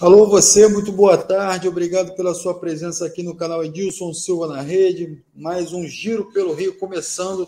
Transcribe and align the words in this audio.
Alô, 0.00 0.26
você, 0.26 0.66
muito 0.66 0.90
boa 0.90 1.18
tarde, 1.18 1.68
obrigado 1.68 2.16
pela 2.16 2.32
sua 2.32 2.58
presença 2.58 3.04
aqui 3.04 3.22
no 3.22 3.34
canal 3.34 3.62
Edilson 3.62 4.14
Silva 4.14 4.46
na 4.46 4.62
Rede. 4.62 5.22
Mais 5.34 5.74
um 5.74 5.86
Giro 5.86 6.32
pelo 6.32 6.54
Rio 6.54 6.78
começando 6.78 7.46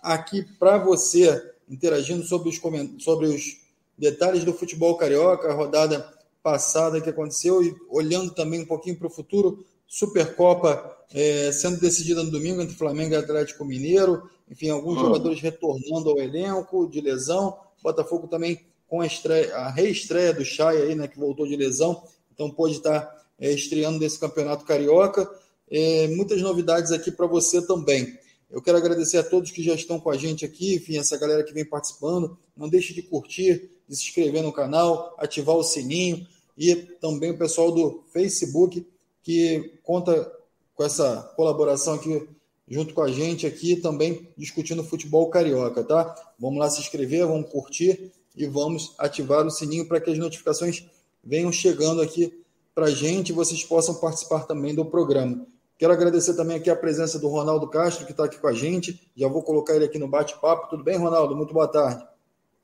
aqui 0.00 0.42
para 0.58 0.78
você, 0.78 1.52
interagindo 1.68 2.24
sobre 2.24 2.48
os, 2.48 2.58
sobre 3.04 3.26
os 3.26 3.58
detalhes 3.98 4.44
do 4.44 4.54
futebol 4.54 4.96
carioca, 4.96 5.50
a 5.50 5.54
rodada 5.54 6.10
passada 6.42 7.02
que 7.02 7.10
aconteceu 7.10 7.62
e 7.62 7.76
olhando 7.90 8.30
também 8.30 8.62
um 8.62 8.66
pouquinho 8.66 8.96
para 8.96 9.08
o 9.08 9.10
futuro. 9.10 9.62
Supercopa 9.86 10.96
é, 11.12 11.52
sendo 11.52 11.78
decidida 11.78 12.22
no 12.22 12.30
domingo 12.30 12.62
entre 12.62 12.76
Flamengo 12.76 13.12
e 13.12 13.16
Atlético 13.18 13.62
Mineiro, 13.62 14.22
enfim, 14.50 14.70
alguns 14.70 14.96
hum. 14.96 15.02
jogadores 15.02 15.38
retornando 15.42 16.08
ao 16.08 16.18
elenco 16.18 16.88
de 16.88 17.02
lesão. 17.02 17.58
Botafogo 17.82 18.26
também 18.26 18.69
com 18.90 19.00
a, 19.00 19.06
estreia, 19.06 19.54
a 19.54 19.70
reestreia 19.70 20.34
do 20.34 20.44
Chay 20.44 20.82
aí, 20.82 20.94
né, 20.96 21.06
que 21.06 21.16
voltou 21.16 21.46
de 21.46 21.54
lesão, 21.54 22.02
então 22.34 22.50
pode 22.50 22.74
estar 22.74 23.24
é, 23.38 23.52
estreando 23.52 24.00
nesse 24.00 24.18
campeonato 24.18 24.64
carioca. 24.64 25.30
É, 25.70 26.08
muitas 26.08 26.42
novidades 26.42 26.90
aqui 26.90 27.12
para 27.12 27.28
você 27.28 27.64
também. 27.64 28.18
Eu 28.50 28.60
quero 28.60 28.76
agradecer 28.76 29.18
a 29.18 29.22
todos 29.22 29.52
que 29.52 29.62
já 29.62 29.74
estão 29.74 30.00
com 30.00 30.10
a 30.10 30.16
gente 30.16 30.44
aqui, 30.44 30.74
enfim, 30.74 30.98
essa 30.98 31.16
galera 31.16 31.44
que 31.44 31.52
vem 31.52 31.64
participando. 31.64 32.36
Não 32.56 32.68
deixe 32.68 32.92
de 32.92 33.00
curtir, 33.00 33.70
de 33.88 33.94
se 33.94 34.08
inscrever 34.08 34.42
no 34.42 34.52
canal, 34.52 35.14
ativar 35.18 35.54
o 35.54 35.62
sininho 35.62 36.26
e 36.58 36.74
também 36.74 37.30
o 37.30 37.38
pessoal 37.38 37.70
do 37.70 38.02
Facebook 38.12 38.84
que 39.22 39.78
conta 39.84 40.32
com 40.74 40.82
essa 40.82 41.32
colaboração 41.36 41.94
aqui 41.94 42.26
junto 42.68 42.92
com 42.92 43.02
a 43.02 43.10
gente 43.10 43.46
aqui 43.46 43.76
também 43.76 44.28
discutindo 44.36 44.82
futebol 44.82 45.28
carioca, 45.28 45.84
tá? 45.84 46.14
Vamos 46.38 46.58
lá 46.58 46.68
se 46.68 46.80
inscrever, 46.80 47.26
vamos 47.26 47.50
curtir 47.50 48.12
e 48.40 48.46
vamos 48.46 48.94
ativar 48.98 49.46
o 49.46 49.50
sininho 49.50 49.86
para 49.86 50.00
que 50.00 50.10
as 50.10 50.18
notificações 50.18 50.86
venham 51.22 51.52
chegando 51.52 52.00
aqui 52.00 52.42
para 52.74 52.86
a 52.86 52.90
gente 52.90 53.28
e 53.28 53.32
vocês 53.34 53.62
possam 53.62 53.94
participar 53.96 54.46
também 54.46 54.74
do 54.74 54.84
programa. 54.84 55.46
Quero 55.78 55.92
agradecer 55.92 56.34
também 56.34 56.56
aqui 56.56 56.70
a 56.70 56.76
presença 56.76 57.18
do 57.18 57.28
Ronaldo 57.28 57.68
Castro, 57.68 58.06
que 58.06 58.12
está 58.12 58.24
aqui 58.24 58.38
com 58.38 58.46
a 58.46 58.52
gente. 58.52 59.10
Já 59.14 59.28
vou 59.28 59.42
colocar 59.42 59.76
ele 59.76 59.84
aqui 59.84 59.98
no 59.98 60.08
bate-papo. 60.08 60.70
Tudo 60.70 60.82
bem, 60.82 60.96
Ronaldo? 60.96 61.36
Muito 61.36 61.52
boa 61.52 61.68
tarde. 61.68 62.02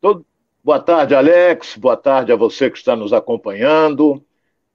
Tudo... 0.01 0.25
Boa 0.65 0.81
tarde, 0.81 1.15
Alex. 1.15 1.77
Boa 1.77 1.97
tarde 1.97 2.33
a 2.33 2.37
você 2.37 2.71
que 2.71 2.79
está 2.79 2.97
nos 2.97 3.13
acompanhando. 3.13 4.23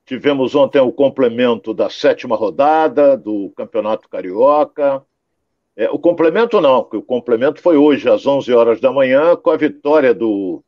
Tivemos 0.05 0.55
ontem 0.55 0.79
o 0.79 0.91
complemento 0.91 1.73
da 1.73 1.89
sétima 1.89 2.35
rodada 2.35 3.17
do 3.17 3.51
Campeonato 3.55 4.07
Carioca. 4.07 5.03
É, 5.75 5.89
o 5.89 5.97
complemento 5.97 6.61
não, 6.61 6.79
o 6.79 7.01
complemento 7.01 7.61
foi 7.61 7.77
hoje, 7.77 8.09
às 8.09 8.25
11 8.25 8.53
horas 8.53 8.79
da 8.79 8.91
manhã, 8.91 9.35
com 9.35 9.49
a 9.49 9.57
vitória 9.57 10.13
do 10.13 10.63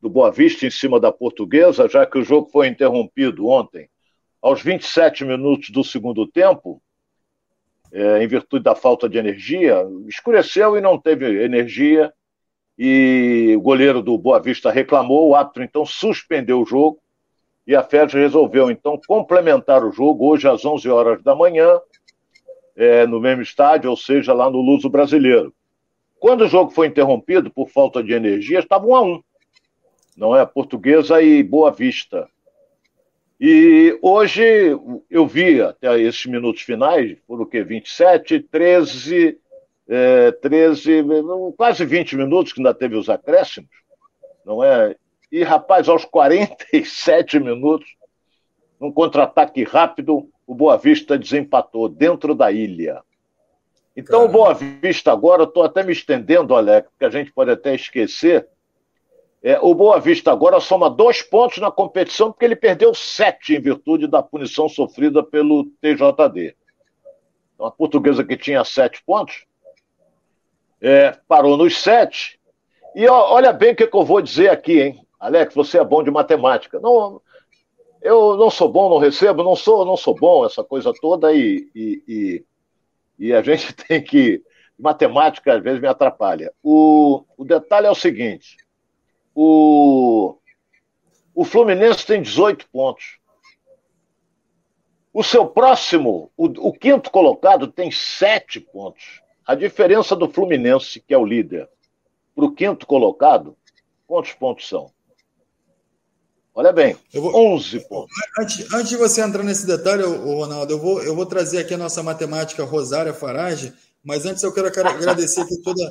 do 0.00 0.08
Boa 0.08 0.30
Vista 0.30 0.66
em 0.66 0.70
cima 0.70 0.98
da 0.98 1.12
Portuguesa, 1.12 1.88
já 1.88 2.06
que 2.06 2.18
o 2.18 2.24
jogo 2.24 2.48
foi 2.50 2.68
interrompido 2.68 3.48
ontem, 3.48 3.88
aos 4.40 4.62
27 4.62 5.24
minutos 5.24 5.70
do 5.70 5.84
segundo 5.84 6.26
tempo, 6.26 6.80
é, 7.92 8.22
em 8.22 8.26
virtude 8.26 8.64
da 8.64 8.74
falta 8.74 9.08
de 9.08 9.18
energia, 9.18 9.84
escureceu 10.08 10.76
e 10.76 10.80
não 10.80 10.98
teve 10.98 11.44
energia, 11.44 12.12
e 12.78 13.54
o 13.58 13.60
goleiro 13.60 14.00
do 14.00 14.16
Boa 14.16 14.40
Vista 14.40 14.70
reclamou, 14.70 15.28
o 15.28 15.34
árbitro 15.34 15.62
então 15.62 15.84
suspendeu 15.84 16.62
o 16.62 16.64
jogo, 16.66 16.98
e 17.66 17.76
a 17.76 17.82
FED 17.82 18.16
resolveu 18.16 18.70
então 18.70 18.98
complementar 19.06 19.84
o 19.84 19.92
jogo 19.92 20.30
hoje 20.30 20.48
às 20.48 20.64
11 20.64 20.88
horas 20.88 21.22
da 21.22 21.34
manhã, 21.34 21.78
é, 22.74 23.06
no 23.06 23.20
mesmo 23.20 23.42
estádio, 23.42 23.90
ou 23.90 23.96
seja, 23.96 24.32
lá 24.32 24.48
no 24.48 24.60
Luso 24.62 24.88
Brasileiro. 24.88 25.52
Quando 26.18 26.42
o 26.42 26.48
jogo 26.48 26.70
foi 26.70 26.86
interrompido 26.86 27.50
por 27.50 27.68
falta 27.68 28.02
de 28.02 28.12
energia, 28.12 28.60
estava 28.60 28.86
um 28.86 28.94
a 28.94 29.02
um 29.02 29.22
não 30.20 30.36
é? 30.36 30.44
Portuguesa 30.44 31.22
e 31.22 31.42
Boa 31.42 31.70
Vista. 31.70 32.28
E 33.40 33.98
hoje 34.02 34.44
eu 35.08 35.26
vi 35.26 35.62
até 35.62 35.98
esses 35.98 36.26
minutos 36.26 36.60
finais, 36.60 37.16
por 37.26 37.40
o 37.40 37.46
que? 37.46 37.64
27, 37.64 38.38
13, 38.40 39.38
é, 39.88 40.30
13, 40.32 41.02
quase 41.56 41.86
20 41.86 42.16
minutos, 42.16 42.52
que 42.52 42.60
ainda 42.60 42.74
teve 42.74 42.96
os 42.96 43.08
acréscimos, 43.08 43.70
não 44.44 44.62
é? 44.62 44.94
E, 45.32 45.42
rapaz, 45.42 45.88
aos 45.88 46.04
47 46.04 47.40
minutos, 47.40 47.88
num 48.78 48.92
contra-ataque 48.92 49.64
rápido, 49.64 50.28
o 50.46 50.54
Boa 50.54 50.76
Vista 50.76 51.16
desempatou 51.16 51.88
dentro 51.88 52.34
da 52.34 52.52
ilha. 52.52 53.00
Então, 53.96 54.26
o 54.26 54.28
Boa 54.28 54.52
Vista 54.52 55.12
agora, 55.12 55.44
estou 55.44 55.62
até 55.62 55.82
me 55.82 55.92
estendendo, 55.92 56.54
Alex, 56.54 56.90
porque 56.90 57.06
a 57.06 57.10
gente 57.10 57.32
pode 57.32 57.50
até 57.50 57.74
esquecer, 57.74 58.46
é, 59.42 59.58
o 59.58 59.74
Boa 59.74 59.98
Vista 59.98 60.30
agora 60.30 60.60
soma 60.60 60.90
dois 60.90 61.22
pontos 61.22 61.58
na 61.58 61.70
competição, 61.70 62.30
porque 62.30 62.44
ele 62.44 62.56
perdeu 62.56 62.92
sete 62.94 63.54
em 63.54 63.60
virtude 63.60 64.06
da 64.06 64.22
punição 64.22 64.68
sofrida 64.68 65.22
pelo 65.22 65.64
TJD. 65.80 66.54
Então, 67.54 67.66
a 67.66 67.70
portuguesa 67.70 68.22
que 68.22 68.36
tinha 68.36 68.62
sete 68.64 69.02
pontos 69.02 69.46
é, 70.80 71.16
parou 71.26 71.56
nos 71.56 71.80
sete. 71.80 72.38
E 72.94 73.08
ó, 73.08 73.32
olha 73.32 73.52
bem 73.52 73.72
o 73.72 73.76
que, 73.76 73.86
que, 73.86 73.96
eu 73.96 74.04
vou 74.04 74.20
dizer 74.20 74.50
aqui, 74.50 74.80
hein? 74.80 75.06
Alex, 75.18 75.54
você 75.54 75.78
é 75.78 75.84
bom 75.84 76.02
de 76.02 76.10
matemática. 76.10 76.78
Não, 76.78 77.22
eu 78.02 78.36
não 78.36 78.50
sou 78.50 78.68
bom, 78.68 78.90
não 78.90 78.98
recebo, 78.98 79.42
não 79.42 79.56
sou, 79.56 79.86
não 79.86 79.96
sou 79.96 80.14
bom, 80.14 80.44
essa 80.44 80.62
coisa 80.62 80.92
toda, 81.00 81.32
e, 81.32 81.70
e, 81.74 82.02
e, 82.08 82.44
e 83.18 83.32
a 83.32 83.40
gente 83.42 83.72
tem 83.72 84.02
que. 84.02 84.42
Matemática 84.78 85.54
às 85.54 85.62
vezes 85.62 85.80
me 85.80 85.86
atrapalha. 85.86 86.52
O, 86.62 87.22
o 87.36 87.44
detalhe 87.44 87.86
é 87.86 87.90
o 87.90 87.94
seguinte: 87.94 88.56
o, 89.34 90.36
o 91.34 91.44
Fluminense 91.44 92.06
tem 92.06 92.22
18 92.22 92.68
pontos. 92.70 93.18
O 95.12 95.22
seu 95.22 95.46
próximo, 95.46 96.30
o, 96.36 96.68
o 96.68 96.72
quinto 96.72 97.10
colocado, 97.10 97.66
tem 97.66 97.90
7 97.90 98.60
pontos. 98.60 99.20
A 99.46 99.54
diferença 99.54 100.14
do 100.14 100.28
Fluminense, 100.28 101.00
que 101.00 101.12
é 101.12 101.18
o 101.18 101.24
líder, 101.24 101.68
para 102.34 102.44
o 102.44 102.52
quinto 102.52 102.86
colocado, 102.86 103.56
quantos 104.06 104.32
pontos 104.32 104.68
são? 104.68 104.92
Olha 106.54 106.72
bem, 106.72 106.96
vou, 107.12 107.54
11 107.54 107.88
pontos. 107.88 108.14
Antes, 108.38 108.72
antes 108.74 108.88
de 108.88 108.96
você 108.96 109.22
entrar 109.22 109.42
nesse 109.42 109.66
detalhe, 109.66 110.02
Ronaldo, 110.02 110.72
eu 110.72 110.78
vou, 110.78 111.02
eu 111.02 111.14
vou 111.14 111.26
trazer 111.26 111.58
aqui 111.58 111.74
a 111.74 111.78
nossa 111.78 112.02
matemática 112.02 112.64
Rosária 112.64 113.14
Farage, 113.14 113.72
mas 114.04 114.26
antes 114.26 114.42
eu 114.42 114.52
quero 114.52 114.68
agradecer 114.68 115.42
aqui 115.42 115.56
toda, 115.62 115.82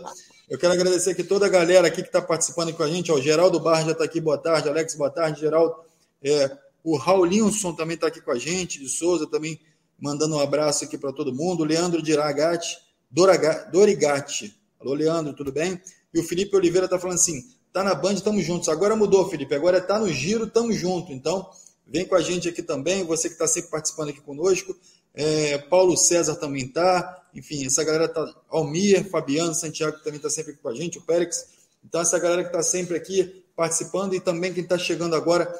eu 0.49 0.57
quero 0.57 0.73
agradecer 0.73 1.11
aqui 1.11 1.23
toda 1.23 1.45
a 1.45 1.49
galera 1.49 1.87
aqui 1.87 2.01
que 2.01 2.09
está 2.09 2.21
participando 2.21 2.73
com 2.73 2.81
a 2.81 2.87
gente. 2.87 3.11
O 3.11 3.21
Geraldo 3.21 3.59
Barra 3.59 3.85
já 3.85 3.91
está 3.91 4.03
aqui, 4.03 4.19
boa 4.19 4.37
tarde. 4.37 4.67
Alex, 4.67 4.95
boa 4.95 5.11
tarde. 5.11 5.41
Geraldo. 5.41 5.75
É, 6.23 6.57
o 6.83 6.97
Raulinson 6.97 7.73
também 7.73 7.93
está 7.93 8.07
aqui 8.07 8.19
com 8.19 8.31
a 8.31 8.39
gente, 8.39 8.79
de 8.79 8.89
Souza 8.89 9.27
também 9.27 9.59
mandando 10.01 10.35
um 10.35 10.39
abraço 10.39 10.85
aqui 10.85 10.97
para 10.97 11.13
todo 11.13 11.33
mundo. 11.33 11.63
Leandro 11.63 12.01
Diragati, 12.01 12.77
Dorigati. 13.11 14.55
Alô, 14.79 14.93
Leandro, 14.93 15.33
tudo 15.33 15.51
bem? 15.51 15.79
E 16.11 16.19
o 16.19 16.23
Felipe 16.23 16.55
Oliveira 16.55 16.85
está 16.85 16.97
falando 16.97 17.17
assim: 17.17 17.43
tá 17.71 17.83
na 17.83 17.93
Band, 17.93 18.13
estamos 18.13 18.43
juntos. 18.43 18.69
Agora 18.69 18.95
mudou, 18.95 19.29
Felipe. 19.29 19.53
Agora 19.53 19.77
está 19.77 19.99
no 19.99 20.09
giro, 20.11 20.45
estamos 20.45 20.75
juntos. 20.75 21.11
Então, 21.11 21.47
vem 21.85 22.05
com 22.05 22.15
a 22.15 22.21
gente 22.21 22.49
aqui 22.49 22.63
também. 22.63 23.03
Você 23.03 23.27
que 23.27 23.35
está 23.35 23.45
sempre 23.45 23.69
participando 23.69 24.09
aqui 24.09 24.21
conosco. 24.21 24.75
É, 25.13 25.57
Paulo 25.57 25.97
César 25.97 26.35
também 26.35 26.65
está, 26.65 27.23
enfim, 27.33 27.65
essa 27.65 27.83
galera 27.83 28.07
tá, 28.07 28.25
Almir, 28.49 29.09
Fabiano, 29.09 29.53
Santiago 29.53 29.97
também 29.99 30.17
está 30.17 30.29
sempre 30.29 30.53
aqui 30.53 30.61
com 30.61 30.69
a 30.69 30.75
gente, 30.75 30.97
o 30.97 31.01
Pérez. 31.01 31.47
Então, 31.83 32.01
essa 32.01 32.19
galera 32.19 32.43
que 32.43 32.49
está 32.49 32.61
sempre 32.61 32.95
aqui 32.95 33.43
participando 33.55 34.13
e 34.13 34.19
também 34.19 34.53
quem 34.53 34.63
está 34.63 34.77
chegando 34.77 35.15
agora, 35.15 35.51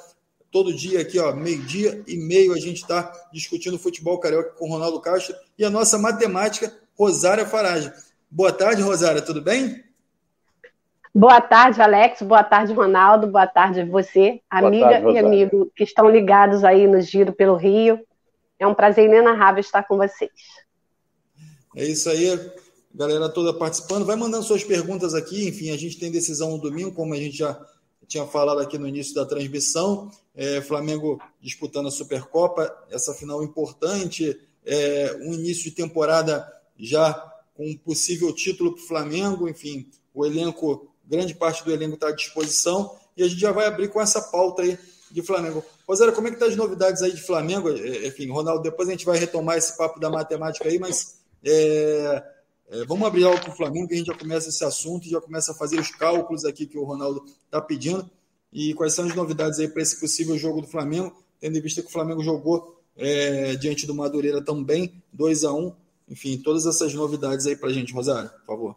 todo 0.52 0.74
dia 0.74 1.02
aqui, 1.02 1.20
ó, 1.20 1.34
meio-dia 1.34 2.04
e 2.08 2.18
meio, 2.18 2.54
a 2.54 2.58
gente 2.58 2.82
está 2.82 3.12
discutindo 3.32 3.78
futebol 3.78 4.20
carioca 4.20 4.52
com 4.52 4.68
o 4.68 4.72
Ronaldo 4.72 5.00
Castro 5.02 5.36
e 5.58 5.66
a 5.66 5.70
nossa 5.70 5.98
matemática, 5.98 6.74
Rosária 6.98 7.46
Farage. 7.46 7.92
Boa 8.30 8.52
tarde, 8.52 8.82
Rosária, 8.82 9.22
tudo 9.22 9.42
bem? 9.42 9.84
Boa 11.14 11.42
tarde, 11.42 11.82
Alex. 11.82 12.22
Boa 12.22 12.44
tarde, 12.44 12.72
Ronaldo. 12.72 13.28
Boa 13.28 13.48
tarde, 13.48 13.84
você, 13.84 14.42
amiga 14.50 14.90
tarde, 14.90 15.12
e 15.12 15.18
amigo 15.18 15.72
que 15.76 15.84
estão 15.84 16.10
ligados 16.10 16.64
aí 16.64 16.88
no 16.88 17.02
Giro 17.02 17.34
pelo 17.34 17.56
Rio. 17.56 18.00
É 18.60 18.68
um 18.68 18.76
prazer 18.76 19.06
inenarrável 19.06 19.62
estar 19.62 19.84
com 19.84 19.98
vocês. 19.98 20.32
É 21.76 21.86
isso 21.86 22.10
aí, 22.10 22.52
galera 22.94 23.30
toda 23.30 23.54
participando. 23.54 24.06
Vai 24.06 24.18
mandando 24.18 24.44
suas 24.44 24.64
perguntas 24.64 25.14
aqui. 25.14 25.48
Enfim, 25.48 25.72
a 25.72 25.78
gente 25.78 25.98
tem 25.98 26.12
decisão 26.12 26.52
no 26.52 26.58
domingo, 26.58 26.92
como 26.92 27.14
a 27.14 27.18
gente 27.18 27.38
já 27.38 27.60
tinha 28.06 28.26
falado 28.26 28.60
aqui 28.60 28.78
no 28.78 28.88
início 28.88 29.16
da 29.16 29.26
transmissão. 29.26 30.12
É, 30.36 30.60
Flamengo 30.62 31.22
disputando 31.40 31.88
a 31.88 31.92
Supercopa, 31.92 32.76
essa 32.90 33.14
final 33.14 33.44
importante. 33.44 34.38
É, 34.66 35.18
um 35.22 35.34
início 35.34 35.64
de 35.66 35.72
temporada 35.72 36.46
já 36.78 37.14
com 37.54 37.66
um 37.66 37.78
possível 37.78 38.34
título 38.34 38.74
para 38.74 38.84
o 38.84 38.88
Flamengo. 38.88 39.48
Enfim, 39.48 39.90
o 40.14 40.26
elenco, 40.26 40.92
grande 41.06 41.34
parte 41.34 41.64
do 41.64 41.72
elenco 41.72 41.96
está 41.96 42.10
à 42.10 42.16
disposição. 42.16 42.98
E 43.16 43.24
a 43.24 43.28
gente 43.28 43.40
já 43.40 43.52
vai 43.52 43.68
abrir 43.68 43.90
com 43.90 44.02
essa 44.02 44.22
pauta 44.22 44.64
aí 44.64 44.78
de 45.12 45.22
Flamengo. 45.22 45.64
Rosera, 45.88 46.12
como 46.12 46.28
é 46.28 46.32
que 46.32 46.38
tá 46.38 46.46
as 46.46 46.56
novidades 46.56 47.02
aí 47.02 47.12
de 47.12 47.22
Flamengo? 47.22 47.70
É, 47.70 48.08
enfim, 48.08 48.30
Ronaldo, 48.30 48.64
depois 48.64 48.88
a 48.88 48.92
gente 48.92 49.06
vai 49.06 49.18
retomar 49.18 49.58
esse 49.58 49.78
papo 49.78 50.00
da 50.00 50.10
matemática 50.10 50.68
aí, 50.68 50.80
mas 50.80 51.20
é, 51.44 52.24
é, 52.70 52.86
vamos 52.86 53.08
abrir 53.08 53.24
algo 53.24 53.40
para 53.40 53.52
o 53.52 53.56
Flamengo, 53.56 53.88
que 53.88 53.96
a 53.96 53.98
gente 53.98 54.08
já 54.08 54.16
começa 54.16 54.50
esse 54.50 54.64
assunto 54.64 55.10
já 55.10 55.22
começa 55.22 55.52
a 55.52 55.56
fazer 55.56 55.80
os 55.80 55.90
cálculos 55.92 56.46
aqui 56.46 56.66
que 56.66 56.78
o 56.78 56.84
Ronaldo 56.84 57.24
está 57.46 57.62
pedindo. 57.62 58.10
E 58.52 58.74
quais 58.74 58.94
são 58.94 59.06
as 59.06 59.14
novidades 59.14 59.60
aí 59.60 59.68
para 59.68 59.82
esse 59.82 60.00
possível 60.00 60.38
jogo 60.38 60.62
do 60.62 60.68
Flamengo? 60.68 61.16
tendo 61.40 61.58
em 61.58 61.62
vista 61.62 61.82
que 61.82 61.88
o 61.88 61.92
Flamengo 61.92 62.22
jogou 62.22 62.80
é, 62.98 63.56
diante 63.56 63.88
do 63.88 63.96
Madureira 63.96 64.44
também, 64.44 65.02
2 65.14 65.46
a 65.46 65.54
1 65.54 65.74
Enfim, 66.10 66.38
todas 66.38 66.66
essas 66.66 66.94
novidades 66.94 67.48
aí 67.48 67.56
para 67.56 67.70
a 67.70 67.74
gente, 67.74 67.94
Rosário, 67.94 68.30
por 68.30 68.46
favor. 68.46 68.76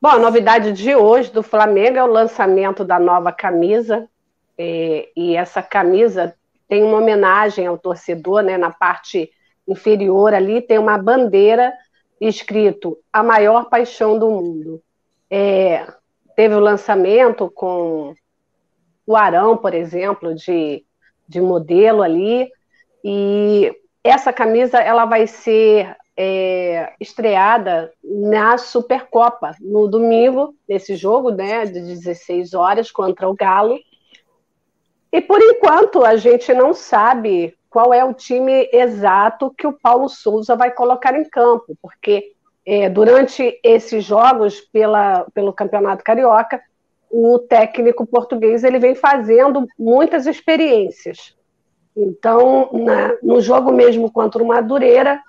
Bom, 0.00 0.08
a 0.08 0.18
novidade 0.18 0.72
de 0.72 0.94
hoje 0.94 1.30
do 1.32 1.42
Flamengo 1.42 1.96
é 1.96 2.04
o 2.04 2.10
lançamento 2.10 2.84
da 2.84 2.98
nova 2.98 3.32
camisa. 3.32 4.08
É, 4.56 5.08
e 5.16 5.36
essa 5.36 5.62
camisa 5.62 6.34
tem 6.68 6.82
uma 6.82 6.98
homenagem 6.98 7.66
ao 7.66 7.78
torcedor, 7.78 8.42
né? 8.42 8.56
Na 8.56 8.70
parte 8.70 9.30
inferior 9.66 10.34
ali 10.34 10.60
tem 10.60 10.78
uma 10.78 10.98
bandeira 10.98 11.72
escrito 12.20 12.98
A 13.12 13.22
Maior 13.22 13.68
Paixão 13.68 14.18
do 14.18 14.30
Mundo. 14.30 14.82
É, 15.30 15.86
teve 16.36 16.54
o 16.54 16.60
lançamento 16.60 17.50
com 17.50 18.14
o 19.06 19.16
Arão, 19.16 19.56
por 19.56 19.74
exemplo, 19.74 20.34
de, 20.34 20.84
de 21.28 21.40
modelo 21.40 22.02
ali. 22.02 22.50
E 23.02 23.74
essa 24.02 24.32
camisa 24.32 24.78
ela 24.78 25.04
vai 25.04 25.26
ser 25.26 25.96
é, 26.16 26.92
estreada 27.00 27.92
na 28.02 28.56
Supercopa, 28.56 29.52
no 29.60 29.88
domingo, 29.88 30.54
nesse 30.68 30.94
jogo, 30.94 31.30
né, 31.30 31.64
de 31.66 31.80
16 31.80 32.54
horas, 32.54 32.90
contra 32.90 33.28
o 33.28 33.34
Galo. 33.34 33.78
E 35.14 35.20
por 35.20 35.40
enquanto 35.40 36.04
a 36.04 36.16
gente 36.16 36.52
não 36.52 36.74
sabe 36.74 37.56
qual 37.70 37.94
é 37.94 38.04
o 38.04 38.12
time 38.12 38.68
exato 38.72 39.54
que 39.56 39.64
o 39.64 39.72
Paulo 39.72 40.08
Souza 40.08 40.56
vai 40.56 40.72
colocar 40.72 41.16
em 41.16 41.22
campo, 41.22 41.78
porque 41.80 42.32
é, 42.66 42.88
durante 42.88 43.60
esses 43.62 44.02
jogos 44.02 44.60
pela, 44.60 45.24
pelo 45.32 45.52
Campeonato 45.52 46.02
Carioca, 46.02 46.60
o 47.08 47.38
técnico 47.38 48.04
português 48.04 48.64
ele 48.64 48.80
vem 48.80 48.96
fazendo 48.96 49.68
muitas 49.78 50.26
experiências. 50.26 51.36
Então, 51.96 52.70
na, 52.72 53.16
no 53.22 53.40
jogo 53.40 53.70
mesmo 53.70 54.10
contra 54.10 54.42
o 54.42 54.46
Madureira, 54.48 55.22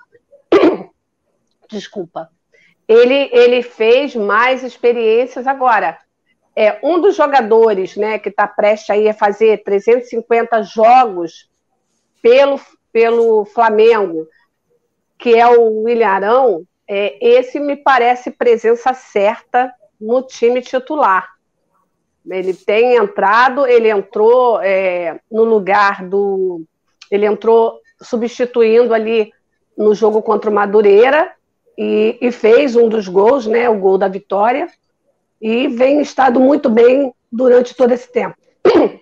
desculpa, 1.70 2.28
ele, 2.88 3.30
ele 3.32 3.62
fez 3.62 4.16
mais 4.16 4.64
experiências 4.64 5.46
agora. 5.46 5.96
É, 6.58 6.78
um 6.82 6.98
dos 7.00 7.14
jogadores 7.14 7.96
né, 7.96 8.18
que 8.18 8.30
está 8.30 8.48
prestes 8.48 8.88
aí 8.88 9.08
a 9.08 9.14
fazer 9.14 9.62
350 9.62 10.62
jogos 10.62 11.50
pelo, 12.22 12.58
pelo 12.90 13.44
Flamengo, 13.44 14.26
que 15.18 15.38
é 15.38 15.46
o 15.46 15.82
William 15.82 16.08
Arão, 16.08 16.66
é, 16.88 17.18
esse 17.20 17.60
me 17.60 17.76
parece 17.76 18.30
presença 18.30 18.94
certa 18.94 19.72
no 20.00 20.22
time 20.22 20.62
titular. 20.62 21.28
Ele 22.28 22.54
tem 22.54 22.96
entrado, 22.96 23.66
ele 23.66 23.88
entrou 23.88 24.60
é, 24.60 25.20
no 25.30 25.44
lugar 25.44 26.04
do. 26.04 26.64
Ele 27.10 27.26
entrou 27.26 27.80
substituindo 28.00 28.92
ali 28.92 29.32
no 29.76 29.94
jogo 29.94 30.22
contra 30.22 30.50
o 30.50 30.54
Madureira 30.54 31.32
e, 31.78 32.18
e, 32.20 32.32
fez 32.32 32.74
um 32.74 32.88
dos 32.88 33.06
gols, 33.06 33.46
né, 33.46 33.68
o 33.68 33.78
gol 33.78 33.96
da 33.96 34.08
vitória, 34.08 34.66
e 35.40 35.68
vem 35.68 36.00
estado 36.00 36.40
muito 36.40 36.68
bem 36.68 37.14
durante 37.30 37.74
todo 37.74 37.92
esse 37.92 38.10
tempo. 38.10 38.36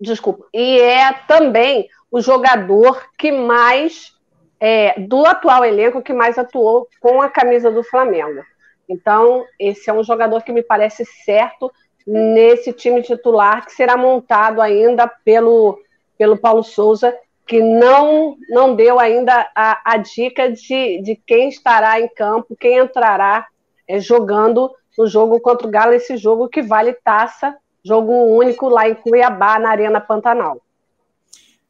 Desculpa. 0.00 0.46
E 0.52 0.80
é 0.80 1.12
também 1.26 1.88
o 2.10 2.20
jogador 2.20 3.02
que 3.18 3.32
mais, 3.32 4.12
é, 4.60 4.98
do 5.00 5.24
atual 5.26 5.64
elenco, 5.64 6.02
que 6.02 6.12
mais 6.12 6.38
atuou 6.38 6.88
com 7.00 7.22
a 7.22 7.28
camisa 7.28 7.70
do 7.70 7.82
Flamengo. 7.82 8.42
Então, 8.88 9.44
esse 9.58 9.88
é 9.88 9.92
um 9.92 10.04
jogador 10.04 10.42
que 10.42 10.52
me 10.52 10.62
parece 10.62 11.04
certo 11.24 11.72
nesse 12.06 12.72
time 12.72 13.02
titular 13.02 13.64
que 13.64 13.72
será 13.72 13.96
montado 13.96 14.60
ainda 14.60 15.08
pelo, 15.08 15.80
pelo 16.18 16.36
Paulo 16.36 16.62
Souza 16.62 17.16
que 17.46 17.60
não, 17.60 18.36
não 18.48 18.74
deu 18.74 18.98
ainda 18.98 19.50
a, 19.54 19.80
a 19.84 19.96
dica 19.98 20.50
de, 20.50 21.02
de 21.02 21.16
quem 21.26 21.48
estará 21.48 22.00
em 22.00 22.08
campo, 22.08 22.56
quem 22.58 22.78
entrará 22.78 23.46
é, 23.86 24.00
jogando 24.00 24.74
no 24.96 25.06
jogo 25.06 25.40
contra 25.40 25.66
o 25.66 25.70
Galo, 25.70 25.92
esse 25.92 26.16
jogo 26.16 26.48
que 26.48 26.62
vale 26.62 26.92
taça, 26.92 27.56
jogo 27.84 28.12
único 28.12 28.68
lá 28.68 28.88
em 28.88 28.94
Cuiabá, 28.94 29.58
na 29.58 29.70
Arena 29.70 30.00
Pantanal. 30.00 30.60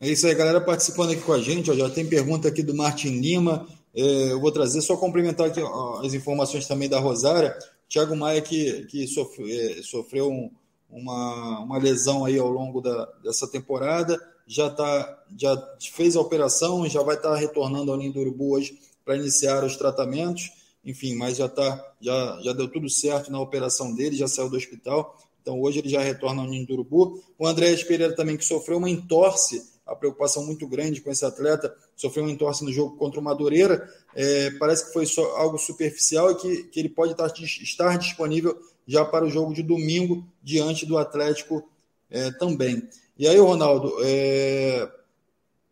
É 0.00 0.09
isso 0.09 0.26
aí, 0.26 0.35
galera 0.35 0.61
participando 0.61 1.12
aqui 1.12 1.23
com 1.23 1.32
a 1.32 1.41
gente. 1.41 1.71
Ó, 1.71 1.75
já 1.75 1.88
tem 1.88 2.06
pergunta 2.06 2.49
aqui 2.49 2.62
do 2.62 2.75
Martin 2.75 3.21
Lima. 3.21 3.67
É, 3.94 4.32
eu 4.32 4.41
vou 4.41 4.53
trazer, 4.53 4.81
só 4.82 4.97
complementar 4.97 5.47
aqui 5.47 5.61
ó, 5.61 6.00
as 6.05 6.15
informações 6.15 6.67
também 6.67 6.88
da 6.88 6.99
Rosária. 6.99 7.56
Tiago 7.88 8.15
Maia, 8.17 8.41
que, 8.43 8.87
que 8.87 9.06
sofreu, 9.06 9.47
é, 9.49 9.82
sofreu 9.82 10.31
um, 10.31 10.50
uma, 10.91 11.61
uma 11.61 11.79
lesão 11.79 12.25
aí 12.25 12.38
ao 12.38 12.49
longo 12.49 12.81
da, 12.81 13.09
dessa 13.23 13.49
temporada 13.49 14.19
já, 14.47 14.70
tá, 14.70 15.25
já 15.37 15.56
fez 15.93 16.17
a 16.17 16.20
operação, 16.20 16.88
já 16.88 17.03
vai 17.03 17.17
estar 17.17 17.31
tá 17.31 17.37
retornando 17.37 17.91
ao 17.91 17.97
Ninho 17.97 18.12
do 18.12 18.20
Urubu 18.20 18.55
hoje 18.55 18.79
para 19.05 19.17
iniciar 19.17 19.65
os 19.65 19.77
tratamentos. 19.77 20.50
Enfim, 20.85 21.15
mas 21.15 21.37
já, 21.37 21.49
tá, 21.49 21.95
já, 22.01 22.41
já 22.43 22.53
deu 22.53 22.69
tudo 22.69 22.89
certo 22.91 23.33
na 23.33 23.41
operação 23.41 23.95
dele, 23.95 24.17
já 24.17 24.29
saiu 24.29 24.51
do 24.51 24.57
hospital. 24.57 25.19
Então 25.41 25.61
hoje 25.61 25.79
ele 25.79 25.89
já 25.89 26.01
retorna 26.01 26.43
ao 26.43 26.49
Ninho 26.49 26.67
do 26.67 26.75
Urubu. 26.75 27.23
O 27.39 27.47
André 27.47 27.75
Pereira 27.85 28.15
também, 28.15 28.37
que 28.37 28.45
sofreu 28.45 28.79
uma 28.79 28.89
entorse, 28.89 29.63
a 29.87 29.95
preocupação 29.95 30.45
muito 30.45 30.67
grande 30.67 31.01
com 31.01 31.11
esse 31.11 31.25
atleta, 31.25 31.75
sofreu 31.97 32.25
uma 32.25 32.33
entorse 32.33 32.65
no 32.65 32.73
jogo 32.73 32.97
contra 32.97 33.21
o 33.21 33.23
Madureira. 33.23 33.89
É, 34.15 34.51
parece 34.53 34.87
que 34.87 34.93
foi 34.93 35.07
só 35.07 35.37
algo 35.37 35.59
superficial 35.59 36.31
e 36.31 36.35
que, 36.37 36.63
que 36.65 36.81
ele 36.81 36.89
pode 36.89 37.13
estar, 37.13 37.33
estar 37.39 37.99
disponível 37.99 38.59
já 38.87 39.05
para 39.05 39.25
o 39.25 39.31
jogo 39.31 39.53
de 39.55 39.63
domingo 39.63 40.27
diante 40.43 40.87
do 40.87 40.99
Atlético 40.99 41.67
é, 42.11 42.31
também. 42.33 42.87
E 43.19 43.29
aí, 43.29 43.39
Ronaldo, 43.39 43.95
é... 44.03 44.91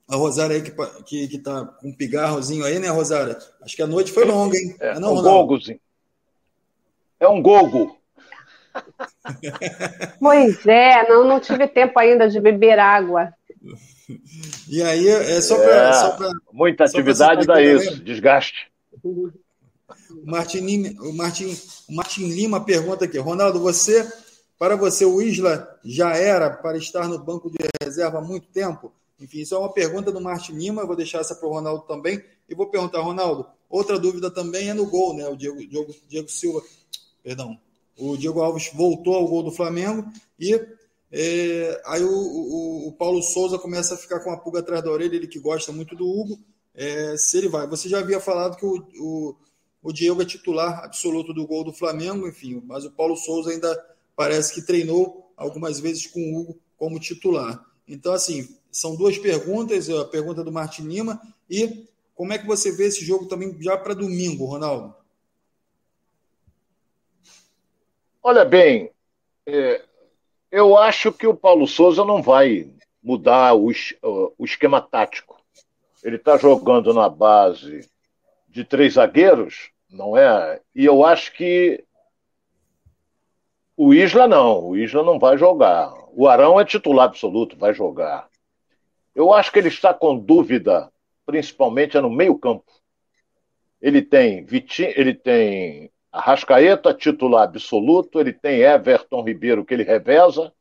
a 0.08 0.16
Rosária 0.16 0.56
aí 0.56 0.62
que, 0.62 0.72
que, 1.04 1.28
que 1.28 1.38
tá 1.38 1.64
com 1.64 1.88
um 1.88 1.96
pigarrozinho 1.96 2.64
aí, 2.64 2.78
né, 2.78 2.88
Rosária? 2.88 3.38
Acho 3.62 3.76
que 3.76 3.82
a 3.82 3.86
noite 3.86 4.12
foi 4.12 4.24
longa, 4.24 4.56
hein? 4.56 4.76
É, 4.80 4.90
é 4.90 4.98
não, 4.98 5.14
um 5.16 5.22
gogozinho. 5.22 5.80
É 7.18 7.28
um 7.28 7.40
gogo. 7.42 7.96
Pois 10.18 10.66
é, 10.66 11.06
não, 11.08 11.24
não 11.24 11.38
tive 11.38 11.68
tempo 11.68 11.98
ainda 11.98 12.28
de 12.28 12.40
beber 12.40 12.78
água. 12.78 13.32
E 14.68 14.82
aí, 14.82 15.06
é 15.08 15.40
só 15.40 15.56
para. 15.58 16.26
É, 16.26 16.30
muita 16.52 16.84
atividade 16.84 17.46
dá 17.46 17.60
isso, 17.60 18.02
desgaste. 18.02 18.70
O 19.04 19.30
Martin, 20.24 20.60
Lima, 20.60 20.88
o, 21.02 21.12
Martin, 21.12 21.56
o 21.88 21.94
Martin 21.94 22.28
Lima 22.28 22.64
pergunta 22.64 23.04
aqui: 23.04 23.18
Ronaldo, 23.18 23.60
você 23.60 24.10
para 24.62 24.76
você, 24.76 25.04
o 25.04 25.20
Isla 25.20 25.68
já 25.84 26.16
era 26.16 26.48
para 26.48 26.78
estar 26.78 27.08
no 27.08 27.18
banco 27.18 27.50
de 27.50 27.58
reserva 27.82 28.18
há 28.18 28.22
muito 28.22 28.46
tempo? 28.46 28.92
Enfim, 29.22 29.40
isso 29.40 29.54
é 29.54 29.58
uma 29.58 29.72
pergunta 29.72 30.10
do 30.10 30.20
Martin 30.20 30.52
Lima, 30.52 30.84
vou 30.84 30.96
deixar 30.96 31.20
essa 31.20 31.34
para 31.34 31.48
o 31.48 31.52
Ronaldo 31.52 31.84
também. 31.86 32.22
E 32.48 32.54
vou 32.54 32.66
perguntar, 32.66 33.00
Ronaldo, 33.00 33.46
outra 33.70 33.98
dúvida 33.98 34.30
também 34.30 34.68
é 34.68 34.74
no 34.74 34.86
gol, 34.86 35.14
né? 35.14 35.26
O 35.28 35.36
Diego, 35.36 35.58
Diego, 35.66 35.94
Diego 36.08 36.28
Silva, 36.28 36.62
perdão, 37.22 37.58
o 37.96 38.16
Diego 38.16 38.40
Alves 38.40 38.70
voltou 38.74 39.14
ao 39.14 39.28
gol 39.28 39.42
do 39.42 39.52
Flamengo 39.52 40.04
e 40.38 40.60
é, 41.10 41.80
aí 41.84 42.02
o, 42.02 42.10
o, 42.10 42.88
o, 42.88 42.92
Paulo 42.92 43.22
Souza 43.22 43.58
começa 43.58 43.94
a 43.94 43.98
ficar 43.98 44.20
com 44.20 44.32
a 44.32 44.36
pulga 44.36 44.60
atrás 44.60 44.82
da 44.82 44.90
orelha, 44.90 45.14
ele 45.14 45.26
que 45.26 45.38
gosta 45.38 45.70
muito 45.70 45.94
do 45.94 46.08
Hugo, 46.08 46.38
é, 46.74 47.16
se 47.16 47.36
ele 47.36 47.48
vai. 47.48 47.66
Você 47.68 47.88
já 47.88 47.98
havia 47.98 48.18
falado 48.18 48.56
que 48.56 48.64
o, 48.64 48.82
o, 48.98 49.36
o 49.82 49.92
Diego 49.92 50.22
é 50.22 50.24
titular 50.24 50.82
absoluto 50.82 51.34
do 51.34 51.46
gol 51.46 51.64
do 51.64 51.72
Flamengo, 51.72 52.26
enfim, 52.26 52.62
mas 52.66 52.84
o 52.84 52.90
Paulo 52.90 53.14
Souza 53.16 53.50
ainda 53.50 53.78
parece 54.16 54.54
que 54.54 54.62
treinou 54.62 55.32
algumas 55.36 55.78
vezes 55.78 56.06
com 56.06 56.20
o 56.20 56.40
Hugo 56.40 56.58
como 56.78 56.98
titular. 56.98 57.62
Então, 57.86 58.12
assim, 58.14 58.48
são 58.72 58.96
duas 58.96 59.18
perguntas, 59.18 59.90
a 59.90 60.04
pergunta 60.06 60.42
do 60.42 60.50
Martin 60.50 60.88
Lima 60.88 61.20
e 61.48 61.86
como 62.14 62.32
é 62.32 62.38
que 62.38 62.46
você 62.46 62.72
vê 62.72 62.86
esse 62.86 63.04
jogo 63.04 63.26
também 63.26 63.54
já 63.60 63.76
para 63.76 63.94
domingo, 63.94 64.46
Ronaldo? 64.46 64.94
Olha 68.22 68.44
bem, 68.44 68.90
é, 69.46 69.82
eu 70.50 70.78
acho 70.78 71.12
que 71.12 71.26
o 71.26 71.34
Paulo 71.34 71.66
Souza 71.66 72.04
não 72.04 72.22
vai 72.22 72.70
mudar 73.02 73.54
o, 73.54 73.70
o 74.38 74.44
esquema 74.44 74.80
tático. 74.80 75.40
Ele 76.02 76.16
está 76.16 76.36
jogando 76.36 76.94
na 76.94 77.08
base 77.08 77.88
de 78.48 78.64
três 78.64 78.94
zagueiros, 78.94 79.70
não 79.90 80.16
é? 80.16 80.60
E 80.74 80.84
eu 80.84 81.04
acho 81.04 81.32
que 81.32 81.84
o 83.76 83.92
Isla 83.92 84.28
não, 84.28 84.68
o 84.68 84.76
Isla 84.76 85.02
não 85.02 85.18
vai 85.18 85.36
jogar. 85.36 85.92
O 86.14 86.28
Arão 86.28 86.60
é 86.60 86.64
titular 86.64 87.06
absoluto, 87.06 87.56
vai 87.56 87.74
jogar. 87.74 88.28
Eu 89.14 89.32
acho 89.32 89.52
que 89.52 89.58
ele 89.58 89.68
está 89.68 89.92
com 89.92 90.18
dúvida, 90.18 90.90
principalmente 91.26 91.98
no 92.00 92.10
meio-campo. 92.10 92.64
Ele 93.80 94.00
tem 94.00 94.44
Vitinho, 94.44 94.92
ele 94.96 95.14
tem 95.14 95.90
Arrascaeta, 96.10 96.94
titular 96.94 97.44
absoluto, 97.44 98.20
ele 98.20 98.32
tem 98.32 98.60
Everton 98.60 99.22
Ribeiro, 99.22 99.64
que 99.64 99.74
ele 99.74 99.82
reveza, 99.82 100.52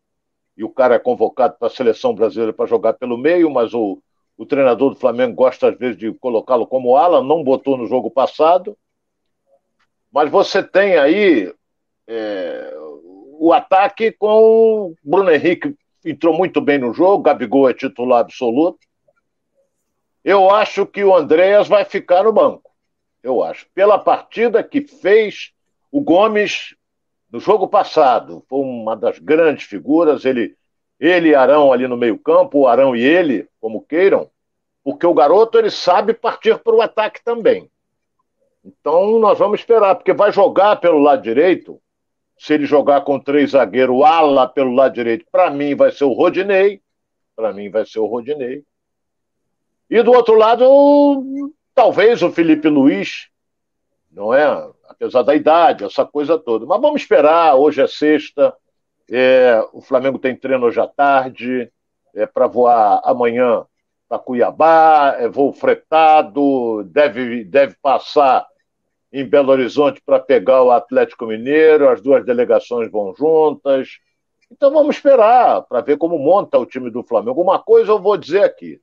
e 0.55 0.63
o 0.63 0.69
cara 0.69 0.95
é 0.95 0.99
convocado 0.99 1.55
para 1.57 1.67
a 1.67 1.71
seleção 1.71 2.13
brasileira 2.13 2.53
para 2.53 2.65
jogar 2.65 2.93
pelo 2.93 3.17
meio, 3.17 3.49
mas 3.49 3.73
o, 3.73 4.01
o 4.37 4.45
treinador 4.45 4.91
do 4.91 4.99
Flamengo 4.99 5.35
gosta 5.35 5.69
às 5.69 5.77
vezes 5.77 5.97
de 5.97 6.13
colocá-lo 6.13 6.67
como 6.67 6.95
ala, 6.95 7.23
não 7.23 7.43
botou 7.43 7.77
no 7.77 7.85
jogo 7.85 8.09
passado. 8.09 8.77
Mas 10.11 10.29
você 10.29 10.63
tem 10.63 10.97
aí 10.97 11.53
é, 12.07 12.73
o 13.39 13.51
ataque 13.53 14.11
com 14.11 14.91
o 14.91 14.95
Bruno 15.03 15.31
Henrique 15.31 15.75
entrou 16.05 16.35
muito 16.35 16.59
bem 16.61 16.77
no 16.77 16.93
jogo, 16.93 17.23
Gabigol 17.23 17.69
é 17.69 17.73
titular 17.73 18.21
absoluto. 18.21 18.79
Eu 20.23 20.49
acho 20.49 20.85
que 20.85 21.03
o 21.03 21.15
Andréas 21.15 21.67
vai 21.67 21.83
ficar 21.83 22.23
no 22.23 22.31
banco. 22.31 22.71
Eu 23.23 23.43
acho. 23.43 23.67
Pela 23.73 23.97
partida 23.97 24.63
que 24.63 24.81
fez 24.81 25.51
o 25.91 26.01
Gomes 26.01 26.75
no 27.31 27.39
jogo 27.39 27.67
passado, 27.67 28.43
foi 28.47 28.59
uma 28.59 28.95
das 28.95 29.17
grandes 29.19 29.65
figuras. 29.65 30.25
Ele, 30.25 30.55
ele 30.99 31.29
e 31.29 31.35
Arão 31.35 31.71
ali 31.71 31.87
no 31.87 31.97
meio-campo, 31.97 32.59
o 32.59 32.67
Arão 32.67 32.95
e 32.95 33.01
ele, 33.01 33.47
como 33.59 33.81
queiram, 33.81 34.29
porque 34.83 35.05
o 35.05 35.13
garoto 35.13 35.57
ele 35.57 35.71
sabe 35.71 36.13
partir 36.13 36.59
para 36.59 36.75
o 36.75 36.81
ataque 36.81 37.23
também. 37.23 37.69
Então 38.63 39.17
nós 39.19 39.39
vamos 39.39 39.59
esperar, 39.59 39.95
porque 39.95 40.13
vai 40.13 40.31
jogar 40.31 40.75
pelo 40.75 40.99
lado 40.99 41.21
direito. 41.21 41.80
Se 42.41 42.55
ele 42.55 42.65
jogar 42.65 43.01
com 43.01 43.19
três 43.19 43.51
zagueiros, 43.51 44.03
ala 44.03 44.47
pelo 44.47 44.73
lado 44.73 44.95
direito, 44.95 45.23
para 45.31 45.51
mim 45.51 45.75
vai 45.75 45.91
ser 45.91 46.05
o 46.05 46.11
Rodinei. 46.11 46.81
Para 47.35 47.53
mim 47.53 47.69
vai 47.69 47.85
ser 47.85 47.99
o 47.99 48.07
Rodinei. 48.07 48.63
E 49.87 50.01
do 50.01 50.11
outro 50.11 50.33
lado, 50.33 51.53
talvez 51.75 52.23
o 52.23 52.31
Felipe 52.31 52.67
Luiz, 52.67 53.29
não 54.11 54.33
é? 54.33 54.43
Apesar 54.89 55.21
da 55.21 55.35
idade, 55.35 55.83
essa 55.83 56.03
coisa 56.03 56.35
toda. 56.35 56.65
Mas 56.65 56.81
vamos 56.81 57.01
esperar, 57.01 57.53
hoje 57.53 57.79
é 57.79 57.87
sexta, 57.87 58.51
é, 59.07 59.63
o 59.71 59.79
Flamengo 59.79 60.17
tem 60.17 60.35
treino 60.35 60.65
hoje 60.65 60.79
à 60.79 60.87
tarde, 60.87 61.71
é 62.15 62.25
para 62.25 62.47
voar 62.47 63.01
amanhã 63.03 63.67
para 64.09 64.17
Cuiabá, 64.17 65.15
é 65.19 65.29
voo 65.29 65.53
fretado, 65.53 66.83
deve, 66.85 67.43
deve 67.43 67.75
passar 67.83 68.47
em 69.11 69.25
Belo 69.25 69.51
Horizonte 69.51 70.01
para 70.05 70.19
pegar 70.19 70.63
o 70.63 70.71
Atlético 70.71 71.25
Mineiro, 71.25 71.89
as 71.89 72.01
duas 72.01 72.25
delegações 72.25 72.89
vão 72.89 73.13
juntas. 73.13 73.89
Então 74.49 74.71
vamos 74.71 74.95
esperar 74.95 75.63
para 75.63 75.81
ver 75.81 75.97
como 75.97 76.17
monta 76.17 76.57
o 76.57 76.65
time 76.65 76.89
do 76.89 77.03
Flamengo. 77.03 77.41
Uma 77.41 77.61
coisa 77.61 77.91
eu 77.91 77.99
vou 77.99 78.17
dizer 78.17 78.43
aqui: 78.43 78.79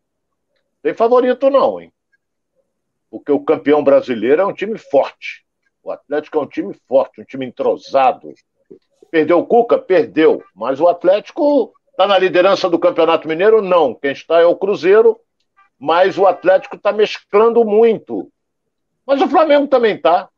tem 0.82 0.94
favorito 0.94 1.50
não, 1.50 1.80
hein? 1.80 1.92
Porque 3.11 3.32
o 3.32 3.40
campeão 3.40 3.82
brasileiro 3.82 4.42
é 4.42 4.47
um 4.47 4.52
time 4.52 4.78
forte. 4.78 5.44
O 5.82 5.90
Atlético 5.90 6.38
é 6.38 6.40
um 6.42 6.47
time 6.47 6.75
forte, 6.87 7.20
um 7.20 7.25
time 7.25 7.47
entrosado. 7.47 8.32
Perdeu 9.11 9.38
o 9.38 9.47
Cuca? 9.47 9.78
Perdeu. 9.78 10.42
Mas 10.54 10.80
o 10.80 10.88
Atlético 10.88 11.73
está 11.90 12.06
na 12.06 12.18
liderança 12.18 12.68
do 12.68 12.78
Campeonato 12.78 13.26
Mineiro? 13.26 13.62
Não. 13.62 13.94
Quem 13.94 14.12
está 14.12 14.40
é 14.40 14.44
o 14.44 14.56
Cruzeiro, 14.56 15.18
mas 15.78 16.18
o 16.18 16.26
Atlético 16.26 16.76
está 16.76 16.92
mesclando 16.92 17.64
muito. 17.64 18.30
Mas 19.09 19.23
o 19.23 19.29
Flamengo 19.29 19.67
também 19.67 19.95
está. 19.95 20.29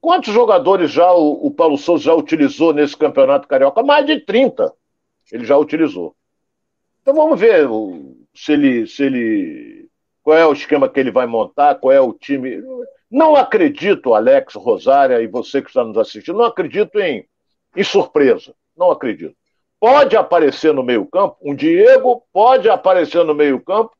Quantos 0.00 0.34
jogadores 0.34 0.90
já 0.90 1.12
o, 1.12 1.46
o 1.46 1.52
Paulo 1.52 1.78
Souza 1.78 2.02
já 2.02 2.14
utilizou 2.14 2.74
nesse 2.74 2.96
Campeonato 2.96 3.46
Carioca? 3.46 3.80
Mais 3.80 4.04
de 4.04 4.18
30 4.18 4.72
ele 5.30 5.44
já 5.44 5.56
utilizou. 5.56 6.16
Então 7.00 7.14
vamos 7.14 7.38
ver 7.38 7.68
se 8.34 8.54
ele, 8.54 8.88
se 8.88 9.04
ele. 9.04 9.88
Qual 10.20 10.36
é 10.36 10.44
o 10.44 10.52
esquema 10.52 10.88
que 10.88 10.98
ele 10.98 11.12
vai 11.12 11.26
montar, 11.26 11.76
qual 11.76 11.92
é 11.92 12.00
o 12.00 12.12
time. 12.12 12.60
Não 13.08 13.36
acredito, 13.36 14.12
Alex, 14.14 14.54
Rosária 14.54 15.22
e 15.22 15.28
você 15.28 15.62
que 15.62 15.68
está 15.68 15.84
nos 15.84 15.96
assistindo, 15.96 16.38
não 16.38 16.44
acredito 16.44 16.98
em, 16.98 17.24
em 17.76 17.84
surpresa. 17.84 18.52
Não 18.76 18.90
acredito. 18.90 19.36
Pode 19.78 20.16
aparecer 20.16 20.74
no 20.74 20.82
meio-campo 20.82 21.36
um 21.40 21.54
Diego, 21.54 22.24
pode 22.32 22.68
aparecer 22.68 23.24
no 23.24 23.32
meio-campo 23.32 23.92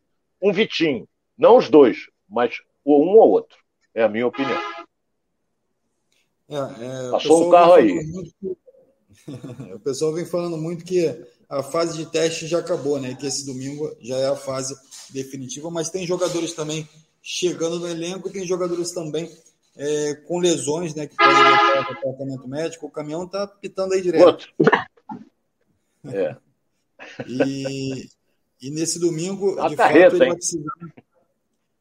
um 0.43 0.53
Vitinho. 0.53 1.09
Não 1.39 1.57
os 1.57 1.71
dois, 1.71 2.09
mas 2.29 2.57
um 2.85 3.17
ou 3.17 3.31
outro. 3.31 3.68
É 3.95 4.03
a 4.03 4.09
minha 4.09 4.27
opinião. 4.27 4.59
É, 6.49 6.57
é, 6.57 7.11
Passou 7.11 7.49
um 7.49 7.51
carro 7.51 7.75
aí. 7.75 7.95
Muito... 8.07 8.59
o 9.75 9.81
pessoal 9.81 10.15
vem 10.15 10.25
falando 10.25 10.57
muito 10.57 10.85
que 10.85 11.07
a 11.49 11.63
fase 11.63 11.97
de 11.97 12.07
teste 12.11 12.47
já 12.47 12.59
acabou, 12.59 13.01
né? 13.01 13.15
Que 13.15 13.27
esse 13.27 13.45
domingo 13.45 13.95
já 14.01 14.17
é 14.17 14.27
a 14.29 14.37
fase 14.37 14.75
definitiva, 15.11 15.71
mas 15.71 15.91
tem 15.91 16.07
jogadores 16.07 16.53
também 16.53 16.89
chegando 17.23 17.79
no 17.79 17.89
elenco, 17.89 18.31
tem 18.31 18.47
jogadores 18.47 18.93
também 18.93 19.31
é, 19.77 20.15
com 20.27 20.39
lesões, 20.39 20.95
né? 20.95 21.07
Que 21.07 21.17
podem 21.17 21.35
levar 21.35 21.87
para 21.87 21.93
o 21.93 22.01
tratamento 22.01 22.49
médico. 22.49 22.87
O 22.87 22.91
caminhão 22.91 23.25
está 23.25 23.47
pitando 23.47 23.95
aí 23.95 24.03
direto. 24.03 24.27
Outro. 24.27 24.53
É. 26.05 26.37
E, 27.27 28.09
e 28.63 28.71
nesse 28.71 28.99
domingo, 29.01 29.61
a 29.61 29.69
de 29.69 29.77
carreta, 29.77 30.13
fato, 30.13 30.23
ele 30.23 30.27
vai, 30.27 30.37
precisar, 30.37 30.73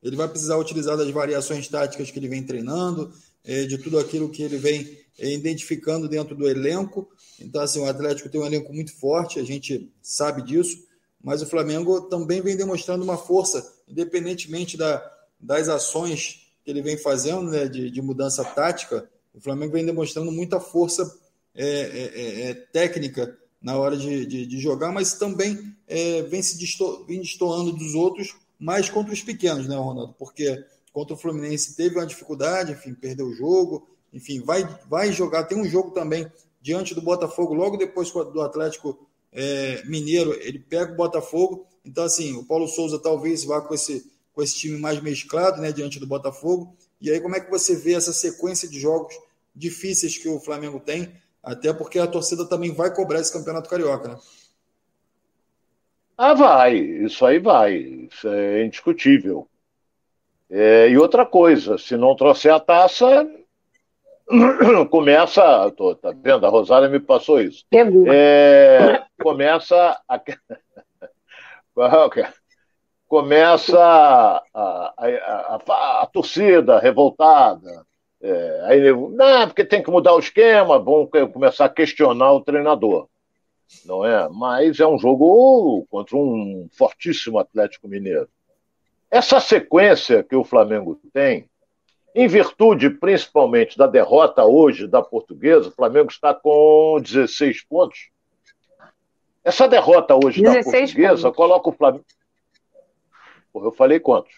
ele 0.02 0.16
vai 0.16 0.28
precisar 0.28 0.58
utilizar 0.58 0.96
das 0.98 1.10
variações 1.10 1.68
táticas 1.68 2.12
que 2.12 2.20
ele 2.20 2.28
vem 2.28 2.44
treinando, 2.44 3.12
é, 3.44 3.66
de 3.66 3.78
tudo 3.78 3.98
aquilo 3.98 4.30
que 4.30 4.44
ele 4.44 4.58
vem 4.58 5.00
é, 5.18 5.34
identificando 5.34 6.08
dentro 6.08 6.36
do 6.36 6.48
elenco. 6.48 7.10
Então, 7.40 7.62
assim, 7.62 7.80
o 7.80 7.86
Atlético 7.86 8.30
tem 8.30 8.40
um 8.40 8.46
elenco 8.46 8.74
muito 8.74 8.94
forte, 8.94 9.40
a 9.40 9.44
gente 9.44 9.92
sabe 10.02 10.42
disso, 10.42 10.86
mas 11.24 11.42
o 11.42 11.48
Flamengo 11.48 12.02
também 12.02 12.42
vem 12.42 12.56
demonstrando 12.56 13.04
uma 13.04 13.18
força, 13.18 13.74
independentemente 13.88 14.78
da, 14.78 15.02
das 15.40 15.70
ações 15.70 16.48
que 16.64 16.72
ele 16.72 16.82
vem 16.82 16.98
fazendo, 16.98 17.50
né, 17.50 17.68
de, 17.68 17.90
de 17.90 18.02
mudança 18.02 18.44
tática, 18.44 19.10
o 19.34 19.40
Flamengo 19.40 19.74
vem 19.74 19.86
demonstrando 19.86 20.32
muita 20.32 20.60
força 20.60 21.10
é, 21.56 21.66
é, 21.66 22.12
é, 22.14 22.50
é 22.50 22.54
técnica 22.54 23.38
na 23.62 23.78
hora 23.78 23.96
de, 23.96 24.26
de, 24.26 24.46
de 24.46 24.60
jogar, 24.60 24.92
mas 24.92 25.14
também 25.14 25.76
vem 26.30 26.42
se 26.42 26.58
destoando 26.58 27.72
dos 27.72 27.96
outros, 27.96 28.36
mais 28.60 28.90
contra 28.90 29.14
os 29.14 29.22
pequenos, 29.22 29.68
né, 29.68 29.76
Ronaldo? 29.76 30.14
Porque 30.18 30.64
contra 30.92 31.14
o 31.14 31.18
Fluminense 31.18 31.76
teve 31.76 31.96
uma 31.96 32.06
dificuldade, 32.06 32.72
enfim, 32.72 32.94
perdeu 32.94 33.28
o 33.28 33.34
jogo, 33.34 33.88
enfim, 34.14 34.42
vai, 34.42 34.64
vai 34.90 35.12
jogar. 35.12 35.44
Tem 35.44 35.58
um 35.58 35.66
jogo 35.66 35.92
também 35.92 36.32
diante 36.62 36.96
do 36.96 37.02
Botafogo, 37.02 37.54
logo 37.54 37.78
depois 37.78 38.12
do 38.12 38.42
Atlético 38.42 39.08
é, 39.32 39.84
Mineiro, 39.86 40.34
ele 40.42 40.60
pega 40.60 40.94
o 40.94 40.96
Botafogo. 40.96 41.66
Então, 41.86 42.04
assim, 42.04 42.36
o 42.36 42.44
Paulo 42.44 42.68
Souza 42.68 43.00
talvez 43.00 43.44
vá 43.44 43.62
com 43.62 43.74
esse, 43.74 44.12
com 44.34 44.42
esse 44.42 44.56
time 44.56 44.78
mais 44.80 45.02
mesclado, 45.02 45.62
né, 45.62 45.72
diante 45.72 46.00
do 46.00 46.08
Botafogo. 46.08 46.76
E 47.00 47.12
aí, 47.12 47.22
como 47.22 47.36
é 47.36 47.40
que 47.40 47.50
você 47.50 47.76
vê 47.76 47.94
essa 47.94 48.12
sequência 48.12 48.68
de 48.68 48.80
jogos 48.80 49.16
difíceis 49.56 50.18
que 50.18 50.28
o 50.28 50.40
Flamengo 50.40 50.80
tem? 50.80 51.14
Até 51.42 51.72
porque 51.72 52.00
a 52.00 52.08
torcida 52.08 52.46
também 52.46 52.74
vai 52.74 52.94
cobrar 52.94 53.22
esse 53.22 53.32
campeonato 53.32 53.70
carioca, 53.70 54.10
né? 54.10 54.20
Ah, 56.18 56.34
vai, 56.34 56.76
isso 56.76 57.26
aí 57.26 57.38
vai, 57.38 57.76
isso 57.76 58.28
é 58.28 58.66
indiscutível. 58.66 59.48
É, 60.50 60.90
e 60.90 60.98
outra 60.98 61.26
coisa, 61.26 61.78
se 61.78 61.96
não 61.96 62.16
trouxer 62.16 62.54
a 62.54 62.60
taça, 62.60 63.28
começa. 64.90 65.72
Tô, 65.72 65.96
tá 65.96 66.14
vendo? 66.16 66.46
A 66.46 66.50
Rosária 66.50 66.90
me 66.90 67.00
passou 67.00 67.42
isso. 67.42 67.66
É, 68.12 69.04
começa 69.22 70.00
a. 70.08 70.22
começa 73.08 73.80
a, 73.80 74.44
a, 74.54 74.94
a, 74.98 76.02
a, 76.02 76.06
torcida 76.08 76.80
revoltada. 76.80 77.86
É, 78.20 78.62
aí, 78.66 78.92
não, 78.92 79.48
porque 79.48 79.64
tem 79.64 79.84
que 79.84 79.92
mudar 79.92 80.14
o 80.14 80.20
esquema, 80.20 80.80
vão 80.80 81.08
começar 81.32 81.66
a 81.66 81.70
questionar 81.70 82.34
o 82.34 82.42
treinador. 82.42 83.08
Não 83.86 84.06
é? 84.06 84.28
Mas 84.30 84.80
é 84.80 84.88
um 84.88 84.98
jogo 84.98 85.86
contra 85.90 86.16
um 86.16 86.68
fortíssimo 86.72 87.40
Atlético 87.40 87.88
Mineiro. 87.88 88.30
Essa 89.10 89.40
sequência 89.40 90.24
que 90.24 90.36
o 90.36 90.44
Flamengo 90.44 91.00
tem, 91.14 91.50
em 92.14 92.28
virtude 92.28 92.90
principalmente 92.90 93.78
da 93.78 93.88
derrota 93.88 94.44
hoje 94.44 94.88
da 94.88 95.02
Portuguesa, 95.02 95.70
o 95.70 95.72
Flamengo 95.72 96.10
está 96.10 96.34
com 96.34 97.00
16 97.02 97.64
pontos. 97.64 98.10
Essa 99.44 99.68
derrota 99.68 100.16
hoje 100.16 100.42
da 100.42 100.62
Portuguesa 100.62 101.24
pontos. 101.24 101.38
coloca 101.38 101.70
o 101.70 101.74
Flamengo. 101.74 102.06
Porra, 103.54 103.68
eu 103.68 103.72
falei 103.72 104.00
quantos? 104.00 104.34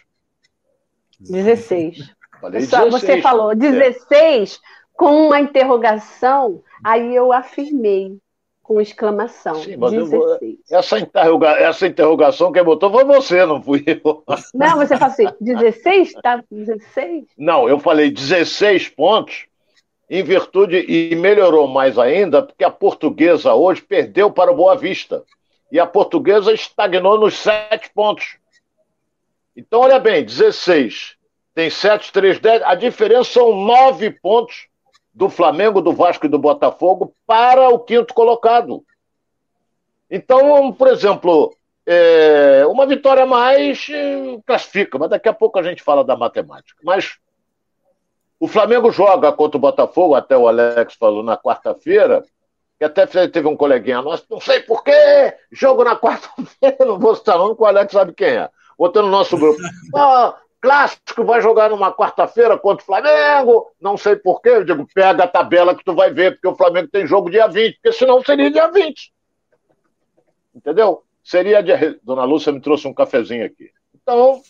16. 1.19 2.15
Falei 2.39 2.62
16. 2.62 2.91
Você 2.91 3.21
falou 3.21 3.55
16 3.55 4.53
é. 4.53 4.57
com 4.93 5.27
uma 5.27 5.39
interrogação, 5.39 6.63
aí 6.83 7.15
eu 7.15 7.33
afirmei 7.33 8.19
com 8.69 8.79
exclamação. 8.79 9.55
Sim, 9.55 9.77
mas 9.77 9.91
vou, 10.07 10.38
essa, 10.69 10.99
interroga, 10.99 11.47
essa 11.53 11.88
interrogação 11.88 12.51
quem 12.51 12.63
botou 12.63 12.91
foi 12.91 13.03
você, 13.03 13.43
não 13.43 13.59
fui 13.59 13.83
eu. 13.88 14.23
Não, 14.53 14.77
você 14.77 14.95
falou 14.95 15.11
assim, 15.11 15.25
16? 15.41 16.13
Tá 16.21 16.43
16? 16.51 17.25
Não, 17.35 17.67
eu 17.67 17.79
falei 17.79 18.11
16 18.11 18.89
pontos 18.89 19.47
em 20.07 20.21
virtude, 20.21 20.85
e 20.88 21.15
melhorou 21.15 21.67
mais 21.67 21.97
ainda, 21.97 22.43
porque 22.43 22.63
a 22.63 22.69
portuguesa 22.69 23.55
hoje 23.55 23.81
perdeu 23.81 24.29
para 24.29 24.51
o 24.51 24.55
Boa 24.55 24.75
Vista. 24.75 25.23
E 25.71 25.79
a 25.79 25.88
portuguesa 25.88 26.53
estagnou 26.53 27.19
nos 27.19 27.39
7 27.39 27.91
pontos. 27.91 28.38
Então, 29.57 29.81
olha 29.81 29.99
bem, 29.99 30.23
16 30.23 31.17
tem 31.55 31.71
7, 31.71 32.13
3, 32.13 32.39
10. 32.39 32.61
A 32.61 32.75
diferença 32.75 33.31
são 33.31 33.65
9 33.65 34.11
pontos 34.11 34.68
do 35.19 35.29
Flamengo, 35.29 35.81
do 35.81 35.91
Vasco 35.91 36.25
e 36.25 36.29
do 36.29 36.39
Botafogo 36.39 37.13
para 37.27 37.67
o 37.67 37.77
quinto 37.77 38.13
colocado. 38.13 38.85
Então, 40.09 40.71
por 40.71 40.88
exemplo, 40.88 41.53
é, 41.85 42.65
uma 42.65 42.85
vitória 42.85 43.23
a 43.23 43.25
mais 43.25 43.85
eh, 43.89 44.39
classifica, 44.45 44.97
mas 44.97 45.09
daqui 45.09 45.27
a 45.27 45.33
pouco 45.33 45.59
a 45.59 45.61
gente 45.61 45.83
fala 45.83 46.05
da 46.05 46.15
matemática. 46.15 46.79
Mas 46.85 47.17
o 48.39 48.47
Flamengo 48.47 48.91
joga 48.91 49.29
contra 49.33 49.57
o 49.57 49.59
Botafogo, 49.59 50.15
até 50.15 50.38
o 50.38 50.47
Alex 50.47 50.93
falou 50.93 51.21
na 51.21 51.35
quarta-feira, 51.35 52.23
que 52.77 52.85
até 52.85 53.05
teve 53.27 53.45
um 53.45 53.57
coleguinha 53.57 54.01
nosso, 54.01 54.23
não 54.29 54.39
sei 54.39 54.61
porquê, 54.61 55.35
jogo 55.51 55.83
na 55.83 55.97
quarta-feira, 55.97 56.77
não 56.88 56.97
vou 56.97 57.13
citar 57.13 57.38
nome, 57.38 57.57
o 57.59 57.65
Alex 57.65 57.91
sabe 57.91 58.13
quem 58.13 58.38
é. 58.38 58.49
Botou 58.77 59.03
no 59.03 59.09
nosso 59.09 59.38
grupo. 59.38 59.59
Ah, 59.93 60.38
clássico 60.61 61.23
vai 61.23 61.41
jogar 61.41 61.69
numa 61.69 61.93
quarta-feira 61.93 62.57
contra 62.57 62.83
o 62.83 62.85
Flamengo, 62.85 63.71
não 63.79 63.97
sei 63.97 64.15
porquê. 64.15 64.49
Eu 64.49 64.63
digo, 64.63 64.87
pega 64.93 65.23
a 65.23 65.27
tabela 65.27 65.75
que 65.75 65.83
tu 65.83 65.93
vai 65.93 66.11
ver, 66.11 66.33
porque 66.33 66.47
o 66.47 66.55
Flamengo 66.55 66.89
tem 66.89 67.07
jogo 67.07 67.29
dia 67.29 67.47
20, 67.47 67.75
porque 67.75 67.97
senão 67.97 68.23
seria 68.23 68.51
dia 68.51 68.67
20. 68.67 69.13
Entendeu? 70.53 71.03
Seria 71.23 71.63
dia. 71.63 71.99
Dona 72.03 72.23
Lúcia 72.23 72.51
me 72.51 72.61
trouxe 72.61 72.87
um 72.87 72.93
cafezinho 72.93 73.45
aqui. 73.45 73.71
Então, 73.95 74.41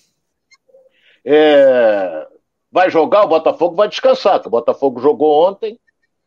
é... 1.23 2.27
vai 2.71 2.89
jogar, 2.89 3.23
o 3.23 3.29
Botafogo 3.29 3.75
vai 3.75 3.87
descansar, 3.87 4.41
o 4.45 4.49
Botafogo 4.49 4.99
jogou 4.99 5.47
ontem 5.47 5.79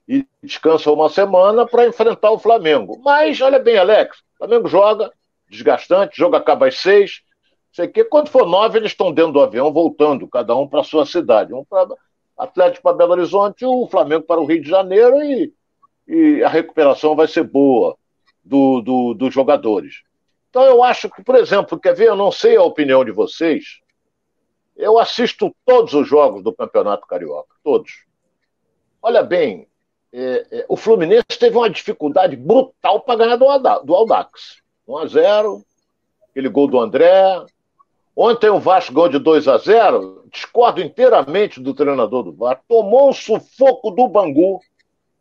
e 0.07 0.27
descansa 0.43 0.91
uma 0.91 1.09
semana 1.09 1.67
para 1.67 1.87
enfrentar 1.87 2.31
o 2.31 2.39
Flamengo. 2.39 3.01
Mas, 3.03 3.41
olha 3.41 3.59
bem, 3.59 3.79
Alex, 3.79 4.19
o 4.19 4.39
Flamengo 4.39 4.69
joga, 4.69 5.13
desgastante, 5.49 6.17
jogo 6.17 6.37
acaba 6.37 6.69
às 6.69 6.79
seis, 6.79 7.23
sei 7.73 7.89
que 7.89 8.05
quando 8.05 8.29
for 8.29 8.47
nove, 8.47 8.79
eles 8.79 8.93
estão 8.93 9.13
dentro 9.13 9.33
do 9.33 9.41
avião, 9.41 9.73
voltando, 9.73 10.29
cada 10.29 10.55
um 10.55 10.69
para 10.69 10.85
sua 10.85 11.07
cidade. 11.07 11.55
Um 11.55 11.65
para 11.65 11.89
Atlético 12.37 12.83
para 12.83 12.97
Belo 12.97 13.13
Horizonte, 13.13 13.65
o 13.65 13.87
Flamengo 13.87 14.25
para 14.25 14.41
o 14.41 14.45
Rio 14.45 14.63
de 14.63 14.69
Janeiro 14.69 15.23
e, 15.23 15.53
e 16.07 16.43
a 16.43 16.49
recuperação 16.49 17.15
vai 17.15 17.29
ser 17.29 17.45
boa 17.45 17.97
do, 18.45 18.81
do, 18.81 19.15
dos 19.15 19.33
jogadores. 19.33 20.03
Então 20.51 20.65
eu 20.65 20.83
acho 20.83 21.09
que, 21.09 21.23
por 21.23 21.35
exemplo, 21.35 21.79
quer 21.79 21.95
ver, 21.95 22.09
eu 22.09 22.17
não 22.17 22.31
sei 22.31 22.57
a 22.57 22.63
opinião 22.63 23.05
de 23.05 23.11
vocês, 23.11 23.81
eu 24.77 24.99
assisto 24.99 25.55
todos 25.65 25.95
os 25.95 26.09
jogos 26.09 26.43
do 26.43 26.53
Campeonato 26.53 27.07
Carioca, 27.07 27.55
todos. 27.63 28.05
Olha 29.01 29.23
bem, 29.23 29.67
é, 30.13 30.47
é, 30.51 30.67
o 30.69 30.77
Fluminense 30.77 31.39
teve 31.39 31.57
uma 31.57 31.71
dificuldade 31.71 32.37
brutal 32.37 33.01
para 33.01 33.17
ganhar 33.17 33.37
do, 33.37 33.47
do 33.85 33.95
Aldax. 33.95 34.61
1 34.87 34.99
a 34.99 35.07
0 35.07 35.65
aquele 36.29 36.49
gol 36.49 36.67
do 36.67 36.79
André. 36.79 37.45
Ontem 38.17 38.51
o 38.51 38.61
Vasco 38.61 38.93
ganhou 38.93 39.09
de 39.09 39.19
2 39.19 39.49
a 39.49 39.57
0 39.57 40.25
discordo 40.31 40.81
inteiramente 40.81 41.61
do 41.61 41.75
treinador 41.75 42.23
do 42.23 42.33
Vasco. 42.33 42.65
Tomou 42.69 43.11
um 43.11 43.13
sufoco 43.13 43.91
do 43.91 44.09
Bangu. 44.09 44.61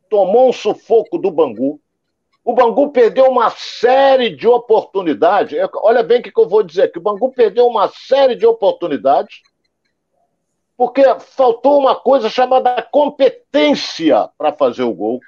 Tomou 0.10 0.50
um 0.50 0.53
sufoco 0.53 1.17
do 1.17 1.31
Bangu. 1.31 1.79
O 2.43 2.53
Bangu 2.53 2.91
perdeu 2.91 3.25
uma 3.25 3.50
série 3.51 4.36
de 4.36 4.48
oportunidades. 4.48 5.57
Olha 5.75 6.01
bem 6.01 6.19
o 6.19 6.24
que 6.24 6.31
eu 6.36 6.50
vou 6.50 6.63
dizer 6.63 6.83
aqui. 6.83 6.98
O 6.98 7.01
Bangu 7.01 7.31
perdeu 7.31 7.67
uma 7.67 7.89
série 7.89 8.36
de 8.36 8.45
oportunidades 8.45 9.41
porque 10.75 11.03
faltou 11.19 11.77
uma 11.77 11.95
coisa 11.95 12.27
chamada 12.27 12.81
competência 12.81 14.27
para 14.36 14.51
fazer 14.51 14.81
o 14.81 14.93
gol. 14.93 15.19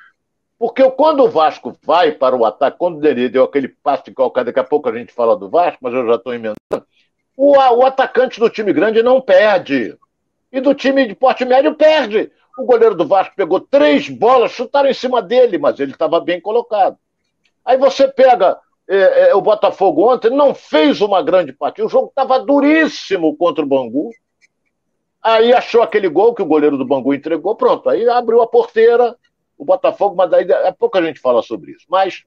Porque 0.57 0.89
quando 0.91 1.23
o 1.23 1.29
Vasco 1.29 1.77
vai 1.83 2.11
para 2.11 2.35
o 2.35 2.43
ataque, 2.43 2.79
quando 2.79 2.97
o 2.97 3.29
deu 3.29 3.43
aquele 3.43 3.67
passe 3.67 4.05
de 4.05 4.13
qualquer, 4.13 4.45
daqui 4.45 4.59
a 4.59 4.63
pouco 4.63 4.89
a 4.89 4.97
gente 4.97 5.13
fala 5.13 5.37
do 5.37 5.49
Vasco, 5.49 5.77
mas 5.81 5.93
eu 5.93 6.07
já 6.07 6.15
estou 6.15 6.33
emendando, 6.33 6.55
o, 7.35 7.57
o 7.57 7.85
atacante 7.85 8.39
do 8.39 8.49
time 8.49 8.71
grande 8.73 9.01
não 9.01 9.19
perde. 9.19 9.97
E 10.51 10.61
do 10.61 10.73
time 10.73 11.07
de 11.07 11.15
porte 11.15 11.43
médio 11.45 11.75
perde. 11.75 12.31
O 12.57 12.65
goleiro 12.65 12.93
do 12.93 13.07
Vasco 13.07 13.35
pegou 13.35 13.59
três 13.59 14.07
bolas, 14.07 14.51
chutaram 14.51 14.89
em 14.89 14.93
cima 14.93 15.21
dele, 15.21 15.57
mas 15.57 15.79
ele 15.79 15.91
estava 15.91 16.19
bem 16.19 16.39
colocado. 16.39 16.97
Aí 17.65 17.77
você 17.77 18.07
pega 18.07 18.59
é, 18.87 19.29
é, 19.29 19.35
o 19.35 19.41
Botafogo 19.41 20.13
ontem, 20.13 20.29
não 20.29 20.53
fez 20.53 21.01
uma 21.01 21.23
grande 21.23 21.53
partida, 21.53 21.87
o 21.87 21.89
jogo 21.89 22.09
estava 22.09 22.39
duríssimo 22.39 23.35
contra 23.35 23.63
o 23.63 23.67
Bangu. 23.67 24.11
Aí 25.21 25.53
achou 25.53 25.81
aquele 25.81 26.09
gol 26.09 26.35
que 26.35 26.41
o 26.41 26.45
goleiro 26.45 26.77
do 26.77 26.85
Bangu 26.85 27.13
entregou, 27.13 27.55
pronto. 27.55 27.89
Aí 27.89 28.07
abriu 28.07 28.41
a 28.41 28.47
porteira, 28.47 29.15
o 29.57 29.63
Botafogo, 29.63 30.15
mas 30.15 30.29
daí 30.29 30.45
é 30.51 30.71
pouco 30.71 30.97
a 30.97 31.01
gente 31.01 31.19
fala 31.19 31.41
sobre 31.41 31.71
isso. 31.71 31.85
Mas, 31.89 32.23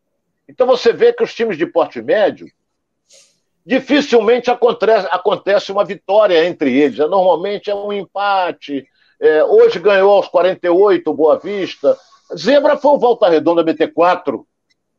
então 0.49 0.67
você 0.67 0.93
vê 0.93 1.13
que 1.13 1.23
os 1.23 1.35
times 1.35 1.59
de 1.59 1.67
porte 1.67 2.01
médio, 2.01 2.49
dificilmente 3.67 4.51
acontece, 4.51 5.09
acontece 5.11 5.73
uma 5.73 5.85
vitória 5.85 6.47
entre 6.47 6.73
eles. 6.79 7.01
É, 7.01 7.07
normalmente 7.07 7.69
é 7.69 7.75
um 7.75 7.93
empate. 7.93 8.87
É, 9.21 9.45
hoje 9.45 9.79
ganhou 9.79 10.13
aos 10.13 10.29
48 10.29 11.11
o 11.11 11.15
Boa 11.15 11.39
Vista. 11.39 11.99
Zebra 12.37 12.77
foi 12.77 12.93
o 12.93 12.99
Volta 12.99 13.29
Redonda 13.29 13.65
BT4 13.65 14.45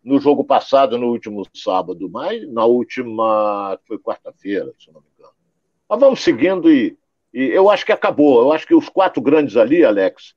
no 0.03 0.19
jogo 0.19 0.43
passado, 0.43 0.97
no 0.97 1.07
último 1.07 1.45
sábado, 1.53 2.09
mas 2.09 2.47
na 2.51 2.65
última. 2.65 3.79
Foi 3.87 3.97
quarta-feira, 3.97 4.71
se 4.77 4.91
não 4.91 5.01
me 5.01 5.07
engano. 5.17 5.33
Mas 5.89 5.99
vamos 5.99 6.23
seguindo 6.23 6.71
e 6.71 6.97
e 7.33 7.49
eu 7.49 7.69
acho 7.69 7.85
que 7.85 7.91
acabou. 7.91 8.41
Eu 8.41 8.51
acho 8.51 8.65
que 8.65 8.73
os 8.73 8.89
quatro 8.89 9.21
grandes 9.21 9.55
ali, 9.57 9.83
Alex, 9.85 10.33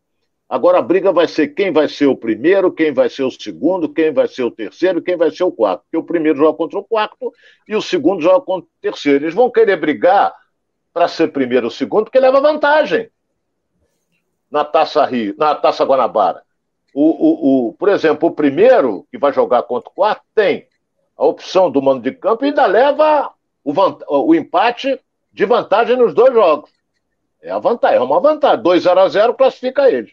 agora 0.50 0.78
a 0.78 0.82
briga 0.82 1.12
vai 1.12 1.28
ser 1.28 1.48
quem 1.48 1.72
vai 1.72 1.88
ser 1.88 2.06
o 2.06 2.16
primeiro, 2.16 2.72
quem 2.72 2.92
vai 2.92 3.08
ser 3.08 3.22
o 3.22 3.30
segundo, 3.30 3.88
quem 3.88 4.12
vai 4.12 4.26
ser 4.26 4.42
o 4.42 4.50
terceiro, 4.50 5.00
quem 5.00 5.16
vai 5.16 5.30
ser 5.30 5.44
o 5.44 5.52
quarto. 5.52 5.84
Porque 5.84 5.96
o 5.96 6.02
primeiro 6.02 6.38
joga 6.38 6.58
contra 6.58 6.78
o 6.80 6.84
quarto 6.84 7.32
e 7.68 7.76
o 7.76 7.80
segundo 7.80 8.20
joga 8.20 8.44
contra 8.44 8.66
o 8.66 8.80
terceiro. 8.82 9.24
Eles 9.24 9.34
vão 9.34 9.48
querer 9.48 9.76
brigar 9.76 10.34
para 10.92 11.06
ser 11.06 11.28
primeiro 11.28 11.66
ou 11.66 11.70
segundo, 11.70 12.04
porque 12.04 12.18
leva 12.18 12.40
vantagem 12.40 13.08
na 14.50 14.64
Taça 14.64 15.04
Rio, 15.04 15.36
na 15.38 15.54
Taça 15.54 15.84
Guanabara. 15.84 16.42
O, 16.92 17.04
o, 17.04 17.68
o, 17.68 17.72
por 17.74 17.88
exemplo, 17.88 18.28
o 18.28 18.32
primeiro 18.32 19.06
que 19.12 19.16
vai 19.16 19.32
jogar 19.32 19.62
contra 19.62 19.88
o 19.88 19.94
quarto 19.94 20.22
tem 20.34 20.66
a 21.16 21.24
opção 21.24 21.70
do 21.70 21.80
mando 21.80 22.02
de 22.02 22.10
campo 22.10 22.44
e 22.44 22.48
ainda 22.48 22.66
leva 22.66 23.32
o, 23.62 23.72
o 24.26 24.34
empate 24.34 25.00
de 25.32 25.44
vantagem 25.44 25.96
nos 25.96 26.12
dois 26.12 26.34
jogos. 26.34 26.70
É 27.40 27.52
a 27.52 27.58
vantagem, 27.60 27.98
é 27.98 28.00
uma 28.00 28.20
vantagem. 28.20 28.62
2 28.62 28.82
0 28.82 29.00
a 29.00 29.08
0 29.08 29.34
classifica 29.34 29.88
ele. 29.88 30.12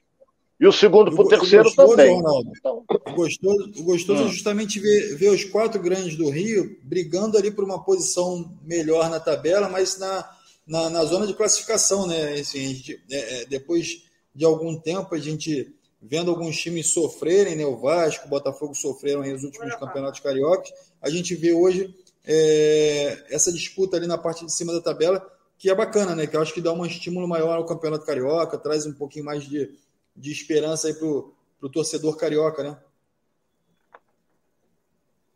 E 0.60 0.66
o 0.66 0.72
segundo 0.72 1.12
para 1.12 1.24
o 1.24 1.28
terceiro 1.28 1.66
gostoso, 1.66 1.92
também. 1.92 2.16
Ronaldo, 2.16 2.52
então... 2.58 2.84
o 2.90 3.14
gostoso, 3.14 3.72
o 3.78 3.84
gostoso 3.84 4.24
é 4.24 4.26
hum. 4.26 4.30
justamente 4.30 4.80
ver, 4.80 5.16
ver 5.16 5.30
os 5.30 5.44
quatro 5.44 5.80
grandes 5.82 6.16
do 6.16 6.30
Rio 6.30 6.78
brigando 6.84 7.38
ali 7.38 7.52
por 7.52 7.64
uma 7.64 7.84
posição 7.84 8.58
melhor 8.64 9.10
na 9.10 9.20
tabela, 9.20 9.70
mas 9.70 10.00
na, 10.00 10.28
na, 10.66 10.90
na 10.90 11.06
zona 11.06 11.28
de 11.28 11.36
classificação, 11.36 12.08
né? 12.08 12.34
Assim, 12.34 12.74
gente, 12.74 13.00
é, 13.12 13.42
é, 13.42 13.46
depois 13.46 14.04
de 14.34 14.46
algum 14.46 14.76
tempo, 14.76 15.14
a 15.14 15.20
gente 15.20 15.74
vendo 16.02 16.32
alguns 16.32 16.58
times 16.58 16.92
sofrerem, 16.92 17.56
né? 17.56 17.66
O 17.66 17.78
Vasco, 17.78 18.26
o 18.26 18.30
Botafogo 18.30 18.74
sofreram 18.74 19.22
nos 19.22 19.44
últimos 19.44 19.76
campeonatos 19.76 20.20
cariocas. 20.20 20.72
A 21.02 21.10
gente 21.10 21.36
vê 21.36 21.54
hoje 21.54 21.94
é, 22.26 23.26
essa 23.30 23.52
disputa 23.52 23.96
ali 23.96 24.08
na 24.08 24.18
parte 24.18 24.44
de 24.44 24.52
cima 24.52 24.74
da 24.74 24.82
tabela 24.82 25.26
que 25.58 25.70
é 25.70 25.76
bacana, 25.76 26.16
né? 26.16 26.28
Que 26.28 26.36
eu 26.36 26.42
acho 26.42 26.54
que 26.54 26.62
dá 26.62 26.72
um 26.72 26.86
estímulo 26.86 27.28
maior 27.28 27.58
ao 27.58 27.66
Campeonato 27.66 28.06
Carioca, 28.06 28.58
traz 28.58 28.86
um 28.86 28.94
pouquinho 28.94 29.26
mais 29.26 29.44
de, 29.44 29.72
de 30.18 30.32
esperança 30.32 30.88
aí 30.88 30.96
pro, 30.96 31.34
pro 31.60 31.70
torcedor 31.70 32.18
carioca, 32.18 32.64
né? 32.64 32.78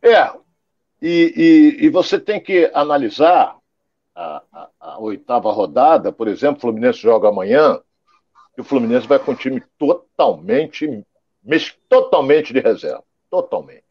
É, 0.02 0.32
e, 1.00 1.32
e, 1.80 1.86
e 1.86 1.88
você 1.88 2.18
tem 2.18 2.40
que 2.40 2.68
analisar 2.74 3.56
a, 4.14 4.42
a, 4.52 4.68
a, 4.80 4.98
oitava 5.00 5.52
rodada, 5.52 6.10
por 6.10 6.26
exemplo, 6.26 6.58
o 6.58 6.60
Fluminense 6.60 6.98
joga 6.98 7.28
amanhã, 7.28 7.80
e 8.58 8.60
o 8.60 8.64
Fluminense 8.64 9.06
vai 9.06 9.20
com 9.20 9.30
um 9.30 9.36
time 9.36 9.62
totalmente, 9.78 11.06
totalmente 11.88 12.52
de 12.52 12.58
reserva, 12.58 13.04
totalmente. 13.30 13.84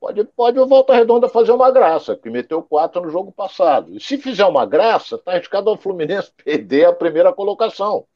Pode, 0.00 0.24
pode 0.24 0.58
o 0.58 0.66
Volta 0.66 0.94
Redonda 0.94 1.28
fazer 1.28 1.52
uma 1.52 1.70
graça, 1.70 2.16
que 2.16 2.30
meteu 2.30 2.62
quatro 2.62 3.02
no 3.02 3.10
jogo 3.10 3.32
passado. 3.32 3.96
E 3.96 4.00
se 4.00 4.18
fizer 4.18 4.44
uma 4.44 4.64
graça, 4.66 5.16
está 5.16 5.32
arriscado 5.32 5.70
ao 5.70 5.76
Fluminense 5.76 6.32
perder 6.44 6.86
a 6.86 6.92
primeira 6.92 7.32
colocação. 7.32 8.06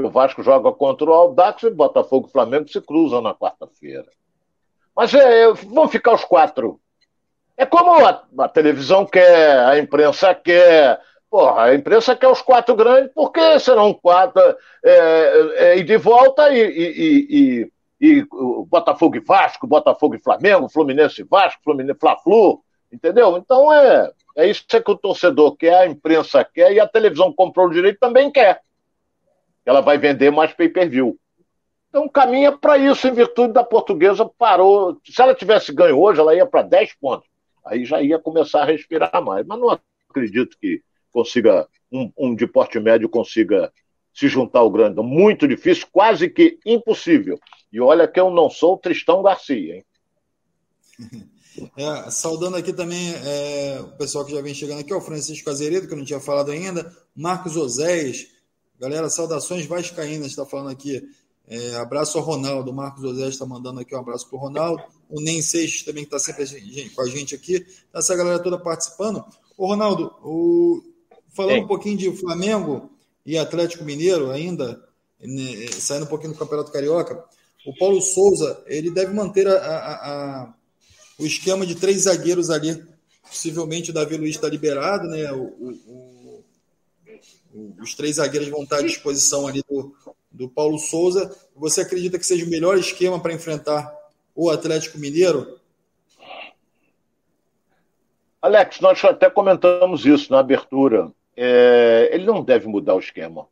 Que 0.00 0.06
o 0.06 0.10
Vasco 0.10 0.42
joga 0.42 0.72
contra 0.72 1.10
o 1.10 1.12
Aldax 1.12 1.62
e 1.64 1.70
Botafogo 1.70 2.28
e 2.28 2.32
Flamengo 2.32 2.68
se 2.68 2.80
cruzam 2.80 3.20
na 3.20 3.34
quarta-feira. 3.34 4.06
Mas 4.96 5.12
é, 5.12 5.52
vão 5.52 5.88
ficar 5.88 6.14
os 6.14 6.24
quatro. 6.24 6.80
É 7.56 7.66
como 7.66 7.92
a, 7.92 8.24
a, 8.38 8.48
televisão 8.48 9.04
quer, 9.04 9.58
a 9.58 9.78
imprensa 9.78 10.34
quer. 10.34 11.00
Porra, 11.28 11.64
a 11.64 11.74
imprensa 11.74 12.16
quer 12.16 12.28
os 12.28 12.42
quatro 12.42 12.74
grandes, 12.74 13.12
porque 13.14 13.60
serão 13.60 13.92
quatro 13.94 14.42
é, 14.42 14.56
é, 14.84 15.52
é, 15.56 15.78
e 15.78 15.84
de 15.84 15.96
volta 15.96 16.50
e, 16.50 16.60
e, 16.60 17.26
e 17.30 17.72
e 18.00 18.26
Botafogo 18.66 19.16
e 19.16 19.20
Vasco, 19.20 19.66
Botafogo 19.66 20.14
e 20.14 20.18
Flamengo, 20.18 20.70
Fluminense 20.70 21.20
e 21.20 21.24
Vasco, 21.24 21.62
Fluminense 21.62 22.00
Fla-Flu, 22.00 22.62
entendeu? 22.90 23.36
Então 23.36 23.70
é, 23.70 24.10
é 24.38 24.48
isso 24.48 24.64
que 24.66 24.90
o 24.90 24.96
torcedor 24.96 25.54
quer, 25.56 25.74
a 25.74 25.86
imprensa 25.86 26.42
quer 26.42 26.72
e 26.72 26.80
a 26.80 26.88
televisão 26.88 27.30
comprou 27.30 27.66
o 27.66 27.70
direito 27.70 27.98
também 27.98 28.30
quer. 28.30 28.62
Ela 29.64 29.80
vai 29.80 29.98
vender 29.98 30.30
mais 30.30 30.52
pay-per-view. 30.52 31.18
Então 31.88 32.08
caminha 32.08 32.52
para 32.52 32.78
isso 32.78 33.06
em 33.08 33.12
virtude 33.12 33.52
da 33.52 33.64
portuguesa 33.64 34.24
parou. 34.38 35.00
Se 35.04 35.20
ela 35.20 35.34
tivesse 35.34 35.72
ganho 35.72 35.98
hoje, 35.98 36.20
ela 36.20 36.34
ia 36.34 36.46
para 36.46 36.62
10 36.62 36.94
pontos. 37.00 37.28
Aí 37.64 37.84
já 37.84 38.00
ia 38.00 38.18
começar 38.18 38.62
a 38.62 38.66
respirar 38.66 39.22
mais. 39.22 39.46
Mas 39.46 39.58
não 39.58 39.78
acredito 40.08 40.56
que 40.60 40.82
consiga 41.12 41.66
um, 41.90 42.10
um 42.16 42.34
de 42.34 42.46
porte 42.46 42.78
médio 42.78 43.08
consiga 43.08 43.72
se 44.14 44.28
juntar 44.28 44.60
ao 44.60 44.70
grande. 44.70 45.00
Muito 45.02 45.46
difícil, 45.46 45.86
quase 45.90 46.28
que 46.28 46.58
impossível. 46.64 47.38
E 47.72 47.80
olha 47.80 48.08
que 48.08 48.20
eu 48.20 48.30
não 48.30 48.48
sou 48.48 48.74
o 48.74 48.78
Tristão 48.78 49.22
Garcia, 49.22 49.76
hein? 49.76 49.84
É, 51.76 52.10
saudando 52.10 52.56
aqui 52.56 52.72
também 52.72 53.12
é, 53.24 53.80
o 53.80 53.96
pessoal 53.96 54.24
que 54.24 54.32
já 54.32 54.40
vem 54.40 54.54
chegando 54.54 54.80
aqui, 54.80 54.94
o 54.94 55.00
Francisco 55.00 55.50
Azeredo, 55.50 55.86
que 55.86 55.92
eu 55.92 55.98
não 55.98 56.04
tinha 56.04 56.20
falado 56.20 56.50
ainda, 56.52 56.96
Marcos 57.14 57.56
Oséias, 57.56 58.28
galera, 58.80 59.10
saudações 59.10 59.66
vascaínas, 59.66 60.28
está 60.28 60.46
falando 60.46 60.70
aqui. 60.70 61.06
É, 61.46 61.74
abraço 61.76 62.16
ao 62.16 62.24
Ronaldo, 62.24 62.70
o 62.70 62.74
Marcos 62.74 63.02
José 63.02 63.28
está 63.28 63.44
mandando 63.44 63.80
aqui 63.80 63.94
um 63.94 63.98
abraço 63.98 64.28
para 64.28 64.38
o 64.38 64.40
Ronaldo, 64.40 64.82
o 65.08 65.20
Nem 65.20 65.42
Seixas 65.42 65.82
também 65.82 66.04
que 66.04 66.14
está 66.14 66.18
sempre 66.18 66.90
com 66.94 67.02
a 67.02 67.08
gente 67.08 67.34
aqui, 67.34 67.66
essa 67.92 68.14
galera 68.16 68.38
toda 68.38 68.56
participando. 68.56 69.24
Ô 69.58 69.66
Ronaldo, 69.66 70.14
o... 70.22 70.80
falando 71.34 71.56
Sim. 71.56 71.64
um 71.64 71.66
pouquinho 71.66 71.98
de 71.98 72.12
Flamengo 72.12 72.90
e 73.26 73.36
Atlético 73.36 73.84
Mineiro 73.84 74.30
ainda, 74.30 74.80
né, 75.20 75.66
saindo 75.72 76.04
um 76.04 76.08
pouquinho 76.08 76.32
do 76.32 76.38
Campeonato 76.38 76.70
Carioca, 76.70 77.22
o 77.66 77.76
Paulo 77.76 78.00
Souza 78.00 78.62
ele 78.66 78.90
deve 78.90 79.12
manter 79.12 79.48
a, 79.48 79.54
a, 79.56 79.92
a, 80.44 80.54
o 81.18 81.26
esquema 81.26 81.66
de 81.66 81.74
três 81.74 82.02
zagueiros 82.02 82.48
ali. 82.48 82.82
Possivelmente 83.28 83.90
o 83.90 83.94
Davi 83.94 84.16
Luiz 84.16 84.36
está 84.36 84.48
liberado, 84.48 85.06
né? 85.08 85.30
O, 85.32 85.42
o, 85.42 85.70
o, 85.86 86.09
os 87.80 87.94
três 87.94 88.16
zagueiros 88.16 88.48
vão 88.48 88.62
estar 88.62 88.78
à 88.78 88.82
disposição 88.82 89.46
ali 89.46 89.62
do, 89.68 89.94
do 90.30 90.48
Paulo 90.48 90.78
Souza. 90.78 91.34
Você 91.56 91.80
acredita 91.80 92.18
que 92.18 92.26
seja 92.26 92.44
o 92.44 92.50
melhor 92.50 92.78
esquema 92.78 93.20
para 93.20 93.32
enfrentar 93.32 93.92
o 94.34 94.50
Atlético 94.50 94.98
Mineiro? 94.98 95.58
Alex, 98.40 98.80
nós 98.80 99.04
até 99.04 99.28
comentamos 99.28 100.06
isso 100.06 100.32
na 100.32 100.38
abertura. 100.38 101.12
É, 101.36 102.08
ele 102.12 102.24
não 102.24 102.42
deve 102.42 102.66
mudar 102.68 102.94
o 102.94 103.00
esquema. 103.00 103.46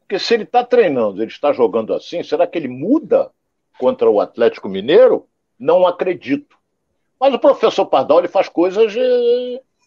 Porque 0.00 0.18
se 0.18 0.32
ele 0.32 0.44
está 0.44 0.64
treinando, 0.64 1.20
ele 1.20 1.30
está 1.30 1.52
jogando 1.52 1.92
assim, 1.92 2.22
será 2.22 2.46
que 2.46 2.56
ele 2.56 2.68
muda 2.68 3.30
contra 3.78 4.08
o 4.08 4.20
Atlético 4.20 4.68
Mineiro? 4.68 5.26
Não 5.58 5.86
acredito. 5.86 6.56
Mas 7.20 7.34
o 7.34 7.38
professor 7.38 7.84
Pardal 7.84 8.20
ele 8.20 8.28
faz 8.28 8.48
coisas, 8.48 8.94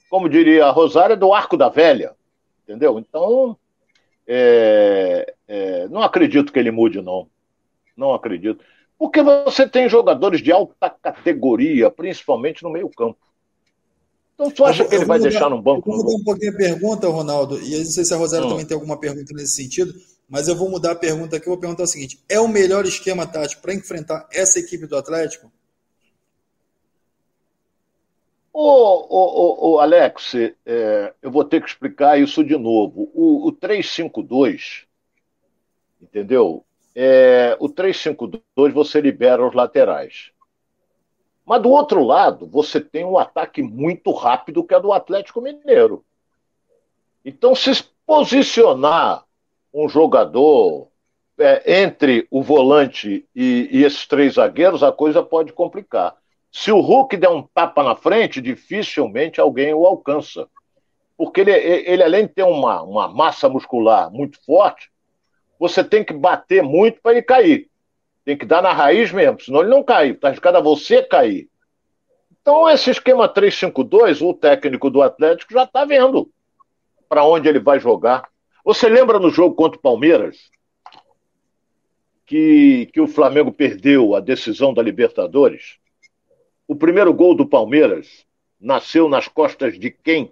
como 0.09 0.29
diria 0.29 0.65
a 0.65 0.71
Rosária, 0.71 1.15
do 1.15 1.33
arco 1.33 1.57
da 1.57 1.69
velha. 1.69 2.15
Entendeu? 2.71 2.97
Então, 2.99 3.57
é, 4.27 5.33
é, 5.47 5.87
não 5.89 6.01
acredito 6.01 6.51
que 6.51 6.59
ele 6.59 6.71
mude, 6.71 7.01
não. 7.01 7.27
Não 7.95 8.13
acredito. 8.13 8.63
Porque 8.97 9.21
você 9.21 9.67
tem 9.67 9.89
jogadores 9.89 10.41
de 10.41 10.51
alta 10.51 10.89
categoria, 10.89 11.89
principalmente 11.89 12.63
no 12.63 12.69
meio-campo. 12.69 13.17
Então, 14.35 14.49
tu 14.49 14.63
acha 14.65 14.83
eu, 14.83 14.89
que 14.89 14.95
ele 14.95 15.05
vai 15.05 15.17
mudar, 15.17 15.29
deixar 15.29 15.49
no 15.49 15.61
banco? 15.61 15.89
Eu 15.89 15.97
vou 15.97 16.03
mudar 16.03 16.17
um 16.17 16.23
pouquinho 16.23 16.53
a 16.53 16.57
pergunta, 16.57 17.07
Ronaldo, 17.07 17.61
e 17.61 17.77
não 17.77 17.85
sei 17.85 18.05
se 18.05 18.13
a 18.13 18.17
Rosário 18.17 18.47
hum. 18.47 18.49
também 18.51 18.65
tem 18.65 18.75
alguma 18.75 18.99
pergunta 18.99 19.33
nesse 19.33 19.55
sentido 19.55 19.93
mas 20.31 20.47
eu 20.47 20.55
vou 20.55 20.69
mudar 20.69 20.91
a 20.93 20.95
pergunta 20.95 21.35
aqui. 21.35 21.45
Eu 21.45 21.51
vou 21.51 21.59
perguntar 21.59 21.83
o 21.83 21.87
seguinte: 21.87 22.23
é 22.29 22.39
o 22.39 22.47
melhor 22.47 22.85
esquema 22.85 23.27
tático 23.27 23.61
para 23.61 23.73
enfrentar 23.73 24.25
essa 24.31 24.59
equipe 24.59 24.87
do 24.87 24.95
Atlético? 24.95 25.51
Ô, 28.53 28.61
ô, 28.61 29.69
ô, 29.69 29.71
ô 29.71 29.79
Alex, 29.79 30.35
é, 30.65 31.13
eu 31.21 31.31
vou 31.31 31.45
ter 31.45 31.61
que 31.61 31.69
explicar 31.69 32.19
isso 32.19 32.43
de 32.43 32.57
novo. 32.57 33.09
O, 33.13 33.47
o 33.47 33.51
352, 33.51 34.85
entendeu? 36.01 36.65
É, 36.93 37.55
o 37.59 37.69
352 37.69 38.73
você 38.73 38.99
libera 38.99 39.45
os 39.45 39.53
laterais. 39.53 40.31
Mas 41.45 41.61
do 41.61 41.69
outro 41.69 42.03
lado, 42.03 42.45
você 42.45 42.79
tem 42.79 43.05
um 43.05 43.17
ataque 43.17 43.61
muito 43.61 44.11
rápido 44.11 44.63
que 44.63 44.73
é 44.73 44.79
do 44.79 44.91
Atlético 44.91 45.41
Mineiro. 45.41 46.03
Então, 47.23 47.55
se 47.55 47.71
posicionar 48.05 49.25
um 49.73 49.87
jogador 49.87 50.89
é, 51.37 51.81
entre 51.81 52.27
o 52.29 52.43
volante 52.43 53.25
e, 53.35 53.69
e, 53.71 53.83
esses 53.83 54.05
três 54.05 54.33
zagueiros, 54.35 54.83
a 54.83 54.91
coisa 54.91 55.23
pode 55.23 55.53
complicar. 55.53 56.20
Se 56.51 56.71
o 56.71 56.81
Hulk 56.81 57.15
der 57.17 57.29
um 57.29 57.41
tapa 57.41 57.81
na 57.81 57.95
frente, 57.95 58.41
dificilmente 58.41 59.39
alguém 59.39 59.73
o 59.73 59.85
alcança. 59.85 60.47
Porque 61.17 61.41
ele, 61.41 61.51
ele 61.51 62.03
além 62.03 62.27
de 62.27 62.33
ter 62.33 62.43
uma, 62.43 62.81
uma 62.81 63.07
massa 63.07 63.47
muscular 63.47 64.11
muito 64.11 64.43
forte, 64.43 64.91
você 65.59 65.83
tem 65.83 66.03
que 66.03 66.13
bater 66.13 66.61
muito 66.61 67.01
para 67.01 67.11
ele 67.11 67.21
cair. 67.21 67.69
Tem 68.25 68.37
que 68.37 68.45
dar 68.45 68.61
na 68.61 68.73
raiz 68.73 69.11
mesmo, 69.11 69.39
senão 69.39 69.61
ele 69.61 69.69
não 69.69 69.83
cai. 69.83 70.09
Está 70.09 70.27
arriscado 70.27 70.57
a 70.57 70.61
você 70.61 71.01
cair. 71.01 71.49
Então, 72.41 72.67
esse 72.69 72.89
esquema 72.89 73.31
3-5-2, 73.31 74.27
o 74.27 74.33
técnico 74.33 74.89
do 74.89 75.01
Atlético 75.01 75.53
já 75.53 75.63
está 75.63 75.85
vendo 75.85 76.29
para 77.07 77.23
onde 77.23 77.47
ele 77.47 77.59
vai 77.59 77.79
jogar. 77.79 78.27
Você 78.65 78.89
lembra 78.89 79.19
no 79.19 79.29
jogo 79.29 79.55
contra 79.55 79.77
o 79.77 79.81
Palmeiras 79.81 80.49
que, 82.25 82.89
que 82.93 83.01
o 83.01 83.07
Flamengo 83.07 83.51
perdeu 83.51 84.15
a 84.15 84.19
decisão 84.19 84.73
da 84.73 84.81
Libertadores? 84.81 85.80
O 86.71 86.75
primeiro 86.77 87.13
gol 87.13 87.35
do 87.35 87.45
Palmeiras 87.45 88.25
nasceu 88.57 89.09
nas 89.09 89.27
costas 89.27 89.77
de 89.77 89.91
quem? 89.91 90.31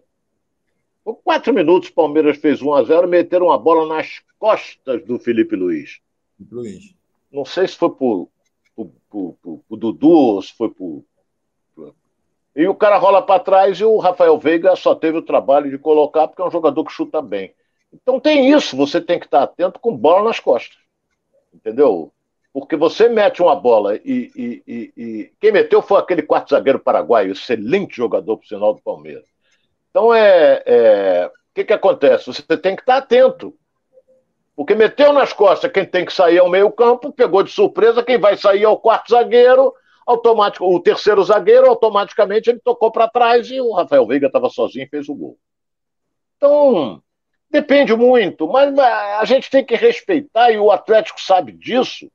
Por 1.03 1.15
quatro 1.15 1.53
minutos, 1.53 1.89
o 1.89 1.93
Palmeiras 1.93 2.37
fez 2.37 2.61
1 2.61 2.75
a 2.75 2.83
0 2.85 3.09
meteram 3.09 3.51
a 3.51 3.57
bola 3.57 3.85
nas 3.85 4.21
costas 4.39 5.03
do 5.03 5.19
Felipe 5.19 5.57
Luiz. 5.57 5.99
Luiz. 6.49 6.95
Não 7.29 7.43
sei 7.43 7.67
se 7.67 7.75
foi 7.75 7.89
por, 7.89 8.29
por, 8.73 8.89
por, 9.09 9.35
por, 9.41 9.59
por 9.67 9.75
Dudu 9.75 10.09
ou 10.09 10.41
se 10.41 10.53
foi 10.53 10.69
por. 10.69 11.03
E 12.55 12.65
o 12.69 12.73
cara 12.73 12.97
rola 12.97 13.21
para 13.21 13.43
trás 13.43 13.77
e 13.77 13.83
o 13.83 13.97
Rafael 13.97 14.39
Veiga 14.39 14.77
só 14.77 14.95
teve 14.95 15.17
o 15.17 15.21
trabalho 15.21 15.69
de 15.69 15.77
colocar, 15.77 16.29
porque 16.29 16.41
é 16.41 16.45
um 16.45 16.51
jogador 16.51 16.85
que 16.85 16.93
chuta 16.93 17.21
bem. 17.21 17.53
Então 17.91 18.17
tem 18.17 18.49
isso, 18.49 18.77
você 18.77 19.01
tem 19.01 19.19
que 19.19 19.25
estar 19.25 19.43
atento 19.43 19.77
com 19.77 19.93
bola 19.93 20.23
nas 20.23 20.39
costas. 20.39 20.77
Entendeu? 21.53 22.13
Porque 22.51 22.75
você 22.75 23.07
mete 23.07 23.41
uma 23.41 23.55
bola 23.55 23.95
e, 23.97 24.31
e, 24.35 24.63
e, 24.67 24.93
e... 24.97 25.31
quem 25.39 25.51
meteu 25.51 25.81
foi 25.81 25.99
aquele 25.99 26.23
quarto 26.23 26.49
zagueiro 26.49 26.79
paraguaio, 26.79 27.31
excelente 27.31 27.95
jogador 27.95 28.37
por 28.37 28.45
sinal 28.45 28.73
do 28.73 28.81
Palmeiras. 28.81 29.25
Então 29.89 30.13
é, 30.13 30.63
é... 30.65 31.27
o 31.27 31.53
que, 31.53 31.63
que 31.63 31.73
acontece? 31.73 32.27
Você 32.27 32.41
tem 32.57 32.75
que 32.75 32.81
estar 32.81 32.97
atento. 32.97 33.53
Porque 34.55 34.75
meteu 34.75 35.13
nas 35.13 35.31
costas 35.31 35.71
quem 35.71 35.85
tem 35.85 36.05
que 36.05 36.11
sair 36.11 36.39
ao 36.39 36.49
meio-campo, 36.49 37.13
pegou 37.13 37.43
de 37.43 37.51
surpresa, 37.51 38.03
quem 38.03 38.17
vai 38.17 38.35
sair 38.35 38.63
é 38.63 38.67
o 38.67 38.77
quarto 38.77 39.11
zagueiro, 39.11 39.73
automático, 40.05 40.65
o 40.65 40.79
terceiro 40.81 41.23
zagueiro, 41.23 41.67
automaticamente 41.67 42.49
ele 42.49 42.59
tocou 42.59 42.91
para 42.91 43.07
trás 43.07 43.49
e 43.49 43.61
o 43.61 43.71
Rafael 43.71 44.05
Veiga 44.05 44.27
estava 44.27 44.49
sozinho 44.49 44.83
e 44.83 44.89
fez 44.89 45.07
o 45.07 45.15
gol. 45.15 45.37
Então, 46.35 47.01
Depende 47.51 47.95
muito, 47.95 48.47
mas 48.47 48.77
a 48.77 49.25
gente 49.25 49.49
tem 49.49 49.65
que 49.65 49.75
respeitar, 49.75 50.51
e 50.51 50.59
o 50.59 50.71
Atlético 50.71 51.19
sabe 51.19 51.51
disso, 51.51 52.11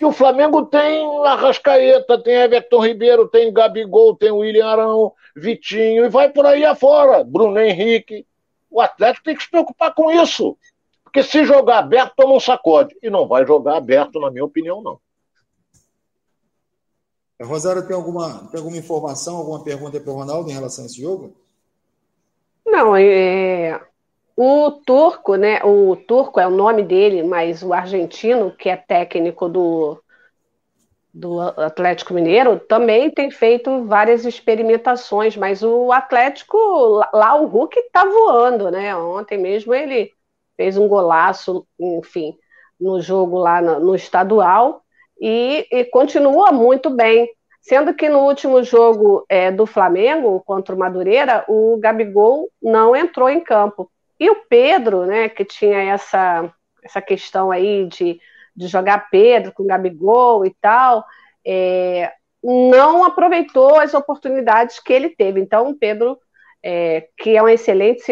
que 0.00 0.06
o 0.06 0.12
Flamengo 0.12 0.64
tem 0.64 1.26
Arrascaeta, 1.26 2.18
tem 2.22 2.34
Everton 2.34 2.82
Ribeiro, 2.82 3.28
tem 3.28 3.52
Gabigol, 3.52 4.16
tem 4.16 4.30
William 4.30 4.66
Arão, 4.66 5.12
Vitinho, 5.36 6.06
e 6.06 6.08
vai 6.08 6.30
por 6.30 6.46
aí 6.46 6.64
afora, 6.64 7.22
Bruno 7.22 7.60
Henrique. 7.60 8.26
O 8.70 8.80
Atlético 8.80 9.26
tem 9.26 9.36
que 9.36 9.42
se 9.42 9.50
preocupar 9.50 9.94
com 9.94 10.10
isso. 10.10 10.56
Porque 11.04 11.22
se 11.22 11.44
jogar 11.44 11.80
aberto, 11.80 12.14
toma 12.16 12.32
um 12.32 12.40
sacode. 12.40 12.96
E 13.02 13.10
não 13.10 13.28
vai 13.28 13.46
jogar 13.46 13.76
aberto, 13.76 14.18
na 14.18 14.30
minha 14.30 14.42
opinião, 14.42 14.82
não. 14.82 14.98
Rosário, 17.42 17.86
tem 17.86 17.94
alguma, 17.94 18.48
tem 18.48 18.58
alguma 18.58 18.78
informação, 18.78 19.36
alguma 19.36 19.62
pergunta 19.62 20.00
para 20.00 20.10
o 20.10 20.16
Ronaldo 20.16 20.48
em 20.48 20.54
relação 20.54 20.84
a 20.84 20.86
esse 20.86 20.98
jogo? 20.98 21.36
Não, 22.64 22.96
é, 22.96 23.78
o 24.42 24.70
turco, 24.70 25.36
né? 25.36 25.60
O 25.62 25.94
turco 25.94 26.40
é 26.40 26.46
o 26.46 26.50
nome 26.50 26.82
dele, 26.82 27.22
mas 27.22 27.62
o 27.62 27.74
argentino, 27.74 28.50
que 28.50 28.70
é 28.70 28.76
técnico 28.76 29.50
do, 29.50 30.02
do 31.12 31.38
Atlético 31.40 32.14
Mineiro, 32.14 32.58
também 32.58 33.10
tem 33.10 33.30
feito 33.30 33.84
várias 33.84 34.24
experimentações, 34.24 35.36
mas 35.36 35.62
o 35.62 35.92
Atlético, 35.92 36.56
lá 37.12 37.34
o 37.34 37.44
Hulk 37.48 37.78
está 37.80 38.06
voando, 38.06 38.70
né? 38.70 38.96
Ontem 38.96 39.36
mesmo 39.36 39.74
ele 39.74 40.10
fez 40.56 40.78
um 40.78 40.88
golaço, 40.88 41.66
enfim, 41.78 42.34
no 42.80 42.98
jogo 42.98 43.36
lá 43.36 43.60
no, 43.60 43.78
no 43.78 43.94
estadual 43.94 44.80
e, 45.20 45.66
e, 45.70 45.84
continua 45.84 46.50
muito 46.50 46.88
bem. 46.88 47.28
Sendo 47.60 47.92
que 47.92 48.08
no 48.08 48.20
último 48.20 48.62
jogo 48.62 49.22
é, 49.28 49.50
do 49.52 49.66
Flamengo 49.66 50.42
contra 50.46 50.74
o 50.74 50.78
Madureira, 50.78 51.44
o 51.46 51.76
Gabigol 51.78 52.48
não 52.62 52.96
entrou 52.96 53.28
em 53.28 53.38
campo. 53.38 53.90
E 54.20 54.28
o 54.28 54.36
Pedro, 54.48 55.06
né, 55.06 55.30
que 55.30 55.46
tinha 55.46 55.80
essa, 55.80 56.52
essa 56.84 57.00
questão 57.00 57.50
aí 57.50 57.86
de, 57.86 58.20
de 58.54 58.66
jogar 58.68 59.08
Pedro 59.10 59.50
com 59.50 59.66
Gabigol 59.66 60.44
e 60.44 60.54
tal, 60.60 61.02
é, 61.44 62.12
não 62.44 63.02
aproveitou 63.02 63.80
as 63.80 63.94
oportunidades 63.94 64.78
que 64.78 64.92
ele 64.92 65.08
teve. 65.08 65.40
Então, 65.40 65.70
o 65.70 65.74
Pedro, 65.74 66.18
é, 66.62 67.08
que 67.16 67.34
é 67.34 67.42
um 67.42 67.48
excelente 67.48 68.02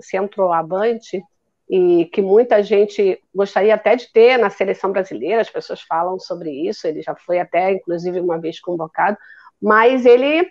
centroavante 0.00 1.22
e 1.68 2.06
que 2.06 2.20
muita 2.20 2.60
gente 2.60 3.22
gostaria 3.32 3.76
até 3.76 3.94
de 3.94 4.12
ter 4.12 4.36
na 4.36 4.50
seleção 4.50 4.90
brasileira, 4.90 5.40
as 5.40 5.50
pessoas 5.50 5.80
falam 5.80 6.18
sobre 6.18 6.50
isso, 6.50 6.88
ele 6.88 7.02
já 7.02 7.14
foi 7.14 7.38
até, 7.38 7.70
inclusive, 7.70 8.18
uma 8.18 8.40
vez 8.40 8.58
convocado, 8.58 9.16
mas 9.62 10.04
ele, 10.04 10.50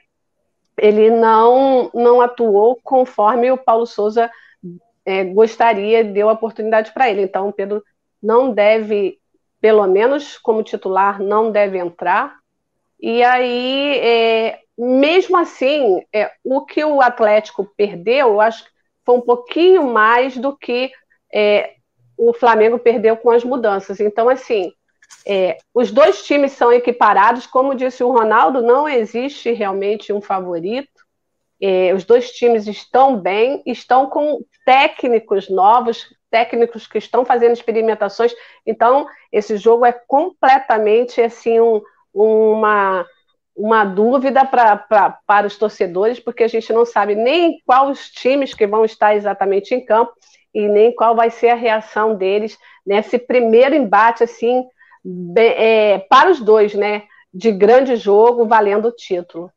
ele 0.78 1.10
não, 1.10 1.92
não 1.94 2.22
atuou 2.22 2.80
conforme 2.82 3.52
o 3.52 3.58
Paulo 3.58 3.86
Souza 3.86 4.32
é, 5.10 5.24
gostaria, 5.24 6.04
deu 6.04 6.30
a 6.30 6.34
oportunidade 6.34 6.94
para 6.94 7.10
ele. 7.10 7.24
Então, 7.24 7.52
Pedro 7.52 7.84
não 8.22 8.54
deve, 8.54 9.18
pelo 9.60 9.88
menos 9.88 10.38
como 10.38 10.62
titular, 10.62 11.20
não 11.20 11.52
deve 11.52 11.80
entrar. 11.80 12.38
E 13.00 13.24
aí, 13.24 13.98
é, 13.98 14.60
mesmo 14.78 15.36
assim, 15.36 16.04
é, 16.14 16.32
o 16.44 16.64
que 16.64 16.84
o 16.84 17.02
Atlético 17.02 17.66
perdeu, 17.76 18.28
eu 18.30 18.42
acho 18.42 18.66
que 18.66 18.70
foi 19.04 19.16
um 19.16 19.22
pouquinho 19.22 19.88
mais 19.88 20.38
do 20.38 20.56
que 20.56 20.92
é, 21.34 21.74
o 22.16 22.32
Flamengo 22.32 22.78
perdeu 22.78 23.18
com 23.18 23.32
as 23.32 23.44
mudanças. 23.44 24.00
Então, 24.00 24.30
assim, 24.30 24.72
é, 25.26 25.58
os 25.74 25.92
dois 25.92 26.24
times 26.24 26.52
são 26.52 26.72
equiparados, 26.72 27.48
como 27.48 27.74
disse 27.74 28.04
o 28.04 28.12
Ronaldo, 28.12 28.62
não 28.62 28.88
existe 28.88 29.52
realmente 29.54 30.14
um 30.14 30.22
favorito. 30.22 30.99
É, 31.62 31.94
os 31.94 32.06
dois 32.06 32.32
times 32.32 32.68
estão 32.68 33.18
bem, 33.18 33.62
estão 33.66 34.08
com 34.08 34.42
técnicos 34.66 35.50
novos, 35.50 36.06
técnicos 36.32 36.88
que 36.88 36.98
estão 36.98 37.26
fazendo 37.26 37.54
experimentações. 37.54 38.34
Então, 38.66 39.08
esse 39.32 39.58
jogo 39.58 39.86
é 39.86 39.92
completamente 39.92 41.22
assim 41.22 41.60
um, 41.60 41.82
uma, 42.14 43.06
uma 43.56 43.84
dúvida 43.84 44.46
pra, 44.46 44.78
pra, 44.78 45.18
para 45.26 45.48
os 45.48 45.58
torcedores, 45.58 46.20
porque 46.20 46.44
a 46.44 46.48
gente 46.48 46.72
não 46.72 46.86
sabe 46.86 47.16
nem 47.16 47.60
quais 47.66 47.90
os 47.90 48.10
times 48.10 48.54
que 48.54 48.66
vão 48.66 48.86
estar 48.86 49.16
exatamente 49.16 49.74
em 49.76 49.84
campo 49.84 50.14
e 50.54 50.68
nem 50.68 50.94
qual 50.96 51.16
vai 51.16 51.30
ser 51.30 51.50
a 51.50 51.56
reação 51.56 52.16
deles 52.16 52.58
nesse 52.86 53.20
primeiro 53.20 53.76
embate 53.76 54.24
assim 54.24 54.66
é, 55.38 56.00
para 56.10 56.32
os 56.32 56.40
dois, 56.40 56.74
né? 56.74 57.04
De 57.34 57.52
grande 57.52 57.96
jogo, 57.96 58.48
valendo 58.48 58.88
o 58.88 58.92
título. 58.92 59.52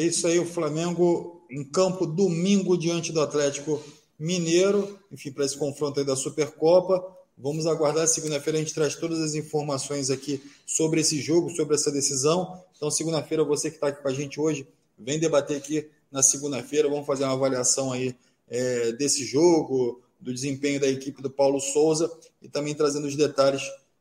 É 0.00 0.02
isso 0.02 0.26
aí, 0.26 0.38
o 0.38 0.46
Flamengo 0.46 1.44
em 1.50 1.62
campo 1.62 2.06
domingo 2.06 2.74
diante 2.74 3.12
do 3.12 3.20
Atlético 3.20 3.84
Mineiro, 4.18 4.98
enfim, 5.12 5.30
para 5.30 5.44
esse 5.44 5.58
confronto 5.58 6.00
aí 6.00 6.06
da 6.06 6.16
Supercopa. 6.16 7.06
Vamos 7.36 7.66
aguardar 7.66 8.08
segunda-feira, 8.08 8.58
a 8.58 8.62
gente 8.62 8.72
traz 8.72 8.94
todas 8.94 9.20
as 9.20 9.34
informações 9.34 10.08
aqui 10.08 10.42
sobre 10.64 11.02
esse 11.02 11.20
jogo, 11.20 11.50
sobre 11.50 11.74
essa 11.74 11.92
decisão. 11.92 12.64
Então, 12.74 12.90
segunda-feira, 12.90 13.44
você 13.44 13.68
que 13.68 13.76
está 13.76 13.88
aqui 13.88 14.00
com 14.00 14.08
a 14.08 14.14
gente 14.14 14.40
hoje, 14.40 14.66
vem 14.98 15.20
debater 15.20 15.58
aqui 15.58 15.86
na 16.10 16.22
segunda-feira. 16.22 16.88
Vamos 16.88 17.04
fazer 17.04 17.24
uma 17.24 17.34
avaliação 17.34 17.92
aí 17.92 18.16
é, 18.48 18.92
desse 18.92 19.22
jogo, 19.22 20.00
do 20.18 20.32
desempenho 20.32 20.80
da 20.80 20.88
equipe 20.88 21.20
do 21.20 21.28
Paulo 21.28 21.60
Souza 21.60 22.10
e 22.40 22.48
também 22.48 22.74
trazendo 22.74 23.06
os 23.06 23.16
detalhes 23.16 23.60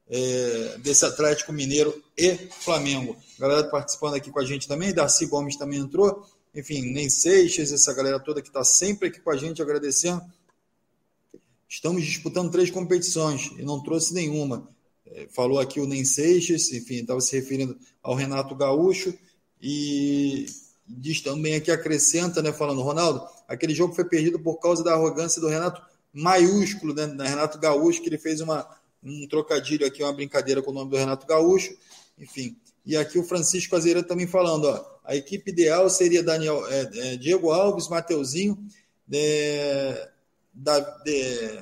é, 0.10 0.78
desse 0.80 1.06
Atlético 1.06 1.54
Mineiro 1.54 2.04
e 2.18 2.36
Flamengo. 2.36 3.16
galera 3.38 3.68
participando 3.70 4.16
aqui 4.16 4.32
com 4.32 4.40
a 4.40 4.46
gente 4.46 4.68
também, 4.68 4.94
Darcy 4.94 5.28
Gomes 5.28 5.56
também 5.56 5.80
entrou, 5.80 6.26
enfim, 6.54 6.82
Nem 6.82 7.10
Seixas, 7.10 7.72
essa 7.72 7.94
galera 7.94 8.20
toda 8.20 8.42
que 8.42 8.48
está 8.48 8.64
sempre 8.64 9.10
aqui 9.10 9.20
com 9.20 9.30
a 9.30 9.38
gente, 9.38 9.62
agradecendo. 9.62 10.22
Estamos 11.68 12.04
disputando 12.04 12.52
três 12.52 12.72
competições 12.72 13.52
e 13.58 13.62
não 13.62 13.84
trouxe 13.84 14.14
nenhuma. 14.14 14.68
É, 15.06 15.28
falou 15.30 15.60
aqui 15.60 15.80
o 15.80 15.86
Nem 15.86 16.04
Seixas, 16.04 16.72
enfim, 16.72 16.96
estava 16.96 17.22
se 17.22 17.36
referindo 17.36 17.78
ao 18.02 18.16
Renato 18.16 18.56
Gaúcho 18.56 19.14
e 19.62 20.48
diz 20.88 21.22
também 21.22 21.54
aqui, 21.54 21.70
acrescenta, 21.70 22.42
né, 22.42 22.52
falando, 22.52 22.82
Ronaldo, 22.82 23.24
aquele 23.48 23.76
jogo 23.76 23.94
foi 23.94 24.06
perdido 24.06 24.40
por 24.40 24.58
causa 24.60 24.84
da 24.84 24.94
arrogância 24.94 25.40
do 25.40 25.48
Renato 25.48 25.82
maiúsculo, 26.12 26.96
né, 26.96 27.06
Renato 27.06 27.60
Gaúcho, 27.60 28.02
que 28.02 28.10
ele 28.10 28.18
fez 28.18 28.42
uma, 28.42 28.68
um 29.04 29.28
trocadilho 29.28 29.86
aqui, 29.86 30.04
uma 30.04 30.14
brincadeira 30.14 30.62
com 30.62 30.72
o 30.72 30.74
nome 30.74 30.92
do 30.92 30.98
Renato 30.98 31.26
Gaúcho, 31.26 31.76
enfim. 32.18 32.56
E 32.86 32.98
aqui 32.98 33.20
o 33.20 33.24
Francisco 33.24 33.76
Azeira 33.76 34.04
também 34.04 34.28
falando, 34.28 34.66
ó, 34.66 35.00
a 35.04 35.16
equipe 35.16 35.52
ideal 35.52 35.90
seria 35.90 36.24
Daniel, 36.24 36.66
é, 36.68 36.90
é, 36.94 37.18
Diego 37.18 37.52
Alves, 37.52 37.88
Mateuzinho, 37.88 38.58
é, 39.12 40.10
da, 40.54 40.80
de, 40.80 41.60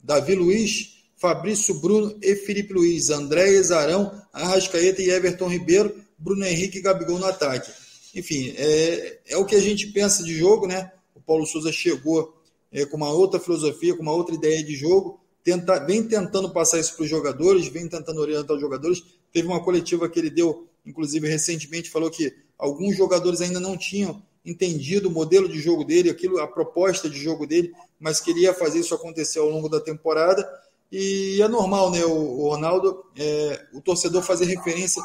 Davi 0.00 0.34
Luiz, 0.34 1.04
Fabrício 1.16 1.74
Bruno 1.80 2.16
e 2.22 2.34
Felipe 2.36 2.72
Luiz, 2.72 3.10
André 3.10 3.48
Exarão, 3.50 4.20
Arrascaeta 4.32 5.02
e 5.02 5.10
Everton 5.10 5.48
Ribeiro, 5.48 5.94
Bruno 6.16 6.44
Henrique 6.44 6.78
e 6.78 6.82
Gabigol 6.82 7.18
no 7.18 7.26
ataque. 7.26 7.70
Enfim, 8.14 8.54
é, 8.56 9.18
é 9.26 9.36
o 9.36 9.44
que 9.44 9.54
a 9.54 9.60
gente 9.60 9.88
pensa 9.88 10.22
de 10.22 10.34
jogo, 10.34 10.66
né? 10.66 10.90
O 11.14 11.20
Paulo 11.20 11.46
Souza 11.46 11.72
chegou 11.72 12.36
é, 12.72 12.84
com 12.84 12.96
uma 12.96 13.10
outra 13.10 13.38
filosofia, 13.38 13.94
com 13.94 14.02
uma 14.02 14.12
outra 14.12 14.34
ideia 14.34 14.62
de 14.62 14.74
jogo, 14.74 15.20
tenta, 15.48 15.78
vem 15.78 16.02
tentando 16.02 16.50
passar 16.50 16.78
isso 16.78 16.94
para 16.94 17.04
os 17.04 17.08
jogadores, 17.08 17.68
vem 17.68 17.88
tentando 17.88 18.20
orientar 18.20 18.54
os 18.54 18.60
jogadores. 18.60 19.02
Teve 19.32 19.48
uma 19.48 19.64
coletiva 19.64 20.06
que 20.06 20.18
ele 20.18 20.28
deu, 20.28 20.68
inclusive 20.84 21.26
recentemente, 21.26 21.88
falou 21.88 22.10
que 22.10 22.34
alguns 22.58 22.94
jogadores 22.94 23.40
ainda 23.40 23.58
não 23.58 23.74
tinham 23.74 24.22
entendido 24.44 25.08
o 25.08 25.10
modelo 25.10 25.48
de 25.48 25.58
jogo 25.58 25.84
dele, 25.84 26.10
aquilo, 26.10 26.38
a 26.38 26.46
proposta 26.46 27.08
de 27.08 27.18
jogo 27.18 27.46
dele, 27.46 27.72
mas 27.98 28.20
queria 28.20 28.52
fazer 28.52 28.80
isso 28.80 28.94
acontecer 28.94 29.38
ao 29.38 29.48
longo 29.48 29.70
da 29.70 29.80
temporada. 29.80 30.46
E 30.92 31.40
é 31.40 31.48
normal, 31.48 31.90
né, 31.90 32.04
o, 32.04 32.12
o 32.12 32.48
Ronaldo, 32.50 33.04
é, 33.16 33.66
o 33.72 33.80
torcedor 33.80 34.22
fazer 34.22 34.44
referência 34.44 35.02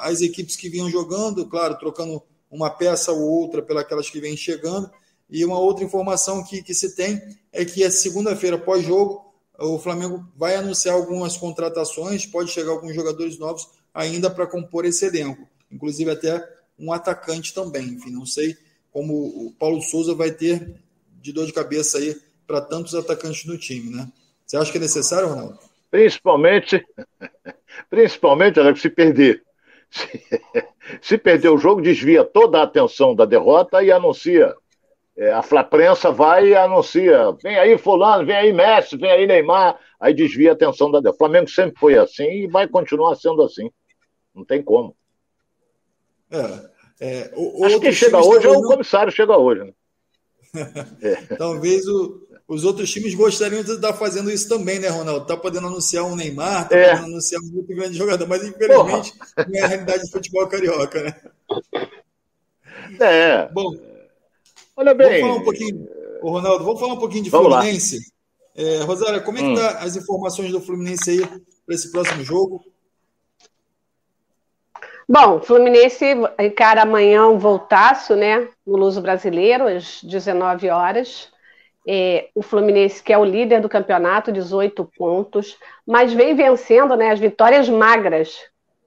às 0.00 0.22
equipes 0.22 0.56
que 0.56 0.70
vinham 0.70 0.90
jogando, 0.90 1.46
claro, 1.46 1.78
trocando 1.78 2.22
uma 2.50 2.70
peça 2.70 3.12
ou 3.12 3.20
outra 3.20 3.60
pelas 3.60 4.08
que 4.08 4.20
vêm 4.20 4.36
chegando, 4.36 4.90
e 5.28 5.44
uma 5.44 5.58
outra 5.58 5.84
informação 5.84 6.42
que, 6.42 6.62
que 6.62 6.72
se 6.72 6.94
tem 6.94 7.20
é 7.52 7.64
que 7.64 7.84
a 7.84 7.90
segunda-feira, 7.90 8.56
pós-jogo, 8.56 9.25
o 9.58 9.78
Flamengo 9.78 10.26
vai 10.36 10.56
anunciar 10.56 10.94
algumas 10.94 11.36
contratações, 11.36 12.26
pode 12.26 12.50
chegar 12.50 12.72
alguns 12.72 12.94
jogadores 12.94 13.38
novos 13.38 13.68
ainda 13.94 14.30
para 14.30 14.46
compor 14.46 14.84
esse 14.84 15.06
elenco, 15.06 15.48
inclusive 15.70 16.10
até 16.10 16.46
um 16.78 16.92
atacante 16.92 17.54
também. 17.54 17.86
Enfim, 17.88 18.10
não 18.10 18.26
sei 18.26 18.56
como 18.92 19.14
o 19.14 19.54
Paulo 19.58 19.80
Souza 19.82 20.14
vai 20.14 20.30
ter 20.30 20.74
de 21.20 21.32
dor 21.32 21.46
de 21.46 21.52
cabeça 21.52 21.98
aí 21.98 22.16
para 22.46 22.60
tantos 22.60 22.94
atacantes 22.94 23.44
no 23.44 23.58
time, 23.58 23.90
né? 23.90 24.10
Você 24.46 24.56
acha 24.56 24.70
que 24.70 24.78
é 24.78 24.80
necessário, 24.80 25.28
Ronaldo? 25.28 25.58
Principalmente, 25.90 26.84
principalmente, 27.90 28.60
Alex, 28.60 28.80
se 28.80 28.90
perder. 28.90 29.42
Se, 29.90 30.22
se 31.02 31.18
perder 31.18 31.48
o 31.48 31.58
jogo, 31.58 31.80
desvia 31.80 32.24
toda 32.24 32.60
a 32.60 32.64
atenção 32.64 33.14
da 33.14 33.24
derrota 33.24 33.82
e 33.82 33.90
anuncia 33.90 34.54
é, 35.16 35.32
a 35.32 35.64
prensa 35.64 36.12
vai 36.12 36.48
e 36.48 36.54
anuncia: 36.54 37.32
vem 37.42 37.58
aí 37.58 37.78
Fulano, 37.78 38.26
vem 38.26 38.36
aí 38.36 38.52
Messi, 38.52 38.98
vem 38.98 39.10
aí 39.10 39.26
Neymar, 39.26 39.78
aí 39.98 40.12
desvia 40.12 40.50
a 40.50 40.52
atenção 40.52 40.90
da. 40.90 41.10
O 41.10 41.14
Flamengo 41.14 41.48
sempre 41.48 41.78
foi 41.78 41.96
assim 41.96 42.28
e 42.28 42.46
vai 42.46 42.68
continuar 42.68 43.14
sendo 43.16 43.42
assim. 43.42 43.70
Não 44.34 44.44
tem 44.44 44.62
como. 44.62 44.94
É, 46.30 46.70
é, 47.00 47.32
o, 47.34 47.64
Acho 47.64 47.80
que 47.80 47.92
chega 47.92 48.18
hoje 48.18 48.46
é 48.46 48.50
o 48.50 48.62
comissário 48.62 49.10
chega 49.10 49.38
hoje, 49.38 49.64
né? 49.64 49.72
é. 51.00 51.14
Talvez 51.36 51.86
o, 51.86 52.26
os 52.46 52.64
outros 52.64 52.90
times 52.90 53.14
gostariam 53.14 53.62
de 53.62 53.72
estar 53.72 53.94
fazendo 53.94 54.30
isso 54.30 54.48
também, 54.48 54.78
né, 54.78 54.88
Ronaldo? 54.88 55.24
Tá 55.24 55.36
podendo 55.36 55.68
anunciar 55.68 56.04
um 56.04 56.14
Neymar, 56.14 56.68
tá 56.68 56.76
é. 56.76 56.90
podendo 56.90 57.06
anunciar 57.06 57.40
um 57.40 57.46
muito 57.46 57.74
grande 57.74 57.96
jogador, 57.96 58.28
mas 58.28 58.44
infelizmente 58.44 59.14
Porra. 59.16 59.48
não 59.48 59.58
é 59.58 59.62
a 59.62 59.66
realidade 59.66 60.02
do 60.02 60.10
futebol 60.10 60.46
carioca, 60.46 61.02
né? 61.02 61.20
É. 63.00 63.48
Bom, 63.48 63.72
Olha 64.76 64.92
bem. 64.92 65.06
Vamos 65.06 65.20
falar 65.20 65.40
um 65.40 65.44
pouquinho, 65.44 65.88
o 66.22 66.30
Ronaldo, 66.30 66.64
vamos 66.64 66.80
falar 66.80 66.92
um 66.92 66.98
pouquinho 66.98 67.24
de 67.24 67.30
vamos 67.30 67.52
Fluminense. 67.52 67.98
É, 68.54 68.82
Rosário, 68.82 69.22
como 69.24 69.38
é 69.38 69.40
que 69.40 69.48
hum. 69.48 69.54
tá 69.54 69.78
as 69.78 69.96
informações 69.96 70.52
do 70.52 70.60
Fluminense 70.60 71.10
aí 71.10 71.26
para 71.64 71.74
esse 71.74 71.90
próximo 71.90 72.22
jogo? 72.22 72.62
Bom, 75.08 75.40
Fluminense 75.40 76.04
encara 76.38 76.82
amanhã 76.82 77.26
um 77.28 77.38
voltaço, 77.38 78.16
né, 78.16 78.48
no 78.66 78.76
Luso 78.76 79.00
Brasileiro, 79.00 79.66
às 79.66 80.02
19 80.02 80.68
horas. 80.68 81.30
É, 81.88 82.28
o 82.34 82.42
Fluminense, 82.42 83.02
que 83.02 83.12
é 83.12 83.18
o 83.18 83.24
líder 83.24 83.60
do 83.60 83.68
campeonato, 83.68 84.32
18 84.32 84.84
pontos, 84.98 85.56
mas 85.86 86.12
vem 86.12 86.34
vencendo 86.34 86.96
né, 86.96 87.12
as 87.12 87.20
vitórias 87.20 87.68
magras, 87.68 88.36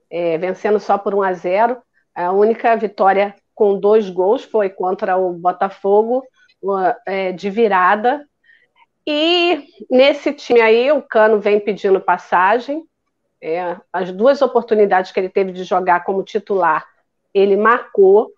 é, 0.10 0.38
vencendo 0.38 0.80
só 0.80 0.98
por 0.98 1.16
1 1.16 1.22
a 1.24 1.34
0. 1.34 1.78
A 2.14 2.32
única 2.34 2.76
vitória 2.76 3.34
com 3.60 3.78
dois 3.78 4.10
gols, 4.10 4.46
foi 4.46 4.70
contra 4.70 5.18
o 5.18 5.34
Botafogo, 5.34 6.26
é, 7.06 7.34
de 7.34 7.50
virada. 7.50 8.26
E 9.06 9.66
nesse 9.92 10.32
time 10.32 10.62
aí, 10.62 10.90
o 10.94 11.02
Cano 11.02 11.42
vem 11.42 11.60
pedindo 11.60 12.00
passagem. 12.00 12.86
É, 13.42 13.76
as 13.92 14.14
duas 14.14 14.42
oportunidades 14.42 15.12
que 15.12 15.20
ele 15.20 15.28
teve 15.28 15.52
de 15.52 15.66
jogar 15.66 16.06
como 16.06 16.24
titular, 16.24 16.88
ele 17.34 17.58
marcou. 17.58 18.32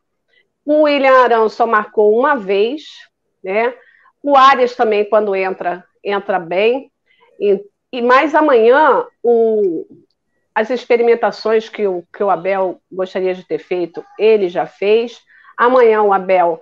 O 0.65 0.83
William 0.85 1.23
Arão 1.23 1.47
só 1.47 1.67
marcou 1.67 2.17
uma 2.17 2.35
vez, 2.35 2.81
né? 3.43 3.75
O 4.23 4.35
Arias 4.35 4.75
também, 4.75 5.07
quando 5.07 5.35
entra, 5.35 5.85
entra 6.03 6.39
bem. 6.39 6.91
E, 7.39 7.63
e 7.91 8.01
mais 8.01 8.33
amanhã, 8.33 9.05
o, 9.21 9.85
as 10.53 10.69
experimentações 10.69 11.69
que 11.69 11.87
o, 11.87 12.03
que 12.13 12.23
o 12.23 12.29
Abel 12.29 12.81
gostaria 12.91 13.33
de 13.33 13.43
ter 13.43 13.59
feito, 13.59 14.03
ele 14.19 14.49
já 14.49 14.65
fez. 14.65 15.21
Amanhã 15.57 16.01
o 16.01 16.13
Abel, 16.13 16.59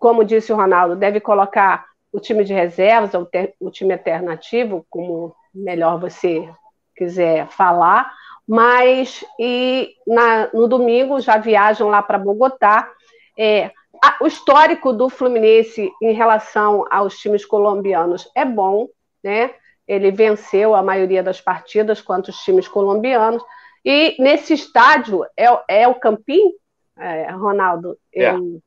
como 0.00 0.24
disse 0.24 0.52
o 0.52 0.56
Ronaldo, 0.56 0.96
deve 0.96 1.20
colocar 1.20 1.84
o 2.12 2.20
time 2.20 2.44
de 2.44 2.54
reservas, 2.54 3.12
o, 3.14 3.26
ter, 3.26 3.54
o 3.60 3.70
time 3.70 3.92
alternativo, 3.92 4.86
como 4.88 5.34
melhor 5.54 5.98
você 6.00 6.48
quiser 6.96 7.46
falar. 7.48 8.10
Mas 8.48 9.24
e 9.38 9.94
na, 10.06 10.48
no 10.52 10.66
domingo 10.68 11.20
já 11.20 11.36
viajam 11.36 11.88
lá 11.88 12.02
para 12.02 12.18
Bogotá. 12.18 12.90
É, 13.38 13.70
a, 14.02 14.16
o 14.20 14.26
histórico 14.26 14.92
do 14.92 15.08
Fluminense 15.08 15.90
em 16.00 16.12
relação 16.12 16.86
aos 16.90 17.18
times 17.18 17.44
colombianos 17.44 18.30
é 18.34 18.44
bom, 18.44 18.88
né? 19.22 19.50
Ele 19.86 20.10
venceu 20.10 20.74
a 20.74 20.82
maioria 20.82 21.22
das 21.22 21.40
partidas 21.40 22.00
contra 22.00 22.30
os 22.30 22.38
times 22.38 22.66
colombianos. 22.66 23.42
E 23.84 24.16
nesse 24.20 24.54
estádio, 24.54 25.24
é, 25.36 25.46
é 25.68 25.88
o 25.88 25.94
Campim, 25.94 26.52
é, 26.98 27.30
Ronaldo, 27.30 27.96
é. 28.12 28.32
Em, 28.32 28.60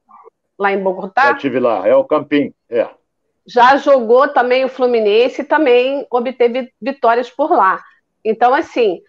lá 0.57 0.71
em 0.71 0.81
Bogotá? 0.81 1.27
Eu 1.27 1.35
estive 1.35 1.59
lá, 1.59 1.87
é 1.87 1.95
o 1.95 2.03
Campim, 2.03 2.53
é. 2.69 2.87
já 3.45 3.75
jogou 3.77 4.29
também 4.29 4.63
o 4.63 4.69
Fluminense 4.69 5.41
e 5.41 5.45
também 5.45 6.05
obteve 6.09 6.71
vitórias 6.81 7.29
por 7.29 7.51
lá. 7.51 7.81
Então, 8.23 8.53
assim, 8.53 9.01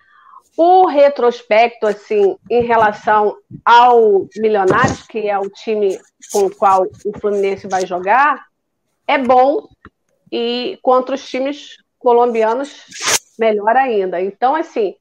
o 0.56 0.86
retrospecto, 0.86 1.86
assim, 1.86 2.36
em 2.50 2.62
relação 2.64 3.36
ao 3.64 4.26
Milionários, 4.36 5.06
que 5.06 5.28
é 5.28 5.38
o 5.38 5.48
time 5.48 5.98
com 6.32 6.46
o 6.46 6.54
qual 6.54 6.86
o 7.04 7.18
Fluminense 7.18 7.68
vai 7.68 7.86
jogar, 7.86 8.46
é 9.06 9.18
bom 9.18 9.68
e 10.30 10.78
contra 10.82 11.14
os 11.14 11.28
times 11.28 11.76
colombianos, 12.00 12.84
melhor 13.38 13.76
ainda. 13.76 14.20
Então, 14.20 14.56
assim, 14.56 14.96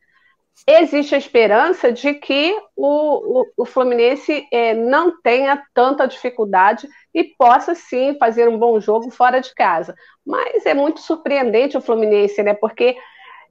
existe 0.68 1.16
a 1.16 1.18
esperança 1.18 1.92
de 1.92 2.14
que 2.14 2.56
o, 2.76 3.42
o, 3.42 3.46
o 3.58 3.66
Fluminense 3.66 4.48
é, 4.52 4.76
não 4.76 5.20
tenha 5.22 5.64
tanta 5.74 6.08
dificuldade 6.08 6.88
e 7.14 7.24
possa 7.24 7.74
sim 7.74 8.16
fazer 8.20 8.48
um 8.48 8.60
bom 8.60 8.80
jogo 8.80 9.10
fora 9.10 9.40
de 9.40 9.54
casa. 9.56 9.96
Mas 10.26 10.66
é 10.66 10.74
muito 10.74 11.00
surpreendente 11.00 11.78
o 11.78 11.82
Fluminense, 11.82 12.44
né? 12.44 12.54
Porque 12.54 12.96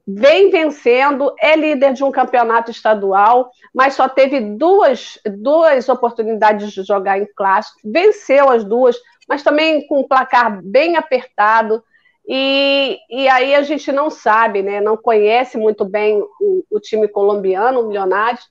vem 0.07 0.51
vencendo, 0.51 1.35
é 1.39 1.55
líder 1.55 1.93
de 1.93 2.03
um 2.03 2.11
campeonato 2.11 2.71
estadual, 2.71 3.51
mas 3.75 3.95
só 3.95 4.09
teve 4.09 4.41
duas, 4.41 5.19
duas 5.27 5.89
oportunidades 5.89 6.73
de 6.73 6.83
jogar 6.83 7.19
em 7.19 7.27
clássico, 7.37 7.79
venceu 7.85 8.49
as 8.49 8.65
duas, 8.65 8.97
mas 9.29 9.43
também 9.43 9.87
com 9.87 10.01
um 10.01 10.09
placar 10.09 10.63
bem 10.63 10.97
apertado. 10.97 11.83
E, 12.29 12.99
e 13.09 13.27
aí 13.27 13.55
a 13.55 13.63
gente 13.63 13.91
não 13.91 14.11
sabe, 14.11 14.63
né, 14.63 14.83
não 14.83 14.99
conhece 14.99 15.57
muito 15.57 15.85
bem 15.85 16.21
o, 16.41 16.65
o 16.71 16.79
time 16.79 17.09
colombiano, 17.09 17.81
o 17.81 17.89
Milionários, 17.89 18.47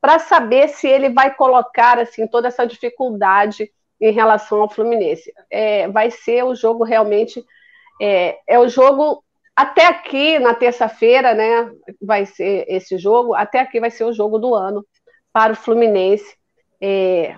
para 0.00 0.18
saber 0.18 0.68
se 0.68 0.86
ele 0.86 1.08
vai 1.08 1.34
colocar 1.34 1.98
assim 1.98 2.26
toda 2.26 2.48
essa 2.48 2.66
dificuldade 2.66 3.72
em 3.98 4.12
relação 4.12 4.60
ao 4.60 4.68
Fluminense. 4.68 5.32
É, 5.50 5.88
vai 5.88 6.10
ser 6.10 6.44
o 6.44 6.54
jogo 6.54 6.84
realmente 6.84 7.42
é, 8.00 8.38
é 8.46 8.58
o 8.58 8.68
jogo 8.68 9.24
até 9.56 9.86
aqui, 9.86 10.38
na 10.38 10.54
terça-feira, 10.54 11.34
né, 11.34 11.70
vai 12.00 12.26
ser 12.26 12.66
esse 12.68 12.98
jogo, 12.98 13.34
até 13.34 13.60
aqui 13.60 13.80
vai 13.80 13.90
ser 13.90 14.04
o 14.04 14.12
jogo 14.12 14.38
do 14.38 14.54
ano 14.54 14.84
para 15.32 15.52
o 15.52 15.56
Fluminense. 15.56 16.36
É, 16.80 17.36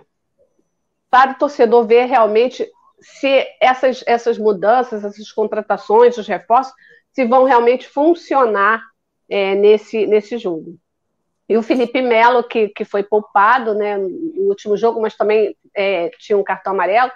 para 1.11 1.33
o 1.33 1.35
torcedor 1.35 1.87
ver 1.87 2.07
realmente 2.07 2.69
se 3.05 3.47
essas, 3.61 4.03
essas 4.07 4.39
mudanças, 4.39 5.05
essas 5.05 5.31
contratações, 5.31 6.17
os 6.17 6.27
reforços, 6.27 6.73
se 7.13 7.25
vão 7.25 7.45
realmente 7.45 7.87
funcionar 7.87 8.83
é, 9.29 9.55
nesse, 9.55 10.07
nesse 10.07 10.39
jogo. 10.39 10.79
E 11.49 11.57
o 11.57 11.63
Felipe 11.63 12.01
Melo, 12.01 12.43
que, 12.43 12.69
que 12.69 12.85
foi 12.85 13.03
poupado 13.03 13.75
né, 13.75 13.99
no 13.99 14.49
último 14.49 14.77
jogo, 14.77 15.01
mas 15.01 15.15
também 15.15 15.55
é, 15.75 16.09
tinha 16.19 16.39
um 16.39 16.43
cartão 16.43 16.73
amarelo, 16.73 17.13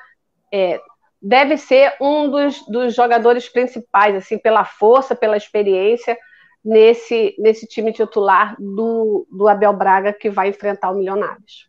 é, 0.53 0.81
deve 1.20 1.57
ser 1.57 1.94
um 2.01 2.31
dos, 2.31 2.64
dos 2.66 2.94
jogadores 2.94 3.48
principais, 3.48 4.14
assim, 4.14 4.38
pela 4.38 4.64
força, 4.64 5.16
pela 5.16 5.37
experiência, 5.37 6.16
nesse, 6.62 7.35
nesse 7.38 7.66
time 7.66 7.92
titular 7.92 8.55
do, 8.59 9.27
do 9.31 9.48
Abel 9.48 9.72
Braga 9.72 10.12
que 10.12 10.29
vai 10.29 10.48
enfrentar 10.48 10.90
o 10.90 10.94
Milionários. 10.94 11.68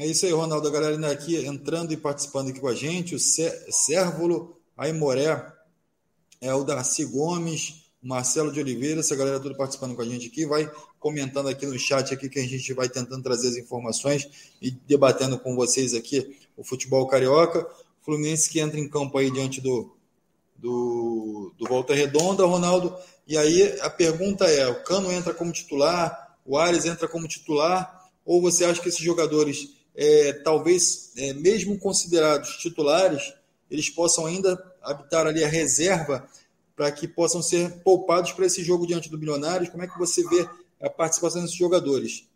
É 0.00 0.06
isso 0.06 0.24
aí, 0.24 0.32
Ronaldo. 0.32 0.66
A 0.66 0.70
galera 0.70 1.10
aqui 1.10 1.36
entrando 1.44 1.92
e 1.92 1.96
participando 1.96 2.48
aqui 2.48 2.58
com 2.58 2.68
a 2.68 2.74
gente. 2.74 3.14
O 3.14 3.18
Cérvulo 3.18 4.56
Aimoré, 4.74 5.52
é 6.40 6.54
o 6.54 6.64
Darcy 6.64 7.04
Gomes, 7.04 7.82
Marcelo 8.02 8.50
de 8.50 8.58
Oliveira, 8.58 9.00
essa 9.00 9.14
galera 9.14 9.38
toda 9.38 9.54
participando 9.54 9.94
com 9.94 10.00
a 10.00 10.06
gente 10.06 10.28
aqui. 10.28 10.46
Vai 10.46 10.72
comentando 10.98 11.50
aqui 11.50 11.66
no 11.66 11.78
chat 11.78 12.14
aqui 12.14 12.30
que 12.30 12.38
a 12.38 12.46
gente 12.46 12.72
vai 12.72 12.88
tentando 12.88 13.22
trazer 13.22 13.48
as 13.48 13.58
informações 13.58 14.26
e 14.62 14.70
debatendo 14.70 15.38
com 15.38 15.54
vocês 15.54 15.92
aqui 15.92 16.34
o 16.56 16.64
futebol 16.64 17.06
carioca. 17.06 17.68
Fluminense 18.00 18.48
que 18.48 18.58
entra 18.58 18.80
em 18.80 18.88
campo 18.88 19.18
aí 19.18 19.30
diante 19.30 19.60
do, 19.60 19.94
do, 20.56 21.52
do 21.58 21.68
Volta 21.68 21.94
Redonda, 21.94 22.46
Ronaldo. 22.46 22.96
E 23.28 23.36
aí 23.36 23.78
a 23.82 23.90
pergunta 23.90 24.46
é: 24.46 24.66
o 24.66 24.82
Cano 24.82 25.12
entra 25.12 25.34
como 25.34 25.52
titular, 25.52 26.38
o 26.46 26.56
Ares 26.56 26.86
entra 26.86 27.06
como 27.06 27.28
titular, 27.28 28.08
ou 28.24 28.40
você 28.40 28.64
acha 28.64 28.80
que 28.80 28.88
esses 28.88 29.04
jogadores, 29.04 29.78
é, 29.94 30.32
talvez, 30.44 31.12
é, 31.16 31.32
mesmo 31.34 31.78
considerados 31.78 32.56
titulares, 32.56 33.34
eles 33.70 33.88
possam 33.88 34.26
ainda 34.26 34.58
habitar 34.82 35.26
ali 35.26 35.44
a 35.44 35.48
reserva 35.48 36.26
para 36.74 36.90
que 36.90 37.06
possam 37.06 37.42
ser 37.42 37.82
poupados 37.82 38.32
para 38.32 38.46
esse 38.46 38.64
jogo 38.64 38.86
diante 38.86 39.10
do 39.10 39.18
Milionários? 39.18 39.68
Como 39.68 39.82
é 39.82 39.86
que 39.86 39.98
você 39.98 40.26
vê 40.28 40.48
a 40.80 40.88
participação 40.88 41.42
desses 41.42 41.56
jogadores? 41.56 42.26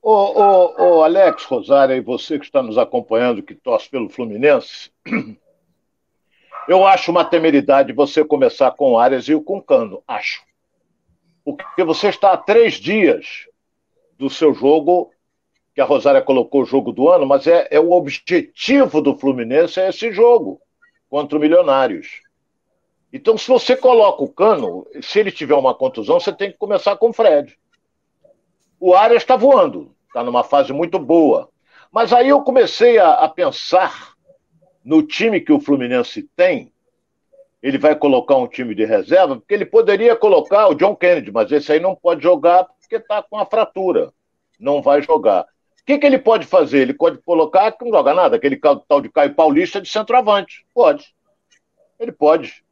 Ô, 0.00 1.02
Alex 1.04 1.44
Rosário, 1.44 1.94
e 1.94 2.00
você 2.00 2.36
que 2.36 2.44
está 2.44 2.60
nos 2.60 2.76
acompanhando, 2.76 3.42
que 3.42 3.54
torce 3.54 3.88
pelo 3.88 4.08
Fluminense, 4.08 4.90
eu 6.66 6.84
acho 6.84 7.10
uma 7.10 7.24
temeridade 7.24 7.92
você 7.92 8.24
começar 8.24 8.72
com 8.72 8.92
o 8.92 8.98
Arias 8.98 9.28
e 9.28 9.34
o 9.34 9.40
com 9.40 9.58
o 9.58 9.62
Cano, 9.62 10.02
acho. 10.08 10.42
Porque 11.44 11.84
você 11.84 12.08
está 12.08 12.32
há 12.32 12.36
três 12.36 12.74
dias 12.74 13.46
do 14.18 14.28
seu 14.28 14.52
jogo, 14.52 15.11
que 15.74 15.80
a 15.80 15.84
Rosária 15.84 16.20
colocou 16.20 16.62
o 16.62 16.66
jogo 16.66 16.92
do 16.92 17.08
ano, 17.08 17.26
mas 17.26 17.46
é, 17.46 17.66
é 17.70 17.80
o 17.80 17.92
objetivo 17.92 19.00
do 19.00 19.16
Fluminense 19.16 19.80
é 19.80 19.88
esse 19.88 20.12
jogo 20.12 20.60
contra 21.08 21.36
o 21.36 21.40
Milionários. 21.40 22.20
Então, 23.12 23.36
se 23.36 23.46
você 23.46 23.76
coloca 23.76 24.22
o 24.22 24.32
Cano, 24.32 24.86
se 25.02 25.18
ele 25.18 25.30
tiver 25.30 25.54
uma 25.54 25.74
contusão, 25.74 26.18
você 26.18 26.32
tem 26.32 26.50
que 26.50 26.58
começar 26.58 26.96
com 26.96 27.10
o 27.10 27.12
Fred. 27.12 27.58
O 28.80 28.94
Arias 28.94 29.22
está 29.22 29.36
voando, 29.36 29.94
está 30.06 30.24
numa 30.24 30.42
fase 30.42 30.72
muito 30.72 30.98
boa. 30.98 31.50
Mas 31.90 32.12
aí 32.12 32.30
eu 32.30 32.40
comecei 32.42 32.98
a, 32.98 33.12
a 33.12 33.28
pensar 33.28 34.14
no 34.82 35.02
time 35.02 35.40
que 35.40 35.52
o 35.52 35.60
Fluminense 35.60 36.28
tem. 36.34 36.72
Ele 37.62 37.78
vai 37.78 37.94
colocar 37.94 38.36
um 38.36 38.48
time 38.48 38.74
de 38.74 38.84
reserva, 38.84 39.36
porque 39.36 39.54
ele 39.54 39.66
poderia 39.66 40.16
colocar 40.16 40.68
o 40.68 40.74
John 40.74 40.96
Kennedy, 40.96 41.30
mas 41.30 41.52
esse 41.52 41.70
aí 41.70 41.78
não 41.78 41.94
pode 41.94 42.22
jogar 42.22 42.64
porque 42.64 42.96
está 42.96 43.22
com 43.22 43.38
a 43.38 43.46
fratura. 43.46 44.12
Não 44.58 44.82
vai 44.82 45.02
jogar. 45.02 45.46
O 45.82 45.84
que, 45.84 45.98
que 45.98 46.06
ele 46.06 46.18
pode 46.18 46.46
fazer? 46.46 46.78
Ele 46.78 46.94
pode 46.94 47.18
colocar, 47.18 47.72
que 47.72 47.84
não 47.84 47.90
joga 47.90 48.14
nada, 48.14 48.36
aquele 48.36 48.56
tal 48.56 49.00
de 49.00 49.10
Caio 49.10 49.34
Paulista 49.34 49.80
de 49.80 49.88
centroavante. 49.88 50.64
Pode. 50.72 51.12
Ele 51.98 52.12
pode. 52.12 52.62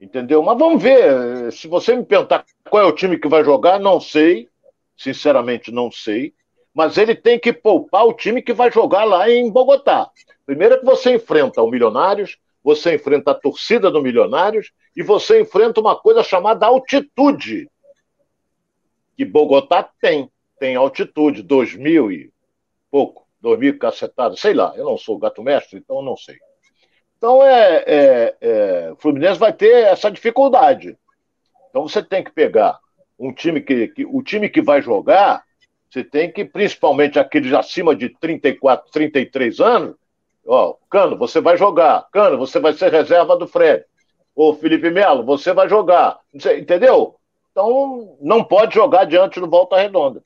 Entendeu? 0.00 0.42
Mas 0.42 0.58
vamos 0.58 0.82
ver. 0.82 1.52
Se 1.52 1.68
você 1.68 1.94
me 1.94 2.04
perguntar 2.04 2.44
qual 2.68 2.82
é 2.82 2.86
o 2.86 2.92
time 2.92 3.18
que 3.18 3.28
vai 3.28 3.44
jogar, 3.44 3.78
não 3.78 4.00
sei. 4.00 4.48
Sinceramente, 4.96 5.70
não 5.70 5.92
sei. 5.92 6.34
Mas 6.74 6.98
ele 6.98 7.14
tem 7.14 7.38
que 7.38 7.52
poupar 7.52 8.04
o 8.04 8.12
time 8.12 8.42
que 8.42 8.52
vai 8.52 8.70
jogar 8.72 9.04
lá 9.04 9.30
em 9.30 9.48
Bogotá. 9.48 10.10
Primeiro 10.44 10.80
que 10.80 10.84
você 10.84 11.14
enfrenta 11.14 11.62
o 11.62 11.70
Milionários, 11.70 12.36
você 12.64 12.96
enfrenta 12.96 13.30
a 13.30 13.34
torcida 13.34 13.92
do 13.92 14.02
Milionários 14.02 14.72
e 14.96 15.04
você 15.04 15.40
enfrenta 15.40 15.80
uma 15.80 15.94
coisa 15.94 16.24
chamada 16.24 16.66
altitude. 16.66 17.70
Que 19.16 19.24
Bogotá 19.24 19.88
tem. 20.00 20.28
Tem 20.58 20.74
altitude, 20.74 21.42
dois 21.42 21.76
mil 21.76 22.10
e 22.10 22.32
pouco, 22.90 23.26
dois 23.40 23.58
mil 23.58 23.78
cacetado, 23.78 24.36
sei 24.36 24.54
lá. 24.54 24.72
Eu 24.76 24.84
não 24.84 24.96
sou 24.96 25.18
gato 25.18 25.42
mestre, 25.42 25.78
então 25.78 26.02
não 26.02 26.16
sei. 26.16 26.36
Então 27.16 27.42
é, 27.42 27.84
é, 27.86 28.36
é, 28.40 28.92
o 28.92 28.96
Fluminense 28.96 29.38
vai 29.38 29.52
ter 29.52 29.86
essa 29.86 30.10
dificuldade. 30.10 30.96
Então 31.70 31.88
você 31.88 32.02
tem 32.02 32.22
que 32.22 32.30
pegar 32.30 32.78
um 33.18 33.32
time 33.32 33.60
que, 33.60 33.88
que, 33.88 34.04
o 34.04 34.22
time 34.22 34.48
que 34.48 34.60
vai 34.60 34.82
jogar, 34.82 35.44
você 35.90 36.04
tem 36.04 36.30
que, 36.30 36.44
principalmente 36.44 37.18
aqueles 37.18 37.52
acima 37.52 37.94
de 37.94 38.10
34, 38.10 38.90
33 38.90 39.60
anos, 39.60 39.96
ó, 40.46 40.74
Cano, 40.90 41.16
você 41.16 41.40
vai 41.40 41.56
jogar, 41.56 42.06
Cano, 42.12 42.36
você 42.36 42.60
vai 42.60 42.72
ser 42.74 42.92
reserva 42.92 43.36
do 43.36 43.46
Fred. 43.46 43.84
Ô 44.34 44.52
Felipe 44.54 44.90
Melo, 44.90 45.24
você 45.24 45.54
vai 45.54 45.68
jogar. 45.68 46.18
Entendeu? 46.34 47.16
Então 47.50 48.18
não 48.20 48.44
pode 48.44 48.74
jogar 48.74 49.06
diante 49.06 49.40
do 49.40 49.48
Volta 49.48 49.78
Redonda. 49.78 50.22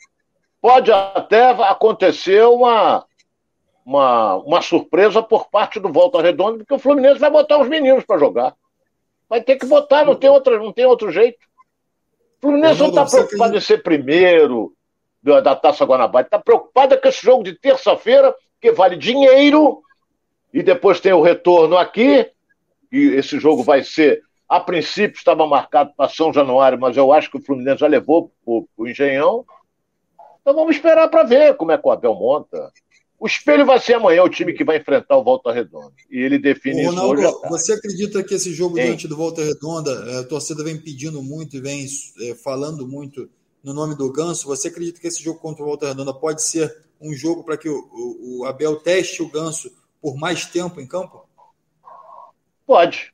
Pode 0.61 0.92
até 0.92 1.51
acontecer 1.51 2.44
uma, 2.44 3.05
uma, 3.85 4.37
uma 4.37 4.62
surpresa 4.62 5.23
por 5.23 5.49
parte 5.49 5.81
do 5.81 5.92
Volta 5.92 6.20
Redonda, 6.20 6.59
porque 6.59 6.75
o 6.75 6.79
Fluminense 6.79 7.18
vai 7.18 7.31
botar 7.31 7.59
os 7.59 7.68
meninos 7.68 8.05
para 8.05 8.18
jogar. 8.18 8.55
Vai 9.29 9.40
ter 9.40 9.57
que 9.57 9.66
botar, 9.66 10.05
não 10.05 10.14
tem, 10.14 10.29
outra, 10.29 10.59
não 10.59 10.73
tem 10.73 10.85
outro 10.85 11.11
jeito. 11.11 11.38
O 12.38 12.40
Fluminense 12.40 12.81
não 12.81 12.88
está 12.88 13.06
preocupado 13.06 13.56
em 13.56 13.61
ser 13.61 13.83
primeiro 13.83 14.75
da, 15.23 15.40
da 15.40 15.56
Taça 15.56 15.85
Guanabara. 15.85 16.27
Está 16.27 16.38
preocupado 16.38 17.00
com 17.00 17.08
esse 17.08 17.23
jogo 17.23 17.44
de 17.44 17.54
terça-feira, 17.54 18.35
que 18.61 18.73
vale 18.73 18.96
dinheiro, 18.96 19.83
e 20.52 20.63
depois 20.63 21.00
tem 21.00 21.13
o 21.13 21.23
retorno 21.23 21.77
aqui, 21.77 22.31
e 22.90 22.98
esse 23.15 23.38
jogo 23.38 23.63
vai 23.63 23.83
ser. 23.83 24.23
A 24.48 24.58
princípio 24.58 25.17
estava 25.17 25.46
marcado 25.46 25.92
para 25.96 26.11
São 26.11 26.33
Januário, 26.33 26.79
mas 26.79 26.96
eu 26.96 27.13
acho 27.13 27.31
que 27.31 27.38
o 27.38 27.42
Fluminense 27.42 27.81
já 27.81 27.87
levou 27.87 28.33
para 28.44 28.54
o 28.77 28.88
Engenhão. 28.88 29.44
Então 30.40 30.54
vamos 30.54 30.76
esperar 30.76 31.08
para 31.08 31.22
ver 31.22 31.56
como 31.56 31.72
é 31.72 31.78
que 31.78 31.86
o 31.86 31.90
Abel 31.90 32.14
monta. 32.14 32.72
O 33.20 33.26
espelho 33.26 33.66
vai 33.66 33.78
ser 33.78 33.94
amanhã 33.94 34.22
o 34.22 34.30
time 34.30 34.54
que 34.54 34.64
vai 34.64 34.78
enfrentar 34.78 35.18
o 35.18 35.22
Volta 35.22 35.52
Redonda. 35.52 35.92
E 36.10 36.18
ele 36.18 36.38
define 36.38 36.86
Ô, 36.86 36.90
Ronaldo, 36.90 37.20
isso 37.20 37.38
hoje. 37.38 37.48
Você 37.50 37.72
acredita 37.74 38.24
que 38.24 38.34
esse 38.34 38.50
jogo 38.54 38.76
Sim. 38.76 38.84
diante 38.84 39.06
do 39.06 39.14
Volta 39.14 39.44
Redonda, 39.44 39.90
é, 40.08 40.20
a 40.20 40.24
torcida 40.24 40.64
vem 40.64 40.80
pedindo 40.80 41.22
muito 41.22 41.54
e 41.54 41.60
vem 41.60 41.86
é, 42.22 42.34
falando 42.34 42.88
muito 42.88 43.28
no 43.62 43.74
nome 43.74 43.94
do 43.94 44.10
Ganso? 44.10 44.46
Você 44.46 44.68
acredita 44.68 44.98
que 44.98 45.06
esse 45.06 45.22
jogo 45.22 45.38
contra 45.38 45.62
o 45.62 45.66
Volta 45.66 45.88
Redonda 45.88 46.14
pode 46.14 46.42
ser 46.42 46.74
um 46.98 47.12
jogo 47.12 47.44
para 47.44 47.58
que 47.58 47.68
o, 47.68 47.76
o, 47.92 48.40
o, 48.40 48.44
Abel 48.46 48.76
teste 48.76 49.22
o 49.22 49.28
Ganso 49.28 49.70
por 50.00 50.16
mais 50.16 50.46
tempo 50.46 50.80
em 50.80 50.86
campo? 50.86 51.28
Pode. 52.66 53.12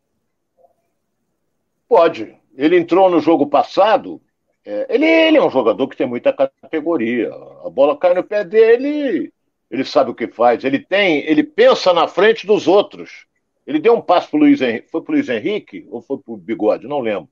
Pode. 1.89 2.37
Ele 2.57 2.79
entrou 2.79 3.11
no 3.11 3.21
jogo 3.21 3.49
passado. 3.49 4.21
É, 4.67 4.87
ele, 4.91 5.07
ele 5.07 5.37
é 5.37 5.43
um 5.43 5.49
jogador 5.49 5.87
que 5.87 5.97
tem 5.97 6.09
muita 6.09 6.33
categoria. 6.33 7.33
A 7.65 7.71
bola 7.71 7.97
cai 7.97 8.13
no 8.15 8.25
pé 8.25 8.43
dele, 8.43 9.33
ele 9.71 9.85
sabe 9.85 10.11
o 10.11 10.15
que 10.15 10.27
faz. 10.27 10.65
Ele 10.65 10.81
tem, 10.81 11.25
ele 11.25 11.45
pensa 11.45 11.93
na 11.93 12.09
frente 12.09 12.45
dos 12.45 12.67
outros. 12.67 13.27
Ele 13.65 13.79
deu 13.79 13.95
um 13.95 14.01
passo 14.01 14.29
pro 14.29 14.41
Luiz 14.41 14.61
Henrique. 14.61 14.91
Foi 14.91 15.05
Luiz 15.09 15.29
Henrique 15.29 15.87
ou 15.89 16.03
foi 16.03 16.19
pro 16.19 16.37
Bigode? 16.37 16.89
Não 16.89 16.99
lembro. 16.99 17.29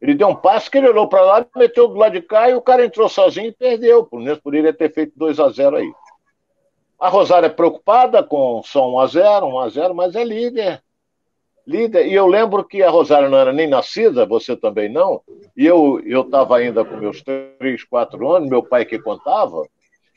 Ele 0.00 0.14
deu 0.14 0.28
um 0.28 0.34
passo 0.34 0.70
que 0.70 0.78
ele 0.78 0.88
olhou 0.88 1.06
para 1.06 1.20
lá, 1.20 1.46
meteu 1.54 1.88
do 1.88 1.94
lado 1.94 2.12
de 2.12 2.22
cá 2.22 2.48
e 2.48 2.54
o 2.54 2.62
cara 2.62 2.84
entrou 2.84 3.08
sozinho 3.08 3.48
e 3.48 3.52
perdeu. 3.52 4.04
Por 4.04 4.20
menos 4.20 4.40
poderia 4.40 4.72
ter 4.72 4.92
feito 4.92 5.12
2 5.14 5.38
a 5.38 5.50
0 5.50 5.76
aí. 5.76 5.92
A 6.98 7.08
Rosário 7.08 7.46
é 7.46 7.50
preocupada 7.50 8.22
com 8.22 8.62
só 8.64 8.90
1 8.90 8.98
a 8.98 9.06
0 9.06 9.46
1 9.46 9.58
a 9.58 9.68
0 9.68 9.94
mas 9.94 10.16
é 10.16 10.24
líder. 10.24 10.82
Líder. 11.66 12.06
E 12.06 12.14
eu 12.14 12.26
lembro 12.26 12.64
que 12.64 12.82
a 12.82 12.90
Rosário 12.90 13.30
não 13.30 13.38
era 13.38 13.52
nem 13.52 13.68
nascida, 13.68 14.26
você 14.26 14.56
também 14.56 14.88
não. 14.88 15.22
E 15.56 15.66
eu 15.66 16.00
estava 16.06 16.56
ainda 16.56 16.84
com 16.84 16.96
meus 16.96 17.22
3, 17.22 17.84
4 17.84 18.30
anos, 18.30 18.48
meu 18.48 18.62
pai 18.62 18.84
que 18.84 18.98
contava. 18.98 19.60
O 19.60 19.68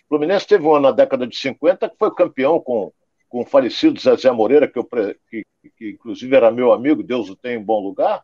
Fluminense 0.10 0.48
teve 0.48 0.66
um 0.66 0.76
ano 0.76 0.88
na 0.88 0.91
década 0.91 1.28
de 1.28 1.38
50 1.38 1.89
que 1.89 1.98
foi 1.98 2.14
campeão 2.14 2.60
com 2.60 2.91
com 3.36 3.41
o 3.41 3.46
falecido 3.46 4.00
Zezé 4.00 4.32
Moreira, 4.32 4.66
que, 4.66 4.80
eu, 4.80 4.88
que, 5.30 5.46
que 5.78 5.89
inclusive 5.89 6.34
era 6.34 6.50
meu 6.50 6.72
amigo, 6.72 7.04
Deus 7.04 7.30
o 7.30 7.36
tem 7.36 7.56
em 7.58 7.62
bom 7.62 7.82
lugar, 7.82 8.24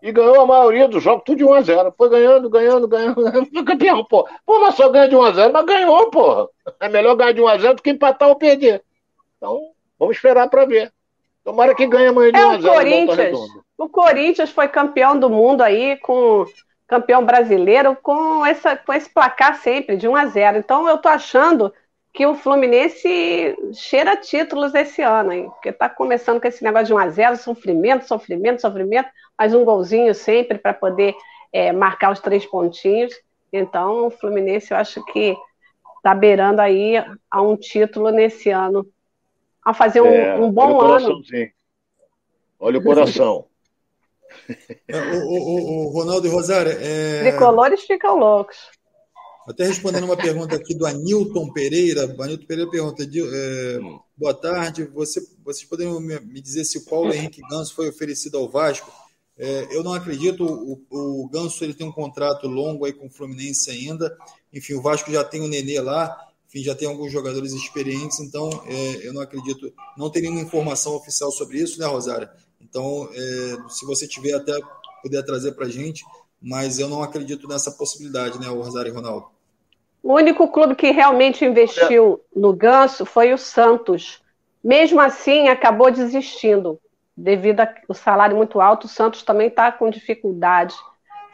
e 0.00 0.12
ganhou 0.12 0.40
a 0.40 0.46
maioria 0.46 0.86
dos 0.86 1.02
jogos, 1.02 1.24
tudo 1.26 1.38
de 1.38 1.44
1 1.44 1.52
a 1.54 1.60
0 1.60 1.94
Foi 1.98 2.08
ganhando, 2.08 2.48
ganhando, 2.48 2.86
ganhando, 2.86 3.20
ganhando. 3.20 3.50
Foi 3.50 3.64
campeão, 3.64 4.04
pô. 4.04 4.28
Pô, 4.46 4.60
mas 4.60 4.76
só 4.76 4.88
ganha 4.90 5.08
de 5.08 5.16
1 5.16 5.22
a 5.22 5.32
0 5.32 5.52
mas 5.52 5.66
ganhou, 5.66 6.08
porra. 6.08 6.48
É 6.78 6.88
melhor 6.88 7.16
ganhar 7.16 7.32
de 7.32 7.40
1 7.40 7.48
a 7.48 7.58
0 7.58 7.74
do 7.74 7.82
que 7.82 7.90
empatar 7.90 8.28
ou 8.28 8.36
perder. 8.36 8.84
Então, 9.36 9.72
vamos 9.98 10.14
esperar 10.14 10.48
para 10.48 10.66
ver. 10.66 10.92
Tomara 11.48 11.74
que 11.74 11.86
ganhe 11.86 12.08
amanhã 12.08 12.30
de 12.30 12.38
é 12.38 12.46
1 12.46 12.50
a 12.50 12.60
0 12.60 12.68
o 12.68 12.74
Corinthians. 12.74 13.38
O 13.78 13.88
Corinthians 13.88 14.50
foi 14.50 14.68
campeão 14.68 15.18
do 15.18 15.30
mundo 15.30 15.62
aí, 15.62 15.96
com 15.96 16.44
campeão 16.86 17.24
brasileiro, 17.24 17.96
com, 18.02 18.44
essa, 18.44 18.76
com 18.76 18.92
esse 18.92 19.08
placar 19.08 19.54
sempre, 19.54 19.96
de 19.96 20.06
1 20.06 20.14
a 20.14 20.26
0 20.26 20.58
Então, 20.58 20.86
eu 20.86 20.98
tô 20.98 21.08
achando 21.08 21.72
que 22.12 22.26
o 22.26 22.34
Fluminense 22.34 23.56
cheira 23.72 24.14
títulos 24.14 24.74
esse 24.74 25.00
ano, 25.00 25.32
hein? 25.32 25.48
Porque 25.48 25.72
tá 25.72 25.88
começando 25.88 26.38
com 26.38 26.46
esse 26.46 26.62
negócio 26.62 26.88
de 26.88 26.92
1 26.92 26.98
a 26.98 27.08
0 27.08 27.36
sofrimento, 27.36 28.06
sofrimento, 28.06 28.60
sofrimento, 28.60 29.08
mais 29.38 29.54
um 29.54 29.64
golzinho 29.64 30.14
sempre 30.14 30.58
para 30.58 30.74
poder 30.74 31.14
é, 31.50 31.72
marcar 31.72 32.12
os 32.12 32.20
três 32.20 32.44
pontinhos. 32.44 33.14
Então, 33.50 34.08
o 34.08 34.10
Fluminense, 34.10 34.72
eu 34.72 34.76
acho 34.76 35.02
que 35.06 35.34
tá 36.02 36.14
beirando 36.14 36.60
aí 36.60 37.02
a 37.30 37.40
um 37.40 37.56
título 37.56 38.10
nesse 38.10 38.50
ano. 38.50 38.86
A 39.68 39.74
fazer 39.74 40.00
um, 40.00 40.06
é, 40.06 40.34
um 40.34 40.50
bom 40.50 40.76
olha 40.76 41.04
ano. 41.04 41.22
Olha 42.58 42.78
o 42.78 42.82
coração. 42.82 43.44
É, 44.86 44.96
o, 44.96 45.26
o, 45.26 45.86
o, 45.86 45.88
Ronaldo 45.90 46.26
e 46.26 46.30
Rosário. 46.30 46.72
É... 46.72 47.30
Tricolores 47.30 47.82
ficam 47.82 48.16
loucos. 48.16 48.56
Até 49.46 49.66
respondendo 49.66 50.04
uma 50.04 50.16
pergunta 50.16 50.56
aqui 50.56 50.74
do 50.74 50.86
Anilton 50.86 51.50
Pereira. 51.52 52.06
O 52.06 52.22
Anilton 52.22 52.46
Pereira 52.46 52.70
pergunta: 52.70 53.02
é, 53.02 53.78
boa 54.16 54.32
tarde, 54.32 54.84
você, 54.84 55.20
vocês 55.44 55.68
poderiam 55.68 56.00
me 56.00 56.40
dizer 56.40 56.64
se 56.64 56.78
o 56.78 56.84
Paulo 56.84 57.12
Henrique 57.12 57.42
Ganso 57.50 57.74
foi 57.74 57.88
oferecido 57.90 58.38
ao 58.38 58.48
Vasco? 58.48 58.90
É, 59.38 59.68
eu 59.70 59.82
não 59.82 59.92
acredito, 59.92 60.44
o, 60.44 60.80
o 60.90 61.28
Ganso 61.28 61.62
ele 61.62 61.74
tem 61.74 61.86
um 61.86 61.92
contrato 61.92 62.46
longo 62.46 62.86
aí 62.86 62.92
com 62.92 63.06
o 63.06 63.10
Fluminense 63.10 63.70
ainda. 63.70 64.16
Enfim, 64.52 64.74
o 64.74 64.82
Vasco 64.82 65.10
já 65.10 65.24
tem 65.24 65.42
o 65.42 65.48
Nenê 65.48 65.80
lá, 65.80 66.27
enfim, 66.48 66.62
já 66.62 66.74
tem 66.74 66.88
alguns 66.88 67.12
jogadores 67.12 67.52
experientes, 67.52 68.20
então 68.20 68.48
é, 68.66 69.06
eu 69.06 69.12
não 69.12 69.20
acredito, 69.20 69.72
não 69.96 70.10
tem 70.10 70.22
nenhuma 70.22 70.40
informação 70.40 70.94
oficial 70.94 71.30
sobre 71.30 71.58
isso, 71.58 71.78
né, 71.78 71.86
Rosário? 71.86 72.28
Então, 72.60 73.08
é, 73.12 73.68
se 73.68 73.84
você 73.84 74.08
tiver 74.08 74.32
até 74.34 74.52
puder 75.02 75.22
trazer 75.22 75.52
para 75.52 75.66
a 75.66 75.68
gente, 75.68 76.04
mas 76.40 76.78
eu 76.78 76.88
não 76.88 77.02
acredito 77.02 77.46
nessa 77.46 77.70
possibilidade, 77.70 78.40
né, 78.40 78.46
Rosário 78.46 78.90
e 78.90 78.94
Ronaldo? 78.94 79.26
O 80.02 80.14
único 80.14 80.48
clube 80.48 80.74
que 80.74 80.90
realmente 80.90 81.44
investiu 81.44 82.20
no 82.34 82.52
Ganso 82.52 83.04
foi 83.04 83.32
o 83.32 83.38
Santos. 83.38 84.22
Mesmo 84.62 85.00
assim, 85.00 85.48
acabou 85.48 85.90
desistindo. 85.90 86.80
Devido 87.16 87.60
ao 87.60 87.94
salário 87.94 88.36
muito 88.36 88.60
alto, 88.60 88.84
o 88.84 88.88
Santos 88.88 89.22
também 89.22 89.48
está 89.48 89.72
com 89.72 89.90
dificuldade 89.90 90.74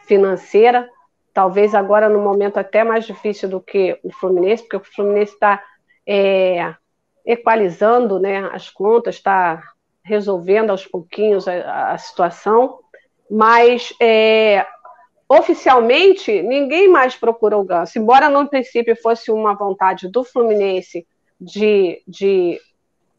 financeira. 0.05 0.89
Talvez 1.35 1.75
agora, 1.75 2.07
no 2.07 2.21
momento 2.21 2.55
até 2.57 2.81
mais 2.81 3.05
difícil 3.05 3.49
do 3.49 3.59
que 3.59 3.99
o 4.01 4.09
Fluminense, 4.09 4.63
porque 4.63 4.77
o 4.77 4.93
Fluminense 4.95 5.33
está 5.33 5.61
é, 6.07 6.73
equalizando 7.25 8.17
né, 8.21 8.49
as 8.53 8.69
contas, 8.69 9.15
está 9.15 9.61
resolvendo 10.01 10.69
aos 10.69 10.87
pouquinhos 10.87 11.45
a, 11.45 11.91
a 11.91 11.97
situação. 11.97 12.79
Mas 13.29 13.93
é, 14.01 14.65
oficialmente, 15.27 16.41
ninguém 16.41 16.87
mais 16.87 17.17
procurou 17.17 17.63
o 17.63 17.65
Ganso. 17.65 17.99
Embora 17.99 18.29
no 18.29 18.47
princípio 18.47 18.95
fosse 18.95 19.29
uma 19.29 19.53
vontade 19.53 20.07
do 20.07 20.23
Fluminense 20.23 21.05
de, 21.37 22.01
de 22.07 22.61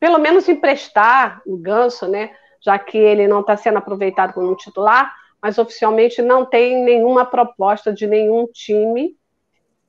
pelo 0.01 0.19
menos 0.19 0.49
emprestar 0.49 1.43
o 1.45 1.55
Ganso, 1.59 2.09
né? 2.09 2.31
Já 2.65 2.79
que 2.79 2.97
ele 2.97 3.29
não 3.29 3.41
está 3.41 3.59
sendo 3.59 3.77
aproveitado 3.77 4.33
como 4.33 4.57
titular, 4.57 5.15
mas 5.47 5.59
oficialmente 5.59 6.21
não 6.21 6.45
tem 6.45 6.83
nenhuma 6.83 7.25
proposta 7.25 7.93
de 7.93 8.05
nenhum 8.05 8.49
time. 8.49 9.17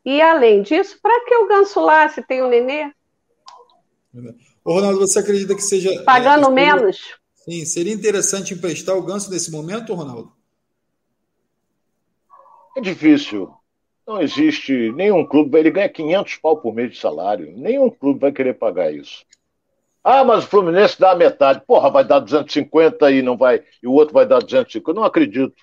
E 0.05 0.21
além 0.21 0.61
disso, 0.61 0.99
para 1.01 1.25
que 1.25 1.35
o 1.35 1.47
Ganso 1.47 1.81
lá 1.81 2.07
se 2.07 2.21
tem 2.21 2.43
o 2.43 2.47
Nenê? 2.47 2.91
Ô, 4.63 4.73
Ronaldo, 4.73 4.99
você 4.99 5.17
acredita 5.17 5.55
que 5.55 5.63
seja. 5.63 6.03
Pagando 6.03 6.45
é, 6.49 6.51
menos? 6.51 6.99
Sim, 7.33 7.65
seria 7.65 7.91
interessante 7.91 8.53
emprestar 8.53 8.95
o 8.95 9.01
Ganso 9.01 9.31
nesse 9.31 9.49
momento, 9.49 9.95
Ronaldo? 9.95 10.31
É 12.77 12.79
difícil. 12.81 13.51
Não 14.07 14.21
existe 14.21 14.91
nenhum 14.91 15.25
clube, 15.25 15.57
ele 15.57 15.71
ganha 15.71 15.89
500 15.89 16.35
pau 16.35 16.61
por 16.61 16.71
mês 16.71 16.91
de 16.91 16.99
salário. 16.99 17.51
Nenhum 17.57 17.89
clube 17.89 18.19
vai 18.19 18.31
querer 18.31 18.53
pagar 18.53 18.93
isso. 18.93 19.25
Ah, 20.09 20.23
mas 20.23 20.45
o 20.45 20.47
Fluminense 20.47 20.97
dá 20.97 21.11
a 21.11 21.15
metade. 21.17 21.61
Porra, 21.67 21.89
vai 21.89 22.01
dar 22.01 22.19
250 22.19 23.11
e 23.11 23.21
não 23.21 23.35
vai, 23.35 23.61
e 23.83 23.87
o 23.87 23.91
outro 23.91 24.13
vai 24.13 24.25
dar 24.25 24.39
250. 24.39 24.89
Eu 24.89 24.95
não 24.95 25.03
acredito. 25.03 25.53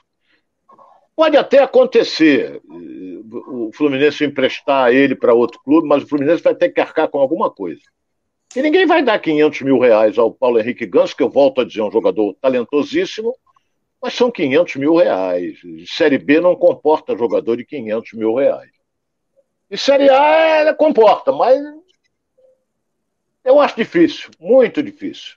Pode 1.16 1.34
até 1.34 1.60
acontecer 1.62 2.60
o 2.68 3.70
Fluminense 3.72 4.22
emprestar 4.22 4.92
ele 4.92 5.14
para 5.14 5.32
outro 5.32 5.58
clube, 5.64 5.88
mas 5.88 6.02
o 6.02 6.06
Fluminense 6.06 6.42
vai 6.42 6.54
ter 6.54 6.68
que 6.68 6.78
arcar 6.78 7.08
com 7.08 7.20
alguma 7.20 7.50
coisa. 7.50 7.80
E 8.54 8.60
ninguém 8.60 8.84
vai 8.84 9.02
dar 9.02 9.18
500 9.18 9.62
mil 9.62 9.78
reais 9.78 10.18
ao 10.18 10.30
Paulo 10.30 10.60
Henrique 10.60 10.84
Ganso, 10.84 11.16
que 11.16 11.22
eu 11.22 11.30
volto 11.30 11.62
a 11.62 11.64
dizer, 11.64 11.80
é 11.80 11.84
um 11.84 11.90
jogador 11.90 12.34
talentosíssimo, 12.38 13.34
mas 14.02 14.12
são 14.12 14.30
500 14.30 14.76
mil 14.76 14.96
reais. 14.96 15.56
Série 15.86 16.18
B 16.18 16.38
não 16.38 16.54
comporta 16.54 17.16
jogador 17.16 17.56
de 17.56 17.64
500 17.64 18.12
mil 18.12 18.34
reais. 18.34 18.70
E 19.70 19.78
Série 19.78 20.10
A 20.10 20.74
comporta, 20.74 21.32
mas 21.32 21.58
eu 23.44 23.60
acho 23.60 23.76
difícil, 23.76 24.30
muito 24.40 24.82
difícil. 24.82 25.34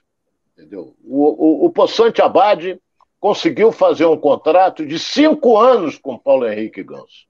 Entendeu? 0.56 0.96
O, 1.04 1.64
o, 1.64 1.66
o 1.66 1.70
Poçante 1.70 2.22
Abade 2.22 2.80
conseguiu 3.20 3.70
fazer 3.70 4.06
um 4.06 4.16
contrato 4.16 4.86
de 4.86 4.98
cinco 4.98 5.58
anos 5.58 5.98
com 5.98 6.18
Paulo 6.18 6.48
Henrique 6.48 6.82
Ganso. 6.82 7.26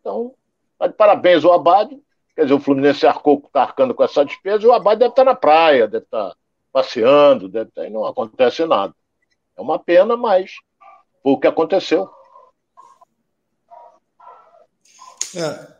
Então, 0.00 0.34
tá 0.78 0.88
parabéns 0.88 1.44
ao 1.44 1.52
Abade. 1.52 1.98
Quer 2.36 2.42
dizer, 2.42 2.54
o 2.54 2.60
Fluminense 2.60 3.06
arcou, 3.06 3.42
está 3.44 3.62
arcando 3.62 3.94
com 3.94 4.04
essa 4.04 4.24
despesa 4.24 4.64
e 4.64 4.66
o 4.66 4.72
Abade 4.72 5.00
deve 5.00 5.10
estar 5.10 5.24
na 5.24 5.34
praia, 5.34 5.88
deve 5.88 6.04
estar 6.04 6.36
passeando, 6.72 7.48
deve 7.48 7.70
estar, 7.70 7.86
e 7.86 7.90
não 7.90 8.04
acontece 8.04 8.64
nada. 8.64 8.94
É 9.56 9.60
uma 9.60 9.78
pena, 9.78 10.16
mas 10.16 10.52
foi 11.22 11.32
o 11.32 11.38
que 11.38 11.48
aconteceu. 11.48 12.08
É. 15.34 15.78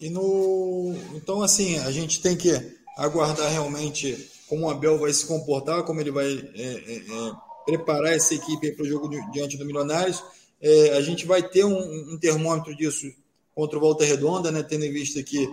E 0.00 0.10
no. 0.10 0.94
Então, 1.14 1.42
assim, 1.42 1.78
a 1.80 1.90
gente 1.90 2.22
tem 2.22 2.36
que 2.36 2.75
aguardar 2.96 3.50
realmente 3.50 4.30
como 4.48 4.66
o 4.66 4.70
Abel 4.70 4.98
vai 4.98 5.12
se 5.12 5.26
comportar, 5.26 5.82
como 5.82 6.00
ele 6.00 6.10
vai 6.10 6.26
é, 6.54 6.62
é, 6.62 6.96
é 6.96 7.32
preparar 7.64 8.12
essa 8.12 8.34
equipe 8.34 8.72
para 8.72 8.84
o 8.84 8.88
jogo 8.88 9.08
diante 9.30 9.56
do 9.56 9.64
Milionários. 9.64 10.22
É, 10.60 10.96
a 10.96 11.00
gente 11.00 11.26
vai 11.26 11.42
ter 11.42 11.64
um, 11.64 12.14
um, 12.14 12.18
termômetro 12.18 12.74
disso 12.74 13.12
contra 13.54 13.76
o 13.76 13.80
Volta 13.80 14.04
Redonda, 14.04 14.50
né? 14.50 14.62
Tendo 14.62 14.84
em 14.84 14.92
vista 14.92 15.22
que, 15.22 15.48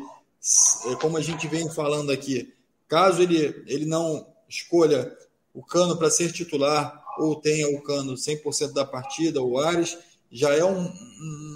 é, 0.86 0.96
como 1.02 1.18
a 1.18 1.22
gente 1.22 1.48
vem 1.48 1.70
falando 1.70 2.12
aqui, 2.12 2.54
caso 2.88 3.22
ele, 3.22 3.64
ele 3.68 3.86
não 3.86 4.26
escolha 4.48 5.12
o 5.54 5.64
Cano 5.64 5.98
para 5.98 6.10
ser 6.10 6.32
titular, 6.32 7.04
ou 7.18 7.36
tenha 7.36 7.68
o 7.70 7.82
Cano 7.82 8.14
100% 8.14 8.74
da 8.74 8.86
partida, 8.86 9.41
o 9.41 9.60
Ares, 9.60 9.98
já 10.32 10.54
é 10.54 10.64
um, 10.64 10.91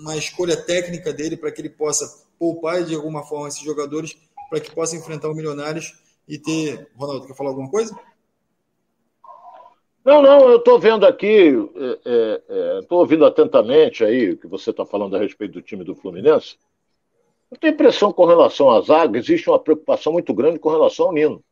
uma 0.02 0.18
escolha 0.18 0.56
técnica 0.56 1.14
dele 1.14 1.38
para 1.38 1.52
que 1.52 1.62
ele 1.62 1.70
possa 1.70 2.26
poupar 2.38 2.84
de 2.84 2.94
alguma 2.94 3.24
forma 3.24 3.48
esses 3.48 3.62
jogadores 3.62 4.16
para 4.50 4.60
que 4.60 4.74
possa 4.74 4.95
enfrentar 4.95 5.30
o 5.30 5.36
Milionários 5.36 5.93
e 6.28 6.38
ter. 6.38 6.89
Ronaldo, 6.95 7.28
quer 7.28 7.36
falar 7.36 7.50
alguma 7.50 7.70
coisa? 7.70 7.98
Não, 10.04 10.22
não, 10.22 10.50
eu 10.50 10.58
estou 10.58 10.80
vendo 10.80 11.06
aqui, 11.06 11.50
estou 11.50 12.02
é, 12.06 12.41
é, 12.48 12.80
é 12.89 12.93
ouvindo 12.93 13.26
atentamente 13.26 14.06
aí 14.06 14.32
o 14.32 14.38
que 14.38 14.48
você 14.48 14.70
está 14.70 14.86
falando 14.86 15.16
a 15.18 15.20
respeito 15.20 15.54
do 15.54 15.62
time 15.62 15.84
do 15.84 15.95
Fluminense. 15.95 16.58
Eu 17.52 17.58
tenho 17.58 17.74
impressão 17.74 18.12
com 18.14 18.26
relação 18.26 18.70
à 18.70 18.80
zaga, 18.82 19.20
existe 19.20 19.50
uma 19.50 19.60
preocupação 19.60 20.14
muito 20.14 20.34
grande 20.34 20.60
com 20.60 20.70
relação 20.70 21.08
ao 21.08 21.14
Nino. 21.14 21.43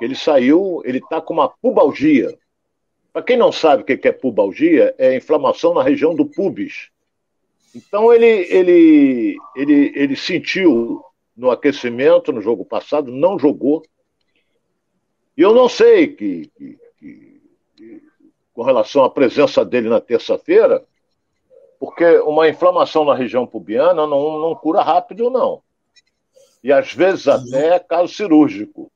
Ele 0.00 0.16
saiu, 0.16 0.82
ele 0.84 0.98
está 0.98 1.20
com 1.20 1.34
uma 1.34 1.48
pubalgia. 1.48 2.36
Para 3.12 3.22
quem 3.22 3.36
não 3.36 3.52
sabe 3.52 3.82
o 3.82 3.86
que 3.86 4.08
é 4.08 4.12
pubalgia, 4.12 4.94
é 4.98 5.14
inflamação 5.16 5.74
na 5.74 5.82
região 5.82 6.14
do 6.14 6.26
pubis. 6.26 6.90
Então 7.74 8.12
ele, 8.12 8.26
ele, 8.26 9.36
ele, 9.54 9.92
ele 9.94 10.16
sentiu 10.16 11.00
no 11.36 11.50
aquecimento 11.50 12.32
no 12.32 12.40
jogo 12.40 12.64
passado, 12.64 13.10
não 13.10 13.38
jogou. 13.38 13.82
E 15.36 15.42
eu 15.42 15.54
não 15.54 15.68
sei 15.68 16.08
que, 16.08 16.50
que, 16.56 16.78
que, 16.98 17.42
que 17.76 18.02
com 18.52 18.62
relação 18.62 19.04
à 19.04 19.10
presença 19.10 19.64
dele 19.64 19.88
na 19.88 20.00
terça-feira, 20.00 20.84
porque 21.80 22.18
uma 22.18 22.48
inflamação 22.48 23.04
na 23.04 23.14
região 23.14 23.46
pubiana 23.46 24.06
não, 24.06 24.38
não 24.38 24.54
cura 24.54 24.82
rápido, 24.82 25.30
não. 25.30 25.62
E 26.62 26.72
às 26.72 26.92
vezes 26.92 27.26
até 27.26 27.74
é 27.74 27.78
caso 27.78 28.12
cirúrgico. 28.12 28.90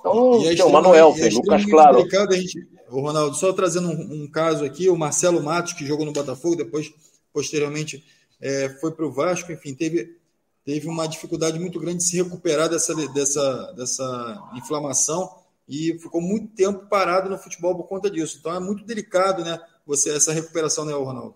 Então, 0.00 0.44
é 0.44 0.54
tem 0.54 0.64
o 0.64 0.70
Manuel, 0.70 1.14
tem 1.14 1.28
é 1.28 1.30
Lucas 1.30 1.64
Claro. 1.64 2.04
A 2.30 2.34
gente, 2.34 2.68
o 2.90 3.00
Ronaldo, 3.00 3.34
só 3.36 3.52
trazendo 3.52 3.88
um, 3.88 4.24
um, 4.24 4.30
caso 4.30 4.64
aqui, 4.64 4.90
o 4.90 4.96
Marcelo 4.96 5.42
Matos, 5.42 5.72
que 5.72 5.86
jogou 5.86 6.04
no 6.04 6.12
Botafogo, 6.12 6.56
depois, 6.56 6.92
posteriormente, 7.32 8.04
é, 8.40 8.68
foi 8.80 8.90
para 8.90 9.06
o 9.06 9.12
Vasco, 9.12 9.50
enfim, 9.52 9.74
teve, 9.74 10.16
teve 10.64 10.88
uma 10.88 11.06
dificuldade 11.06 11.58
muito 11.58 11.78
grande 11.78 11.98
de 11.98 12.04
se 12.04 12.22
recuperar 12.22 12.68
dessa, 12.68 12.94
dessa, 13.12 13.72
dessa 13.72 14.50
inflamação 14.54 15.30
e 15.68 15.98
ficou 15.98 16.20
muito 16.20 16.54
tempo 16.54 16.86
parado 16.86 17.28
no 17.28 17.38
futebol 17.38 17.74
por 17.76 17.84
conta 17.84 18.10
disso. 18.10 18.38
Então 18.38 18.54
é 18.54 18.60
muito 18.60 18.84
delicado, 18.84 19.44
né? 19.44 19.60
Você, 19.86 20.14
essa 20.14 20.32
recuperação, 20.32 20.84
né, 20.84 20.92
Ronaldo? 20.92 21.34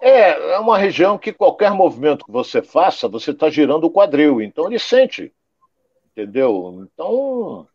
É, 0.00 0.52
é 0.52 0.58
uma 0.58 0.78
região 0.78 1.18
que 1.18 1.32
qualquer 1.32 1.72
movimento 1.72 2.24
que 2.24 2.32
você 2.32 2.62
faça, 2.62 3.08
você 3.08 3.32
está 3.32 3.50
girando 3.50 3.84
o 3.84 3.90
quadril. 3.90 4.40
Então 4.40 4.66
ele 4.66 4.78
sente. 4.78 5.32
Entendeu? 6.12 6.88
Então 6.92 7.66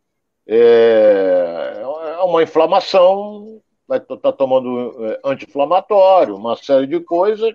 é, 0.47 1.81
é 1.81 2.23
uma 2.23 2.43
inflamação, 2.43 3.61
vai 3.87 3.97
estar 3.97 4.17
tá 4.17 4.31
tomando 4.31 5.05
é, 5.05 5.19
anti-inflamatório, 5.23 6.35
uma 6.35 6.55
série 6.55 6.87
de 6.87 6.99
coisas, 6.99 7.53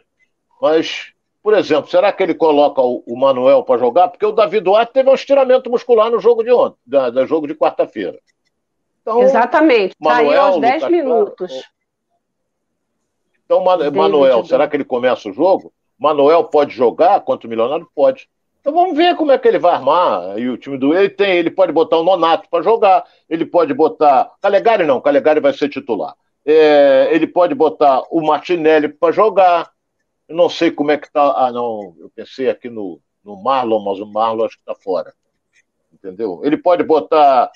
mas, 0.60 1.12
por 1.48 1.56
exemplo, 1.56 1.90
será 1.90 2.12
que 2.12 2.22
ele 2.22 2.34
coloca 2.34 2.82
o, 2.82 3.02
o 3.06 3.18
Manuel 3.18 3.62
para 3.62 3.78
jogar? 3.78 4.08
Porque 4.08 4.26
o 4.26 4.32
Davi 4.32 4.60
Duarte 4.60 4.92
teve 4.92 5.08
um 5.08 5.14
estiramento 5.14 5.70
muscular 5.70 6.10
no 6.10 6.20
jogo 6.20 6.44
de 6.44 6.52
ontem, 6.52 6.76
da, 6.84 7.08
da 7.08 7.24
jogo 7.24 7.46
de 7.46 7.54
quarta-feira. 7.54 8.18
Então, 9.00 9.22
Exatamente, 9.22 9.96
Manuel, 9.98 10.28
saiu 10.28 10.42
aos 10.42 10.60
10 10.60 10.88
minutos. 10.90 11.62
Então, 13.46 13.64
Manuel, 13.64 14.44
será 14.44 14.68
que 14.68 14.76
ele 14.76 14.84
começa 14.84 15.30
o 15.30 15.32
jogo? 15.32 15.72
Manuel 15.98 16.44
pode 16.44 16.74
jogar 16.74 17.18
contra 17.22 17.46
o 17.46 17.50
Milionário? 17.50 17.88
Pode. 17.94 18.28
Então 18.60 18.70
vamos 18.70 18.94
ver 18.94 19.16
como 19.16 19.32
é 19.32 19.38
que 19.38 19.48
ele 19.48 19.58
vai 19.58 19.72
armar. 19.72 20.38
E 20.38 20.50
o 20.50 20.58
time 20.58 20.76
do 20.76 20.92
ele 20.92 21.08
tem, 21.08 21.38
ele 21.38 21.50
pode 21.50 21.72
botar 21.72 21.96
o 21.96 22.04
Nonato 22.04 22.46
para 22.50 22.62
jogar, 22.62 23.04
ele 23.26 23.46
pode 23.46 23.72
botar. 23.72 24.32
Calegari 24.42 24.84
não, 24.84 25.00
Calegari 25.00 25.40
vai 25.40 25.54
ser 25.54 25.70
titular. 25.70 26.14
É, 26.44 27.08
ele 27.10 27.26
pode 27.26 27.54
botar 27.54 28.02
o 28.10 28.20
Martinelli 28.20 28.90
para 28.90 29.14
jogar. 29.14 29.77
Eu 30.28 30.36
não 30.36 30.48
sei 30.50 30.70
como 30.70 30.90
é 30.90 30.98
que 30.98 31.10
tá. 31.10 31.46
Ah, 31.46 31.50
não, 31.50 31.94
eu 31.98 32.10
pensei 32.14 32.50
aqui 32.50 32.68
no, 32.68 33.00
no 33.24 33.42
Marlon, 33.42 33.82
mas 33.82 33.98
o 33.98 34.06
Marlon 34.06 34.44
acho 34.44 34.56
que 34.56 34.62
está 34.62 34.74
fora. 34.74 35.14
Entendeu? 35.92 36.42
Ele 36.44 36.56
pode 36.58 36.84
botar 36.84 37.50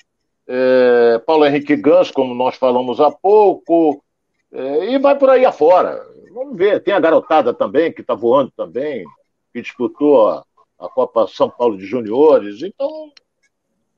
é, 0.47 1.21
Paulo 1.25 1.45
Henrique 1.45 1.75
Gans, 1.75 2.09
como 2.09 2.33
nós 2.33 2.55
falamos 2.55 2.99
há 2.99 3.11
pouco. 3.11 4.03
É, 4.51 4.91
e 4.91 4.97
vai 4.97 5.17
por 5.17 5.29
aí 5.29 5.45
afora. 5.45 6.03
Vamos 6.33 6.57
ver. 6.57 6.81
Tem 6.81 6.93
a 6.93 6.99
garotada 6.99 7.53
também, 7.53 7.93
que 7.93 8.01
está 8.01 8.15
voando 8.15 8.51
também, 8.57 9.05
que 9.53 9.61
disputou 9.61 10.29
a, 10.29 10.43
a, 10.79 10.89
Copa 10.89 11.27
São 11.27 11.51
Paulo 11.51 11.77
de 11.77 11.85
Juniores. 11.85 12.63
Então, 12.63 13.11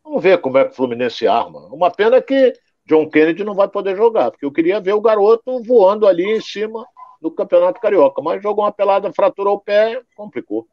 vamos 0.03 0.21
ver 0.21 0.39
como 0.39 0.57
é 0.57 0.65
que 0.65 0.71
o 0.71 0.75
Fluminense 0.75 1.25
arma. 1.25 1.61
Uma 1.67 1.89
pena 1.89 2.21
que 2.21 2.53
John 2.85 3.09
Kennedy 3.09 3.45
não 3.45 3.55
vai 3.55 3.69
poder 3.69 3.95
jogar, 3.95 4.31
porque 4.31 4.45
eu 4.45 4.51
queria 4.51 4.81
ver 4.81 4.93
o 4.93 5.01
garoto 5.01 5.63
voando 5.63 6.05
ali 6.05 6.25
em 6.25 6.41
cima 6.41 6.85
do 7.21 7.31
Campeonato 7.31 7.79
Carioca. 7.79 8.21
Mas 8.21 8.41
jogou 8.41 8.63
uma 8.63 8.71
pelada, 8.71 9.11
fraturou 9.13 9.55
o 9.55 9.59
pé, 9.59 10.01
complicou. 10.15 10.67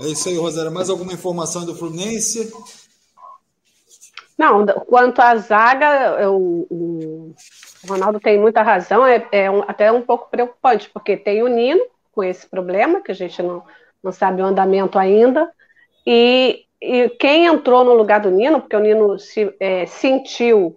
É 0.00 0.06
isso 0.08 0.28
aí, 0.28 0.36
Rosário. 0.36 0.72
Mais 0.72 0.90
alguma 0.90 1.12
informação 1.12 1.64
do 1.64 1.74
Fluminense? 1.74 2.52
Não, 4.36 4.66
quanto 4.66 5.20
à 5.20 5.36
zaga, 5.36 6.28
o, 6.28 6.66
o 6.68 7.34
Ronaldo 7.88 8.18
tem 8.18 8.38
muita 8.38 8.62
razão, 8.62 9.06
é, 9.06 9.26
é 9.30 9.50
um, 9.50 9.62
até 9.62 9.92
um 9.92 10.02
pouco 10.02 10.28
preocupante, 10.28 10.90
porque 10.90 11.16
tem 11.16 11.42
o 11.42 11.48
Nino 11.48 11.84
com 12.12 12.22
esse 12.22 12.46
problema, 12.46 13.00
que 13.00 13.12
a 13.12 13.14
gente 13.14 13.40
não, 13.42 13.62
não 14.02 14.10
sabe 14.10 14.42
o 14.42 14.44
andamento 14.44 14.98
ainda, 14.98 15.50
e, 16.04 16.64
e 16.80 17.08
quem 17.10 17.46
entrou 17.46 17.84
no 17.84 17.94
lugar 17.94 18.20
do 18.20 18.30
Nino, 18.30 18.60
porque 18.60 18.76
o 18.76 18.80
Nino 18.80 19.18
se, 19.18 19.54
é, 19.60 19.86
sentiu 19.86 20.76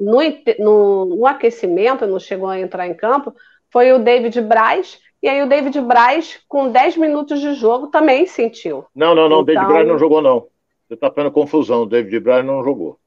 no, 0.00 0.18
no, 0.58 1.04
no, 1.16 1.26
aquecimento, 1.26 2.06
não 2.06 2.18
chegou 2.18 2.48
a 2.48 2.58
entrar 2.58 2.86
em 2.86 2.94
campo, 2.94 3.34
foi 3.70 3.92
o 3.92 3.98
David 3.98 4.40
Braz, 4.40 5.00
e 5.22 5.28
aí 5.28 5.42
o 5.42 5.48
David 5.48 5.80
Braz, 5.80 6.40
com 6.46 6.70
10 6.70 6.96
minutos 6.96 7.40
de 7.40 7.54
jogo, 7.54 7.86
também 7.86 8.26
sentiu. 8.26 8.84
Não, 8.94 9.14
não, 9.14 9.28
não, 9.28 9.40
então... 9.40 9.54
David 9.54 9.66
Braz 9.66 9.88
não 9.88 9.98
jogou, 9.98 10.20
não. 10.20 10.46
Você 10.86 10.94
está 10.94 11.10
tendo 11.10 11.32
confusão. 11.32 11.82
O 11.82 11.86
David 11.86 12.20
Braz 12.20 12.44
não 12.44 12.62
jogou. 12.62 12.98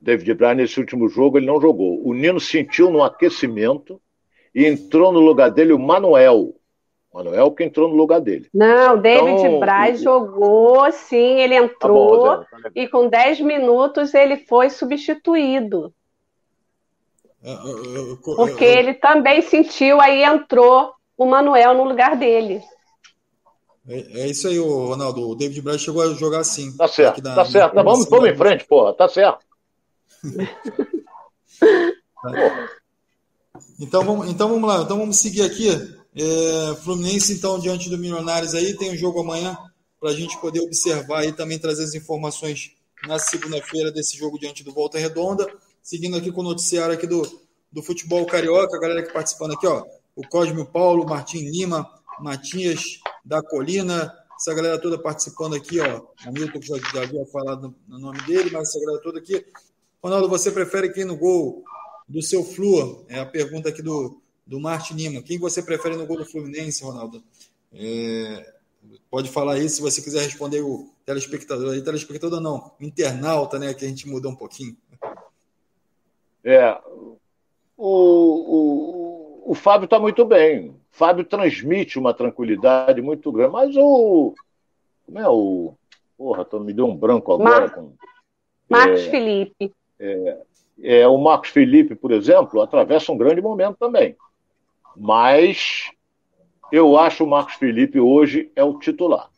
David 0.00 0.34
Braz, 0.34 0.56
nesse 0.56 0.80
último 0.80 1.08
jogo, 1.08 1.38
ele 1.38 1.46
não 1.46 1.60
jogou. 1.60 2.00
O 2.06 2.14
Nino 2.14 2.40
sentiu 2.40 2.90
no 2.90 3.02
aquecimento 3.02 4.00
e 4.54 4.64
entrou 4.64 5.12
no 5.12 5.20
lugar 5.20 5.50
dele 5.50 5.72
o 5.72 5.78
Manuel. 5.78 6.54
Manuel 7.16 7.50
que 7.50 7.64
entrou 7.64 7.88
no 7.88 7.94
lugar 7.94 8.20
dele. 8.20 8.46
Não, 8.52 9.00
David 9.00 9.40
então, 9.40 9.58
Braz 9.58 10.02
jogou, 10.02 10.92
sim, 10.92 11.40
ele 11.40 11.54
entrou 11.54 12.20
tá 12.20 12.46
bom, 12.52 12.62
tá 12.62 12.70
e 12.74 12.86
com 12.86 13.08
10 13.08 13.40
minutos 13.40 14.12
ele 14.12 14.36
foi 14.36 14.68
substituído. 14.68 15.94
É, 17.42 17.56
Porque 18.22 18.64
ele 18.64 18.92
também 18.92 19.40
sentiu, 19.40 19.98
aí 19.98 20.22
entrou 20.22 20.92
o 21.16 21.24
Manuel 21.24 21.72
no 21.72 21.84
lugar 21.84 22.16
dele. 22.16 22.62
É, 23.88 24.20
é, 24.20 24.26
isso 24.26 24.48
aí, 24.48 24.58
Ronaldo. 24.58 25.30
O 25.30 25.34
David 25.34 25.62
Braz 25.62 25.80
chegou 25.80 26.02
a 26.02 26.12
jogar 26.12 26.40
assim. 26.40 26.76
Tá 26.76 26.86
certo, 26.86 27.22
da, 27.22 27.34
tá 27.34 27.46
certo. 27.46 27.74
Tá, 27.74 27.82
vamos, 27.82 28.06
vamos 28.10 28.28
em 28.28 28.36
frente, 28.36 28.66
porra. 28.66 28.92
Tá 28.92 29.08
certo. 29.08 29.38
então, 33.80 34.04
vamos, 34.04 34.28
então 34.28 34.50
vamos 34.50 34.68
lá. 34.68 34.82
Então 34.82 34.98
vamos 34.98 35.18
seguir 35.18 35.40
aqui. 35.42 35.95
É, 36.18 36.74
Fluminense, 36.76 37.34
então, 37.34 37.58
diante 37.58 37.90
do 37.90 37.98
Milionários 37.98 38.54
aí, 38.54 38.74
tem 38.74 38.90
um 38.90 38.96
jogo 38.96 39.20
amanhã 39.20 39.54
para 40.00 40.10
a 40.10 40.14
gente 40.14 40.40
poder 40.40 40.60
observar 40.60 41.26
e 41.26 41.32
também 41.32 41.58
trazer 41.58 41.84
as 41.84 41.94
informações 41.94 42.72
na 43.06 43.18
segunda-feira 43.18 43.92
desse 43.92 44.16
jogo 44.16 44.38
diante 44.38 44.64
do 44.64 44.72
Volta 44.72 44.98
Redonda. 44.98 45.46
Seguindo 45.82 46.16
aqui 46.16 46.32
com 46.32 46.40
o 46.40 46.44
noticiário 46.44 46.94
aqui 46.94 47.06
do, 47.06 47.22
do 47.70 47.82
futebol 47.82 48.24
carioca, 48.24 48.74
a 48.74 48.80
galera 48.80 49.02
que 49.02 49.12
participando 49.12 49.52
aqui, 49.52 49.66
ó. 49.66 49.84
O 50.14 50.26
Cosme 50.26 50.64
Paulo, 50.64 51.04
Martim 51.04 51.50
Lima, 51.50 51.86
Matias 52.18 52.98
da 53.22 53.42
Colina, 53.42 54.10
essa 54.40 54.54
galera 54.54 54.80
toda 54.80 54.98
participando 54.98 55.54
aqui, 55.54 55.80
ó. 55.80 56.00
O 56.26 56.32
Milton 56.32 56.60
que 56.60 56.66
já, 56.66 56.76
já 56.94 57.02
havia 57.02 57.26
falado 57.26 57.74
no 57.86 57.98
nome 57.98 58.22
dele, 58.22 58.48
mas 58.50 58.70
essa 58.70 58.80
galera 58.80 59.02
toda 59.02 59.18
aqui. 59.18 59.44
Ronaldo, 60.02 60.30
você 60.30 60.50
prefere 60.50 60.90
quem 60.92 61.04
no 61.04 61.16
gol 61.16 61.62
do 62.08 62.22
seu 62.22 62.42
Flu? 62.42 63.04
É 63.08 63.18
a 63.18 63.26
pergunta 63.26 63.68
aqui 63.68 63.82
do, 63.82 64.18
do 64.46 64.60
Martin 64.60 64.94
Lima. 64.94 65.22
Quem 65.22 65.38
você 65.38 65.62
prefere 65.62 65.96
no 65.96 66.06
gol 66.06 66.18
do 66.18 66.24
Fluminense, 66.24 66.84
Ronaldo? 66.84 67.22
É, 67.74 68.54
pode 69.10 69.28
falar 69.28 69.54
aí 69.54 69.68
se 69.68 69.82
você 69.82 70.00
quiser 70.00 70.22
responder 70.22 70.60
o 70.62 70.88
telespectador 71.04 71.72
aí, 71.72 71.82
telespectador 71.82 72.40
não, 72.40 72.72
internauta, 72.80 73.58
né? 73.58 73.74
Que 73.74 73.84
a 73.84 73.88
gente 73.88 74.08
mudou 74.08 74.30
um 74.30 74.36
pouquinho. 74.36 74.76
É. 76.44 76.78
O, 77.76 79.46
o, 79.46 79.50
o 79.50 79.54
Fábio 79.54 79.86
está 79.86 79.98
muito 79.98 80.24
bem. 80.24 80.74
Fábio 80.90 81.24
transmite 81.24 81.98
uma 81.98 82.14
tranquilidade 82.14 83.02
muito 83.02 83.30
grande, 83.32 83.52
mas 83.52 83.76
o. 83.76 84.34
Como 85.04 85.18
é 85.18 85.28
o. 85.28 85.74
Porra, 86.16 86.44
tô, 86.44 86.60
me 86.60 86.72
deu 86.72 86.86
um 86.86 86.96
branco 86.96 87.34
agora. 87.34 87.66
Mar... 87.66 87.74
Com, 87.74 87.92
Marcos 88.68 89.02
é, 89.02 89.10
Felipe. 89.10 89.72
É, 89.98 90.38
é, 90.82 91.08
o 91.08 91.18
Marcos 91.18 91.50
Felipe, 91.50 91.94
por 91.94 92.12
exemplo, 92.12 92.60
atravessa 92.62 93.12
um 93.12 93.18
grande 93.18 93.42
momento 93.42 93.76
também. 93.76 94.16
Mas 94.96 95.90
eu 96.72 96.98
acho 96.98 97.24
o 97.24 97.26
Marcos 97.26 97.54
Felipe 97.54 98.00
hoje 98.00 98.50
é 98.56 98.64
o 98.64 98.78
titular. 98.78 99.30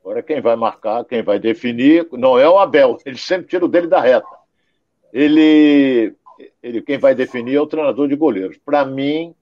Agora 0.00 0.22
quem 0.22 0.40
vai 0.40 0.54
marcar, 0.54 1.04
quem 1.04 1.22
vai 1.22 1.38
definir, 1.38 2.06
não 2.12 2.38
é 2.38 2.48
o 2.48 2.58
Abel, 2.58 2.98
ele 3.04 3.18
sempre 3.18 3.46
tira 3.46 3.64
o 3.64 3.68
dele 3.68 3.86
da 3.86 4.00
reta. 4.00 4.28
Ele, 5.12 6.14
ele 6.62 6.82
quem 6.82 6.98
vai 6.98 7.14
definir 7.14 7.56
é 7.56 7.60
o 7.60 7.66
treinador 7.66 8.08
de 8.08 8.16
goleiros. 8.16 8.58
Para 8.58 8.84
mim, 8.84 9.34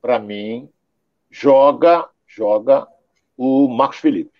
para 0.00 0.18
mim, 0.18 0.68
joga, 1.30 2.08
joga 2.26 2.86
o 3.36 3.68
Marcos 3.68 3.98
Felipe. 3.98 4.39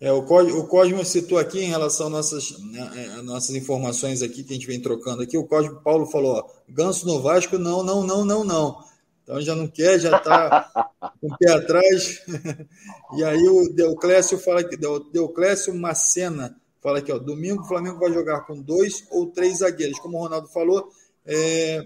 É, 0.00 0.10
o, 0.10 0.22
Cosmo, 0.22 0.58
o 0.58 0.66
Cosmo 0.66 1.04
citou 1.04 1.38
aqui 1.38 1.60
em 1.60 1.68
relação 1.68 2.06
às 2.06 2.12
nossas, 2.12 2.58
né, 2.58 2.90
é, 2.96 3.22
nossas 3.22 3.54
informações 3.54 4.22
aqui 4.22 4.42
que 4.42 4.52
a 4.52 4.54
gente 4.54 4.66
vem 4.66 4.80
trocando 4.80 5.22
aqui. 5.22 5.36
O 5.36 5.46
Cosmo 5.46 5.80
Paulo 5.82 6.06
falou: 6.06 6.36
ó, 6.36 6.48
Ganso 6.68 7.06
no 7.06 7.20
Vasco, 7.20 7.58
não, 7.58 7.82
não, 7.82 8.02
não, 8.02 8.24
não, 8.24 8.44
não. 8.44 8.90
Então 9.22 9.40
já 9.40 9.54
não 9.54 9.68
quer, 9.68 9.98
já 9.98 10.16
está 10.16 10.90
com 11.20 11.28
o 11.28 11.38
pé 11.38 11.52
atrás. 11.52 12.22
e 13.16 13.22
aí 13.22 13.48
o 13.48 13.72
Deuclésio 13.72 14.38
fala 14.38 14.64
que 14.64 14.76
Deuclésio 14.76 15.74
Macena 15.74 16.56
fala 16.80 16.98
aqui, 16.98 17.12
ó, 17.12 17.18
domingo 17.18 17.62
o 17.62 17.66
Flamengo 17.66 17.98
vai 17.98 18.12
jogar 18.12 18.40
com 18.40 18.60
dois 18.60 19.04
ou 19.10 19.26
três 19.26 19.58
zagueiros. 19.58 19.98
Como 19.98 20.16
o 20.16 20.20
Ronaldo 20.22 20.48
falou, 20.48 20.88
é, 21.26 21.84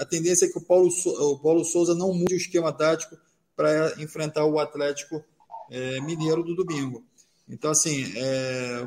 a 0.00 0.04
tendência 0.04 0.46
é 0.46 0.48
que 0.48 0.58
o 0.58 0.64
Paulo, 0.64 0.88
o 0.88 1.38
Paulo 1.38 1.64
Souza 1.64 1.94
não 1.94 2.12
mude 2.14 2.34
o 2.34 2.38
esquema 2.38 2.72
tático 2.72 3.16
para 3.56 4.00
enfrentar 4.00 4.44
o 4.44 4.58
Atlético 4.58 5.22
é, 5.70 6.00
Mineiro 6.00 6.42
do 6.42 6.54
domingo. 6.54 7.04
Então, 7.48 7.70
assim, 7.70 8.12
é, 8.16 8.86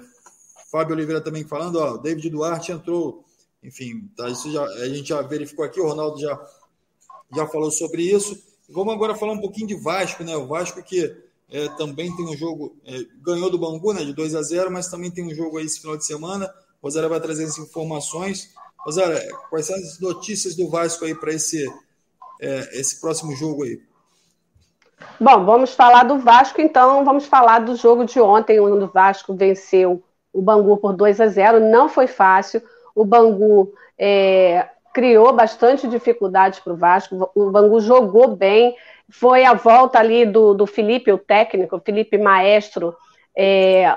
Fábio 0.72 0.96
Oliveira 0.96 1.22
também 1.22 1.44
falando, 1.44 1.78
ó, 1.78 1.98
David 1.98 2.30
Duarte 2.30 2.72
entrou, 2.72 3.26
enfim, 3.64 4.10
tá, 4.16 4.30
isso 4.30 4.52
já, 4.52 4.64
a 4.64 4.88
gente 4.88 5.10
já 5.10 5.22
verificou 5.22 5.66
aqui, 5.66 5.80
o 5.80 5.88
Ronaldo 5.88 6.20
já, 6.20 6.40
já 7.36 7.48
falou 7.48 7.72
sobre 7.72 8.04
isso. 8.04 8.42
Vamos 8.70 8.94
agora 8.94 9.16
falar 9.16 9.34
um 9.34 9.42
pouquinho 9.42 9.68
de 9.68 9.76
Vasco, 9.76 10.24
né? 10.24 10.36
O 10.38 10.48
Vasco 10.48 10.82
que 10.82 11.14
é, 11.50 11.68
também 11.76 12.16
tem 12.16 12.26
um 12.26 12.38
jogo, 12.38 12.78
é, 12.86 13.06
ganhou 13.22 13.50
do 13.50 13.60
Bangu, 13.60 13.94
né, 13.94 14.06
de 14.06 14.14
2 14.14 14.36
a 14.36 14.42
0, 14.42 14.72
mas 14.72 14.88
também 14.88 15.12
tem 15.12 15.26
um 15.26 15.36
jogo 15.36 15.58
aí 15.58 15.66
esse 15.66 15.82
final 15.82 15.98
de 15.98 16.06
semana. 16.06 16.52
Rosário 16.82 17.10
vai 17.10 17.20
trazer 17.20 17.44
as 17.44 17.58
informações. 17.58 18.54
Rosário, 18.80 19.20
quais 19.50 19.66
são 19.66 19.76
as 19.76 20.00
notícias 20.00 20.56
do 20.56 20.70
Vasco 20.70 21.04
aí 21.04 21.14
para 21.14 21.34
esse, 21.34 21.64
é, 22.40 22.80
esse 22.80 23.02
próximo 23.02 23.36
jogo 23.36 23.64
aí? 23.64 23.82
Bom, 25.20 25.46
vamos 25.46 25.74
falar 25.76 26.04
do 26.04 26.18
Vasco, 26.20 26.62
então 26.62 27.06
vamos 27.06 27.26
falar 27.26 27.60
do 27.60 27.76
jogo 27.76 28.06
de 28.06 28.20
ontem, 28.20 28.60
onde 28.60 28.86
o 28.86 28.92
Vasco 28.92 29.36
venceu 29.36 30.04
o 30.34 30.42
Bangu 30.42 30.78
por 30.78 30.94
2 30.94 31.22
a 31.22 31.28
0. 31.28 31.60
Não 31.60 31.88
foi 31.88 32.08
fácil. 32.08 32.62
O 32.96 33.06
Bangu 33.06 33.74
é, 33.98 34.68
criou 34.94 35.34
bastante 35.34 35.88
dificuldades 35.88 36.60
para 36.60 36.74
o 36.74 36.78
Vasco. 36.78 37.32
O 37.36 37.52
Bangu 37.52 37.80
jogou 37.80 38.36
bem. 38.36 38.76
Foi 39.10 39.44
a 39.44 39.54
volta 39.54 40.00
ali 40.00 40.26
do, 40.26 40.54
do 40.54 40.66
Felipe, 40.66 41.12
o 41.12 41.18
técnico, 41.18 41.82
Felipe 41.84 42.18
Maestro, 42.18 42.96
é, 43.38 43.96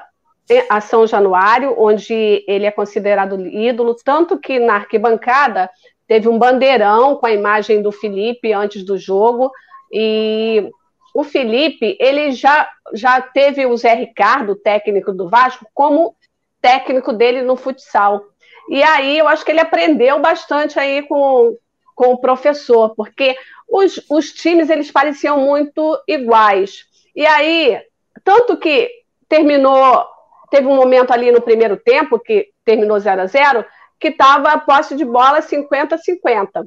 a 0.68 0.80
São 0.80 1.06
Januário, 1.06 1.74
onde 1.78 2.44
ele 2.46 2.66
é 2.66 2.70
considerado 2.70 3.40
ídolo. 3.46 3.94
Tanto 4.04 4.38
que 4.38 4.58
na 4.58 4.74
arquibancada 4.74 5.70
teve 6.06 6.28
um 6.28 6.38
bandeirão 6.38 7.16
com 7.16 7.26
a 7.26 7.32
imagem 7.32 7.80
do 7.80 7.92
Felipe 7.92 8.52
antes 8.52 8.84
do 8.84 8.98
jogo. 8.98 9.50
E 9.92 10.70
o 11.14 11.22
Felipe, 11.22 11.96
ele 12.00 12.32
já, 12.32 12.68
já 12.92 13.20
teve 13.20 13.64
o 13.64 13.76
Zé 13.76 13.94
Ricardo, 13.94 14.56
técnico 14.56 15.12
do 15.12 15.28
Vasco, 15.28 15.64
como 15.72 16.16
técnico 16.60 17.12
dele 17.12 17.42
no 17.42 17.54
futsal. 17.54 18.20
E 18.68 18.82
aí 18.82 19.16
eu 19.16 19.28
acho 19.28 19.44
que 19.44 19.52
ele 19.52 19.60
aprendeu 19.60 20.18
bastante 20.18 20.76
aí 20.76 21.02
com, 21.06 21.56
com 21.94 22.12
o 22.12 22.18
professor, 22.18 22.96
porque 22.96 23.36
os, 23.68 24.04
os 24.10 24.32
times 24.32 24.68
eles 24.68 24.90
pareciam 24.90 25.38
muito 25.38 25.96
iguais. 26.08 26.84
E 27.14 27.24
aí, 27.24 27.80
tanto 28.24 28.56
que 28.56 28.90
terminou, 29.28 30.04
teve 30.50 30.66
um 30.66 30.74
momento 30.74 31.12
ali 31.12 31.30
no 31.30 31.40
primeiro 31.40 31.76
tempo, 31.76 32.18
que 32.18 32.48
terminou 32.64 32.98
0 32.98 33.22
a 33.22 33.26
0 33.26 33.64
que 34.00 34.08
estava 34.08 34.50
a 34.50 34.58
posse 34.58 34.96
de 34.96 35.04
bola 35.04 35.40
50-50. 35.40 36.66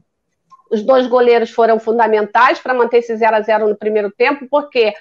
Os 0.70 0.84
dois 0.84 1.08
goleiros 1.08 1.52
foram 1.52 1.80
fundamentais 1.80 2.60
para 2.60 2.74
manter 2.74 2.98
esse 2.98 3.16
0 3.16 3.36
a 3.36 3.42
0 3.42 3.70
no 3.70 3.76
primeiro 3.76 4.12
tempo, 4.12 4.48
porque 4.50 4.94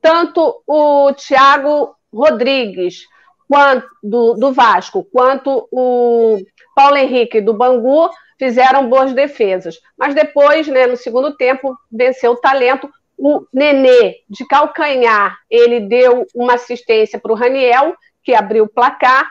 tanto 0.00 0.62
o 0.66 1.12
Thiago 1.14 1.94
Rodrigues 2.12 3.06
quanto, 3.48 3.86
do, 4.02 4.34
do 4.34 4.52
Vasco, 4.52 5.04
quanto 5.12 5.68
o 5.70 6.38
Paulo 6.74 6.96
Henrique 6.96 7.40
do 7.40 7.54
Bangu 7.54 8.10
fizeram 8.38 8.88
boas 8.88 9.12
defesas. 9.12 9.76
Mas 9.96 10.14
depois, 10.14 10.66
né, 10.68 10.86
no 10.86 10.96
segundo 10.96 11.36
tempo, 11.36 11.76
venceu 11.90 12.32
o 12.32 12.36
talento. 12.36 12.88
O 13.16 13.46
Nenê, 13.52 14.16
de 14.28 14.46
calcanhar, 14.46 15.38
ele 15.48 15.80
deu 15.80 16.26
uma 16.34 16.54
assistência 16.54 17.18
para 17.18 17.32
o 17.32 17.36
Raniel, 17.36 17.94
que 18.22 18.34
abriu 18.34 18.64
o 18.64 18.68
placar. 18.68 19.30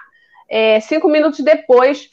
É, 0.50 0.80
cinco 0.80 1.08
minutos 1.08 1.40
depois, 1.42 2.10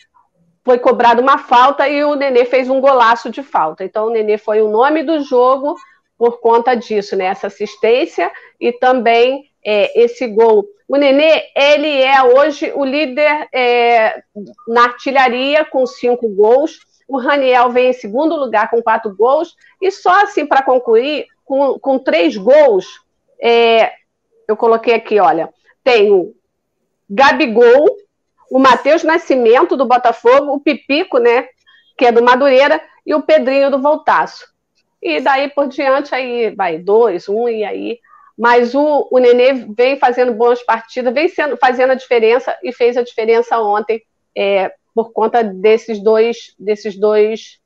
foi 0.70 0.78
cobrada 0.78 1.20
uma 1.20 1.36
falta 1.36 1.88
e 1.88 2.04
o 2.04 2.14
Nenê 2.14 2.44
fez 2.44 2.70
um 2.70 2.80
golaço 2.80 3.28
de 3.28 3.42
falta. 3.42 3.82
Então, 3.82 4.06
o 4.06 4.10
Nenê 4.10 4.38
foi 4.38 4.62
o 4.62 4.68
nome 4.68 5.02
do 5.02 5.20
jogo 5.20 5.74
por 6.16 6.38
conta 6.38 6.76
disso, 6.76 7.16
né? 7.16 7.24
Essa 7.24 7.48
assistência 7.48 8.30
e 8.60 8.70
também 8.70 9.50
é, 9.66 10.00
esse 10.00 10.28
gol. 10.28 10.64
O 10.86 10.94
Nenê, 10.96 11.42
ele 11.56 12.00
é 12.00 12.22
hoje 12.22 12.70
o 12.76 12.84
líder 12.84 13.48
é, 13.52 14.22
na 14.68 14.84
artilharia 14.84 15.64
com 15.64 15.84
cinco 15.86 16.28
gols. 16.28 16.78
O 17.08 17.18
Raniel 17.18 17.70
vem 17.70 17.90
em 17.90 17.92
segundo 17.92 18.36
lugar 18.36 18.70
com 18.70 18.80
quatro 18.80 19.12
gols. 19.16 19.56
E 19.82 19.90
só 19.90 20.22
assim, 20.22 20.46
para 20.46 20.62
concluir, 20.62 21.26
com, 21.44 21.80
com 21.80 21.98
três 21.98 22.36
gols, 22.36 22.86
é, 23.42 23.90
eu 24.46 24.56
coloquei 24.56 24.94
aqui, 24.94 25.18
olha, 25.18 25.52
tem 25.82 26.12
o 26.12 26.32
Gabigol, 27.10 27.88
o 28.50 28.58
Matheus 28.58 29.04
Nascimento, 29.04 29.76
do 29.76 29.86
Botafogo, 29.86 30.52
o 30.52 30.60
Pipico, 30.60 31.18
né, 31.18 31.46
que 31.96 32.04
é 32.04 32.12
do 32.12 32.22
Madureira, 32.22 32.80
e 33.06 33.14
o 33.14 33.22
Pedrinho 33.22 33.70
do 33.70 33.80
Voltaço. 33.80 34.46
E 35.00 35.20
daí 35.20 35.48
por 35.48 35.68
diante, 35.68 36.14
aí 36.14 36.54
vai 36.54 36.78
dois, 36.78 37.28
um, 37.28 37.48
e 37.48 37.64
aí 37.64 38.00
mas 38.40 38.74
o, 38.74 39.06
o 39.10 39.18
Nenê 39.18 39.52
vem 39.52 39.98
fazendo 39.98 40.32
boas 40.32 40.62
partidas, 40.62 41.12
vem 41.12 41.28
sendo, 41.28 41.58
fazendo 41.58 41.90
a 41.90 41.94
diferença 41.94 42.56
e 42.62 42.72
fez 42.72 42.96
a 42.96 43.02
diferença 43.02 43.60
ontem 43.60 44.02
é, 44.34 44.72
por 44.94 45.12
conta 45.12 45.44
desses 45.44 46.02
dois, 46.02 46.54
desses 46.58 46.96
dois 46.96 47.60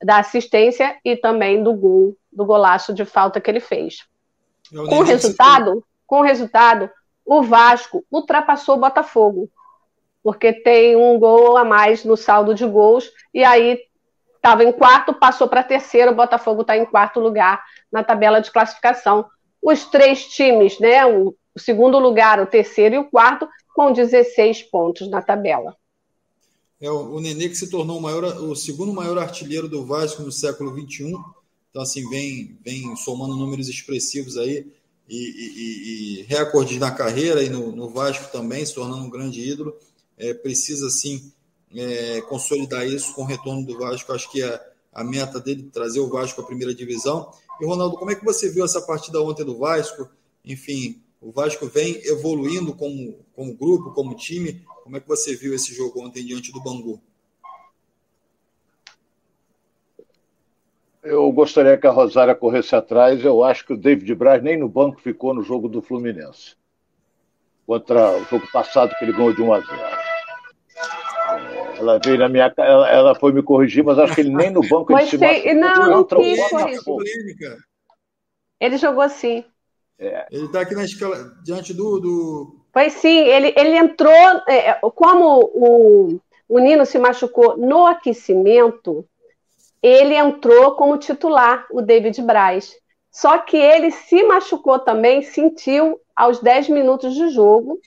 da 0.00 0.18
assistência 0.18 0.96
e 1.04 1.16
também 1.16 1.60
do 1.64 1.74
gol, 1.74 2.16
do 2.32 2.44
golaço 2.44 2.94
de 2.94 3.04
falta 3.04 3.40
que 3.40 3.50
ele 3.50 3.58
fez. 3.58 4.06
Com 4.70 5.00
o 5.00 5.02
resultado, 5.02 5.84
com 6.06 6.20
o 6.20 6.22
resultado, 6.22 6.88
o 7.26 7.42
Vasco 7.42 8.04
ultrapassou 8.08 8.76
o 8.76 8.80
Botafogo, 8.80 9.50
porque 10.22 10.52
tem 10.52 10.96
um 10.96 11.18
gol 11.18 11.56
a 11.56 11.64
mais 11.64 12.04
no 12.04 12.16
saldo 12.16 12.54
de 12.54 12.66
gols 12.66 13.10
e 13.32 13.42
aí 13.44 13.78
estava 14.36 14.64
em 14.64 14.72
quarto, 14.72 15.12
passou 15.12 15.48
para 15.48 15.62
terceiro, 15.62 16.12
o 16.12 16.16
Botafogo 16.16 16.62
está 16.62 16.76
em 16.76 16.86
quarto 16.86 17.20
lugar 17.20 17.62
na 17.92 18.02
tabela 18.02 18.40
de 18.40 18.50
classificação 18.50 19.26
os 19.62 19.84
três 19.84 20.26
times, 20.26 20.78
né? 20.78 21.04
O, 21.06 21.34
segundo 21.56 21.98
lugar, 21.98 22.40
o 22.40 22.46
terceiro 22.46 22.94
e 22.94 22.98
o 22.98 23.10
quarto, 23.10 23.46
com 23.74 23.92
16 23.92 24.62
pontos 24.64 25.10
na 25.10 25.20
tabela. 25.20 25.76
É 26.80 26.90
o, 26.90 27.20
Nenê 27.20 27.48
que 27.48 27.54
se 27.54 27.68
tornou 27.68 27.98
o, 27.98 28.00
maior, 28.00 28.24
o 28.24 28.56
segundo 28.56 28.92
maior 28.92 29.18
artilheiro 29.18 29.68
do 29.68 29.84
Vasco 29.84 30.22
no 30.22 30.32
século 30.32 30.74
XXI. 30.74 31.12
Então, 31.70 31.82
assim, 31.82 32.08
vem, 32.08 32.58
vem 32.64 32.96
somando 32.96 33.36
números 33.36 33.68
expressivos 33.68 34.38
aí 34.38 34.66
e, 35.08 35.16
e, 35.16 36.20
e 36.20 36.22
recordes 36.22 36.78
na 36.78 36.90
carreira 36.90 37.42
e 37.42 37.50
no, 37.50 37.72
no, 37.72 37.90
Vasco 37.90 38.32
também, 38.32 38.64
se 38.64 38.74
tornando 38.74 39.04
um 39.04 39.10
grande 39.10 39.40
ídolo. 39.40 39.76
É, 40.20 40.34
precisa, 40.34 40.90
sim, 40.90 41.32
é, 41.74 42.20
consolidar 42.22 42.86
isso 42.86 43.14
com 43.14 43.22
o 43.22 43.26
retorno 43.26 43.64
do 43.64 43.78
Vasco. 43.78 44.12
Acho 44.12 44.30
que 44.30 44.42
é 44.42 44.70
a 44.92 45.02
meta 45.02 45.40
dele 45.40 45.70
trazer 45.72 46.00
o 46.00 46.08
Vasco 46.10 46.40
à 46.40 46.44
primeira 46.44 46.74
divisão. 46.74 47.32
E, 47.58 47.64
Ronaldo, 47.64 47.96
como 47.96 48.10
é 48.10 48.14
que 48.14 48.24
você 48.24 48.50
viu 48.50 48.64
essa 48.64 48.82
partida 48.82 49.22
ontem 49.22 49.44
do 49.44 49.56
Vasco? 49.56 50.08
Enfim, 50.44 51.02
o 51.20 51.30
Vasco 51.30 51.66
vem 51.66 52.00
evoluindo 52.06 52.74
como, 52.74 53.18
como 53.34 53.54
grupo, 53.54 53.92
como 53.92 54.14
time. 54.14 54.62
Como 54.84 54.96
é 54.96 55.00
que 55.00 55.08
você 55.08 55.34
viu 55.34 55.54
esse 55.54 55.74
jogo 55.74 56.04
ontem 56.04 56.24
diante 56.24 56.52
do 56.52 56.62
Bangu? 56.62 57.00
Eu 61.02 61.30
gostaria 61.32 61.78
que 61.78 61.86
a 61.86 61.90
Rosária 61.90 62.34
corresse 62.34 62.74
atrás. 62.74 63.24
Eu 63.24 63.42
acho 63.42 63.66
que 63.66 63.72
o 63.72 63.76
David 63.76 64.14
Braz 64.14 64.42
nem 64.42 64.58
no 64.58 64.68
banco 64.68 65.00
ficou 65.00 65.32
no 65.32 65.42
jogo 65.42 65.68
do 65.68 65.80
Fluminense. 65.80 66.56
Contra 67.66 68.18
o 68.18 68.24
jogo 68.24 68.46
passado 68.52 68.94
que 68.98 69.04
ele 69.04 69.12
ganhou 69.12 69.32
de 69.32 69.40
1 69.40 69.52
a 69.52 69.60
0. 69.60 70.09
Ela 71.78 71.98
veio 71.98 72.18
na 72.18 72.28
minha 72.28 72.52
ela, 72.56 72.90
ela 72.90 73.14
foi 73.14 73.32
me 73.32 73.42
corrigir, 73.42 73.82
mas 73.82 73.98
acho 73.98 74.14
que 74.14 74.20
ele 74.20 74.34
nem 74.34 74.50
no 74.50 74.60
banco 74.60 74.92
ele 74.92 75.06
se 75.06 75.18
sei, 75.18 75.54
Não, 75.54 75.90
não 75.90 76.04
quis 76.04 76.82
corrigir. 76.82 77.56
Ele 78.60 78.76
jogou 78.76 79.02
assim. 79.02 79.44
É. 79.98 80.26
Ele 80.30 80.46
está 80.46 80.60
aqui 80.60 80.74
na 80.74 80.84
escala, 80.84 81.16
diante 81.42 81.72
do, 81.72 81.98
do. 81.98 82.56
Pois 82.72 82.92
sim, 82.94 83.18
ele, 83.18 83.54
ele 83.56 83.76
entrou. 83.76 84.12
É, 84.46 84.74
como 84.94 85.50
o, 85.54 86.20
o 86.48 86.58
Nino 86.58 86.84
se 86.84 86.98
machucou 86.98 87.56
no 87.56 87.86
aquecimento, 87.86 89.06
ele 89.82 90.14
entrou 90.14 90.74
como 90.74 90.98
titular, 90.98 91.66
o 91.70 91.80
David 91.80 92.20
Braz. 92.22 92.76
Só 93.10 93.38
que 93.38 93.56
ele 93.56 93.90
se 93.90 94.22
machucou 94.22 94.78
também, 94.78 95.22
sentiu 95.22 96.00
aos 96.14 96.40
10 96.40 96.68
minutos 96.68 97.14
de 97.14 97.28
jogo. 97.30 97.80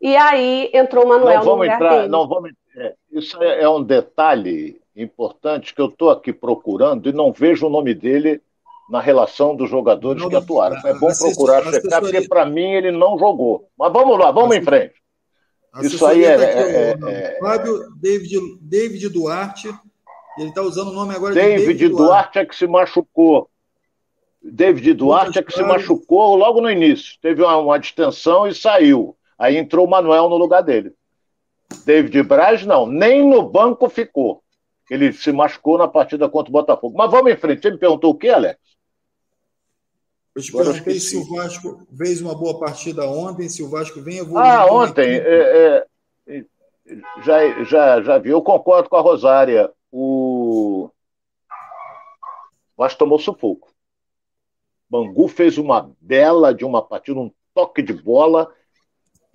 E 0.00 0.16
aí 0.16 0.70
entrou 0.74 1.04
o 1.04 1.08
Manuel 1.08 1.38
não 1.38 1.44
vamos 1.44 1.58
no 1.58 1.62
lugar 1.62 1.76
entrar, 1.76 1.96
dele. 1.96 2.08
Não 2.08 2.28
vamos 2.28 2.50
é, 2.76 2.94
isso 3.10 3.42
é, 3.42 3.62
é 3.62 3.68
um 3.68 3.82
detalhe 3.82 4.80
importante 4.94 5.74
que 5.74 5.80
eu 5.80 5.86
estou 5.86 6.10
aqui 6.10 6.32
procurando 6.32 7.08
e 7.08 7.12
não 7.12 7.32
vejo 7.32 7.66
o 7.66 7.70
nome 7.70 7.94
dele 7.94 8.40
na 8.88 9.00
relação 9.00 9.56
dos 9.56 9.68
jogadores 9.68 10.22
não, 10.22 10.28
que 10.28 10.36
atuaram. 10.36 10.76
É 10.84 10.94
bom 10.94 11.08
procurar 11.08 11.64
checar, 11.64 12.00
porque 12.00 12.28
para 12.28 12.46
mim 12.46 12.72
ele 12.72 12.90
não 12.90 13.18
jogou. 13.18 13.68
Mas 13.78 13.92
vamos 13.92 14.18
lá, 14.18 14.30
vamos 14.30 14.56
em 14.56 14.62
frente. 14.62 14.94
Isso 15.82 16.06
aí 16.06 16.24
é. 16.24 16.36
Tá 16.36 16.44
aqui, 16.44 16.58
é, 16.58 16.96
é, 17.08 17.38
Fábio 17.40 17.90
David, 17.96 18.36
David 18.60 19.08
Duarte. 19.08 19.68
Ele 20.38 20.50
está 20.50 20.62
usando 20.62 20.88
o 20.88 20.92
nome 20.92 21.14
agora 21.14 21.34
David 21.34 21.60
de 21.60 21.66
David 21.66 21.88
Duarte. 21.88 22.02
Duarte 22.04 22.38
é 22.38 22.44
que 22.44 22.56
se 22.56 22.66
machucou. 22.66 23.50
David 24.42 24.94
Duarte 24.94 25.38
é 25.38 25.42
que 25.42 25.52
se 25.52 25.62
machucou 25.62 26.36
logo 26.36 26.60
no 26.60 26.70
início. 26.70 27.18
Teve 27.20 27.42
uma, 27.42 27.56
uma 27.56 27.78
distensão 27.78 28.46
e 28.46 28.54
saiu. 28.54 29.15
Aí 29.38 29.56
entrou 29.56 29.86
o 29.86 29.90
Manuel 29.90 30.28
no 30.28 30.36
lugar 30.36 30.62
dele. 30.62 30.94
David 31.84 32.22
Braz, 32.22 32.64
não, 32.64 32.86
nem 32.86 33.28
no 33.28 33.42
banco 33.42 33.88
ficou. 33.88 34.42
Ele 34.90 35.12
se 35.12 35.32
machucou 35.32 35.76
na 35.76 35.88
partida 35.88 36.28
contra 36.28 36.50
o 36.50 36.52
Botafogo. 36.52 36.96
Mas 36.96 37.10
vamos 37.10 37.32
em 37.32 37.36
frente. 37.36 37.62
Você 37.62 37.70
me 37.70 37.78
perguntou 37.78 38.12
o 38.12 38.14
que, 38.14 38.28
Alex? 38.28 38.58
Eu 40.34 40.42
te 40.42 40.52
perguntei 40.52 41.00
se 41.00 41.16
o 41.16 41.24
Vasco 41.24 41.86
fez 41.96 42.20
uma 42.20 42.34
boa 42.34 42.58
partida 42.60 43.08
ontem, 43.08 43.48
se 43.48 43.62
o 43.62 43.68
Vasco 43.70 44.00
vem 44.00 44.18
evoluindo. 44.18 44.48
Ah, 44.48 44.66
ontem. 44.66 45.16
É, 45.16 45.86
é, 46.28 46.44
já, 47.22 47.64
já, 47.64 48.02
já 48.02 48.18
vi. 48.18 48.30
Eu 48.30 48.42
concordo 48.42 48.88
com 48.88 48.96
a 48.96 49.00
Rosária. 49.00 49.72
O 49.90 50.90
Vasco 52.76 52.98
tomou 52.98 53.18
sufoco. 53.18 53.74
Bangu 54.88 55.26
fez 55.26 55.58
uma 55.58 55.90
bela 56.00 56.54
de 56.54 56.64
uma 56.64 56.80
partida, 56.80 57.18
um 57.18 57.32
toque 57.52 57.82
de 57.82 57.92
bola 57.92 58.52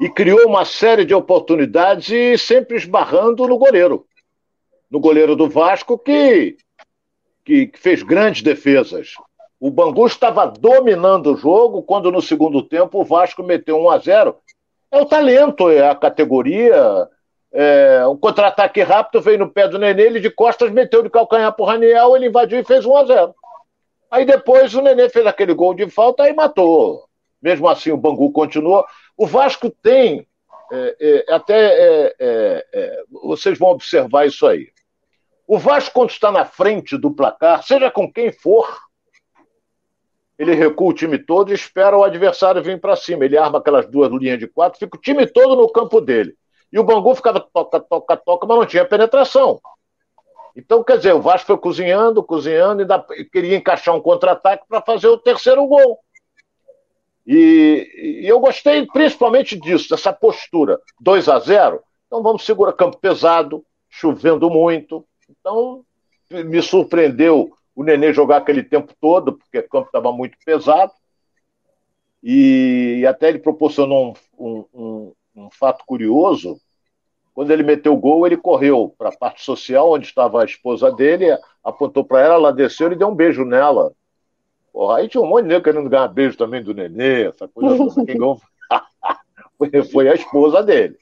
e 0.01 0.09
criou 0.09 0.47
uma 0.47 0.65
série 0.65 1.05
de 1.05 1.13
oportunidades 1.13 2.41
sempre 2.41 2.75
esbarrando 2.75 3.47
no 3.47 3.55
goleiro. 3.55 4.07
No 4.89 4.99
goleiro 4.99 5.35
do 5.35 5.47
Vasco, 5.47 5.95
que, 5.95 6.57
que, 7.45 7.67
que 7.67 7.79
fez 7.79 8.01
grandes 8.01 8.41
defesas. 8.41 9.13
O 9.59 9.69
Bangu 9.69 10.07
estava 10.07 10.47
dominando 10.47 11.33
o 11.33 11.37
jogo 11.37 11.83
quando 11.83 12.11
no 12.11 12.19
segundo 12.19 12.63
tempo 12.63 12.99
o 12.99 13.05
Vasco 13.05 13.43
meteu 13.43 13.77
1 13.77 13.89
a 13.91 13.97
0. 13.99 14.35
É 14.91 14.99
o 14.99 15.05
talento, 15.05 15.69
é 15.69 15.87
a 15.87 15.93
categoria. 15.93 17.07
É, 17.53 18.07
um 18.07 18.17
contra-ataque 18.17 18.81
rápido 18.81 19.21
veio 19.21 19.37
no 19.37 19.51
pé 19.51 19.67
do 19.67 19.77
Nenê, 19.77 20.01
ele 20.01 20.19
de 20.19 20.31
costas 20.31 20.71
meteu 20.71 21.03
de 21.03 21.11
calcanhar 21.11 21.53
para 21.53 21.63
o 21.63 21.67
Raniel, 21.67 22.15
ele 22.15 22.27
invadiu 22.27 22.59
e 22.59 22.63
fez 22.63 22.87
1 22.87 22.97
a 22.97 23.05
0. 23.05 23.35
Aí 24.09 24.25
depois 24.25 24.73
o 24.73 24.81
Nenê 24.81 25.09
fez 25.09 25.27
aquele 25.27 25.53
gol 25.53 25.75
de 25.75 25.87
falta 25.91 26.27
e 26.27 26.33
matou. 26.33 27.05
Mesmo 27.39 27.69
assim, 27.69 27.91
o 27.91 27.97
Bangu 27.97 28.31
continuou. 28.31 28.83
O 29.17 29.27
Vasco 29.27 29.69
tem, 29.69 30.27
é, 30.71 31.25
é, 31.29 31.33
até 31.33 31.55
é, 31.55 32.15
é, 32.19 32.67
é, 32.73 33.03
vocês 33.23 33.57
vão 33.57 33.69
observar 33.69 34.25
isso 34.25 34.45
aí. 34.47 34.69
O 35.47 35.57
Vasco, 35.57 35.93
quando 35.93 36.11
está 36.11 36.31
na 36.31 36.45
frente 36.45 36.97
do 36.97 37.11
placar, 37.11 37.61
seja 37.63 37.91
com 37.91 38.11
quem 38.11 38.31
for, 38.31 38.67
ele 40.39 40.55
recua 40.55 40.89
o 40.89 40.93
time 40.93 41.19
todo 41.19 41.51
e 41.51 41.53
espera 41.53 41.97
o 41.97 42.03
adversário 42.03 42.63
vir 42.63 42.79
para 42.79 42.95
cima. 42.95 43.25
Ele 43.25 43.37
arma 43.37 43.59
aquelas 43.59 43.85
duas 43.85 44.11
linhas 44.11 44.39
de 44.39 44.47
quatro, 44.47 44.79
fica 44.79 44.97
o 44.97 45.01
time 45.01 45.27
todo 45.27 45.55
no 45.55 45.71
campo 45.71 46.01
dele. 46.01 46.35
E 46.71 46.79
o 46.79 46.83
Bangu 46.83 47.13
ficava 47.13 47.39
toca, 47.39 47.79
toca, 47.79 48.17
toca, 48.17 48.47
mas 48.47 48.57
não 48.57 48.65
tinha 48.65 48.85
penetração. 48.85 49.59
Então, 50.55 50.83
quer 50.83 50.97
dizer, 50.97 51.13
o 51.13 51.21
Vasco 51.21 51.47
foi 51.47 51.57
cozinhando, 51.57 52.23
cozinhando, 52.23 52.85
e 53.15 53.25
queria 53.25 53.55
encaixar 53.57 53.95
um 53.95 54.01
contra-ataque 54.01 54.65
para 54.67 54.81
fazer 54.81 55.07
o 55.07 55.17
terceiro 55.17 55.65
gol. 55.65 55.99
E, 57.25 58.21
e, 58.23 58.27
eu 58.27 58.39
gostei 58.39 58.85
principalmente 58.87 59.59
disso, 59.59 59.89
dessa 59.89 60.11
postura. 60.11 60.79
2 60.99 61.29
a 61.29 61.39
0 61.39 61.81
então 62.07 62.21
vamos 62.21 62.45
segurar 62.45 62.73
campo 62.73 62.97
pesado, 62.97 63.63
chovendo 63.89 64.49
muito. 64.49 65.05
Então, 65.29 65.85
me 66.29 66.61
surpreendeu 66.61 67.53
o 67.73 67.83
Nenê 67.83 68.11
jogar 68.11 68.37
aquele 68.37 68.63
tempo 68.63 68.93
todo, 68.99 69.37
porque 69.37 69.59
o 69.59 69.69
campo 69.69 69.85
estava 69.85 70.11
muito 70.11 70.37
pesado. 70.43 70.91
E 72.21 73.05
até 73.07 73.29
ele 73.29 73.39
proporcionou 73.39 74.13
um, 74.37 74.45
um, 74.45 74.65
um, 74.73 75.13
um 75.35 75.49
fato 75.51 75.85
curioso 75.85 76.59
quando 77.33 77.51
ele 77.51 77.63
meteu 77.63 77.93
o 77.93 77.97
gol, 77.97 78.25
ele 78.25 78.37
correu 78.37 78.93
para 78.97 79.09
a 79.09 79.17
parte 79.17 79.43
social, 79.43 79.91
onde 79.91 80.05
estava 80.05 80.41
a 80.41 80.45
esposa 80.45 80.91
dele, 80.91 81.25
apontou 81.63 82.03
para 82.03 82.21
ela, 82.21 82.33
ela 82.35 82.53
desceu 82.53 82.91
e 82.91 82.95
deu 82.95 83.07
um 83.07 83.15
beijo 83.15 83.45
nela. 83.45 83.93
Porra, 84.71 84.97
aí 84.97 85.09
tinha 85.09 85.21
um 85.21 85.27
monte 85.27 85.43
de 85.43 85.49
nego 85.49 85.63
querendo 85.63 85.89
ganhar 85.89 86.07
beijo 86.07 86.37
também 86.37 86.63
do 86.63 86.73
nenê, 86.73 87.27
essa 87.27 87.47
coisa 87.47 87.77
toda. 87.77 87.95
Quem 88.05 88.17
ganhou 88.17 88.41
foi 89.91 90.09
a 90.09 90.13
esposa 90.13 90.63
dele. 90.63 90.97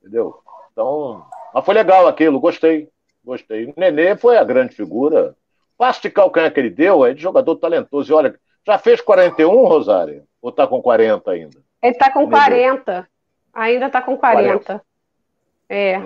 Entendeu? 0.00 0.42
Então, 0.72 1.24
mas 1.52 1.64
foi 1.64 1.74
legal 1.74 2.06
aquilo, 2.06 2.40
gostei. 2.40 2.88
Gostei. 3.24 3.66
O 3.66 3.74
Nenê 3.76 4.16
foi 4.16 4.36
a 4.36 4.44
grande 4.44 4.74
figura. 4.74 5.36
Passo 5.78 6.02
de 6.02 6.10
calcanhar 6.10 6.52
que 6.52 6.58
ele 6.58 6.70
deu 6.70 7.06
é 7.06 7.14
de 7.14 7.22
jogador 7.22 7.56
talentoso. 7.56 8.12
E 8.12 8.14
olha, 8.14 8.38
já 8.66 8.78
fez 8.78 9.00
41, 9.00 9.64
Rosário? 9.64 10.24
Ou 10.40 10.50
está 10.50 10.66
com 10.66 10.82
40 10.82 11.30
ainda? 11.30 11.58
Ele 11.82 11.92
está 11.92 12.10
com 12.10 12.28
40. 12.28 13.08
Ainda 13.52 13.86
está 13.86 14.02
com 14.02 14.16
40. 14.16 14.64
40. 14.64 14.84
É. 15.68 15.92
é. 15.92 15.98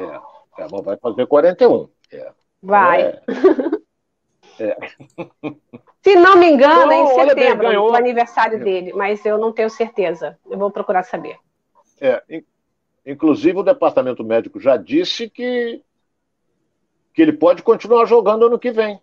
é 0.58 0.82
vai 0.82 0.96
fazer 0.98 1.26
41. 1.26 1.88
É. 2.12 2.32
Vai. 2.62 3.02
É. 3.02 3.22
é. 4.60 4.76
Se 6.02 6.14
não 6.14 6.36
me 6.36 6.46
engano, 6.46 6.92
é 6.92 7.00
em 7.00 7.06
setembro, 7.14 7.68
bem, 7.68 7.76
o 7.76 7.94
aniversário 7.94 8.58
dele, 8.62 8.92
mas 8.92 9.24
eu 9.24 9.38
não 9.38 9.52
tenho 9.52 9.68
certeza. 9.68 10.38
Eu 10.48 10.58
vou 10.58 10.70
procurar 10.70 11.02
saber. 11.02 11.36
É, 12.00 12.22
inclusive 13.04 13.58
o 13.58 13.62
departamento 13.62 14.22
médico 14.22 14.60
já 14.60 14.76
disse 14.76 15.28
que, 15.28 15.82
que 17.12 17.22
ele 17.22 17.32
pode 17.32 17.62
continuar 17.62 18.04
jogando 18.06 18.46
ano 18.46 18.58
que 18.58 18.70
vem. 18.70 19.00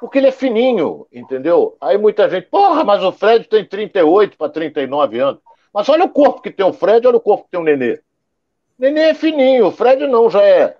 Porque 0.00 0.16
ele 0.16 0.28
é 0.28 0.32
fininho, 0.32 1.06
entendeu? 1.12 1.76
Aí 1.78 1.98
muita 1.98 2.28
gente, 2.30 2.46
porra, 2.46 2.82
mas 2.82 3.02
o 3.02 3.12
Fred 3.12 3.46
tem 3.46 3.64
38 3.64 4.38
para 4.38 4.48
39 4.50 5.18
anos. 5.18 5.42
Mas 5.72 5.88
olha 5.88 6.04
o 6.04 6.08
corpo 6.08 6.40
que 6.40 6.50
tem 6.50 6.64
o 6.64 6.72
Fred, 6.72 7.06
olha 7.06 7.18
o 7.18 7.20
corpo 7.20 7.44
que 7.44 7.50
tem 7.50 7.60
o 7.60 7.64
Nenê. 7.64 8.00
Nenê 8.78 9.10
é 9.10 9.14
fininho, 9.14 9.66
o 9.66 9.70
Fred 9.72 10.06
não, 10.06 10.30
já 10.30 10.42
é. 10.42 10.78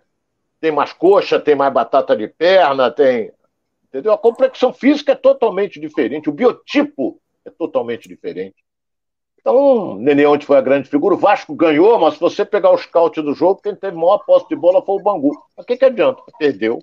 Tem 0.58 0.72
mais 0.72 0.92
coxa, 0.92 1.38
tem 1.38 1.54
mais 1.54 1.72
batata 1.72 2.16
de 2.16 2.26
perna, 2.26 2.90
tem. 2.90 3.30
Entendeu? 3.90 4.12
A 4.12 4.18
complexão 4.18 4.72
física 4.72 5.12
é 5.12 5.16
totalmente 5.16 5.80
diferente, 5.80 6.30
o 6.30 6.32
biotipo 6.32 7.20
é 7.44 7.50
totalmente 7.50 8.08
diferente. 8.08 8.54
Então, 9.40 9.96
Nenê 9.96 10.26
ontem 10.26 10.46
foi 10.46 10.58
a 10.58 10.62
grande 10.62 10.88
figura. 10.88 11.14
O 11.14 11.18
Vasco 11.18 11.54
ganhou, 11.54 11.98
mas 11.98 12.14
se 12.14 12.20
você 12.20 12.44
pegar 12.44 12.70
o 12.70 12.78
scout 12.78 13.20
do 13.20 13.34
jogo, 13.34 13.60
quem 13.60 13.74
teve 13.74 13.96
maior 13.96 14.18
posse 14.18 14.46
de 14.48 14.54
bola 14.54 14.84
foi 14.84 14.96
o 14.96 15.02
Bangu. 15.02 15.32
Mas 15.56 15.64
o 15.64 15.66
que, 15.66 15.76
que 15.76 15.84
adianta? 15.84 16.22
Perdeu. 16.38 16.78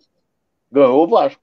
Ganhou 0.71 1.03
o 1.03 1.07
Vasco. 1.07 1.41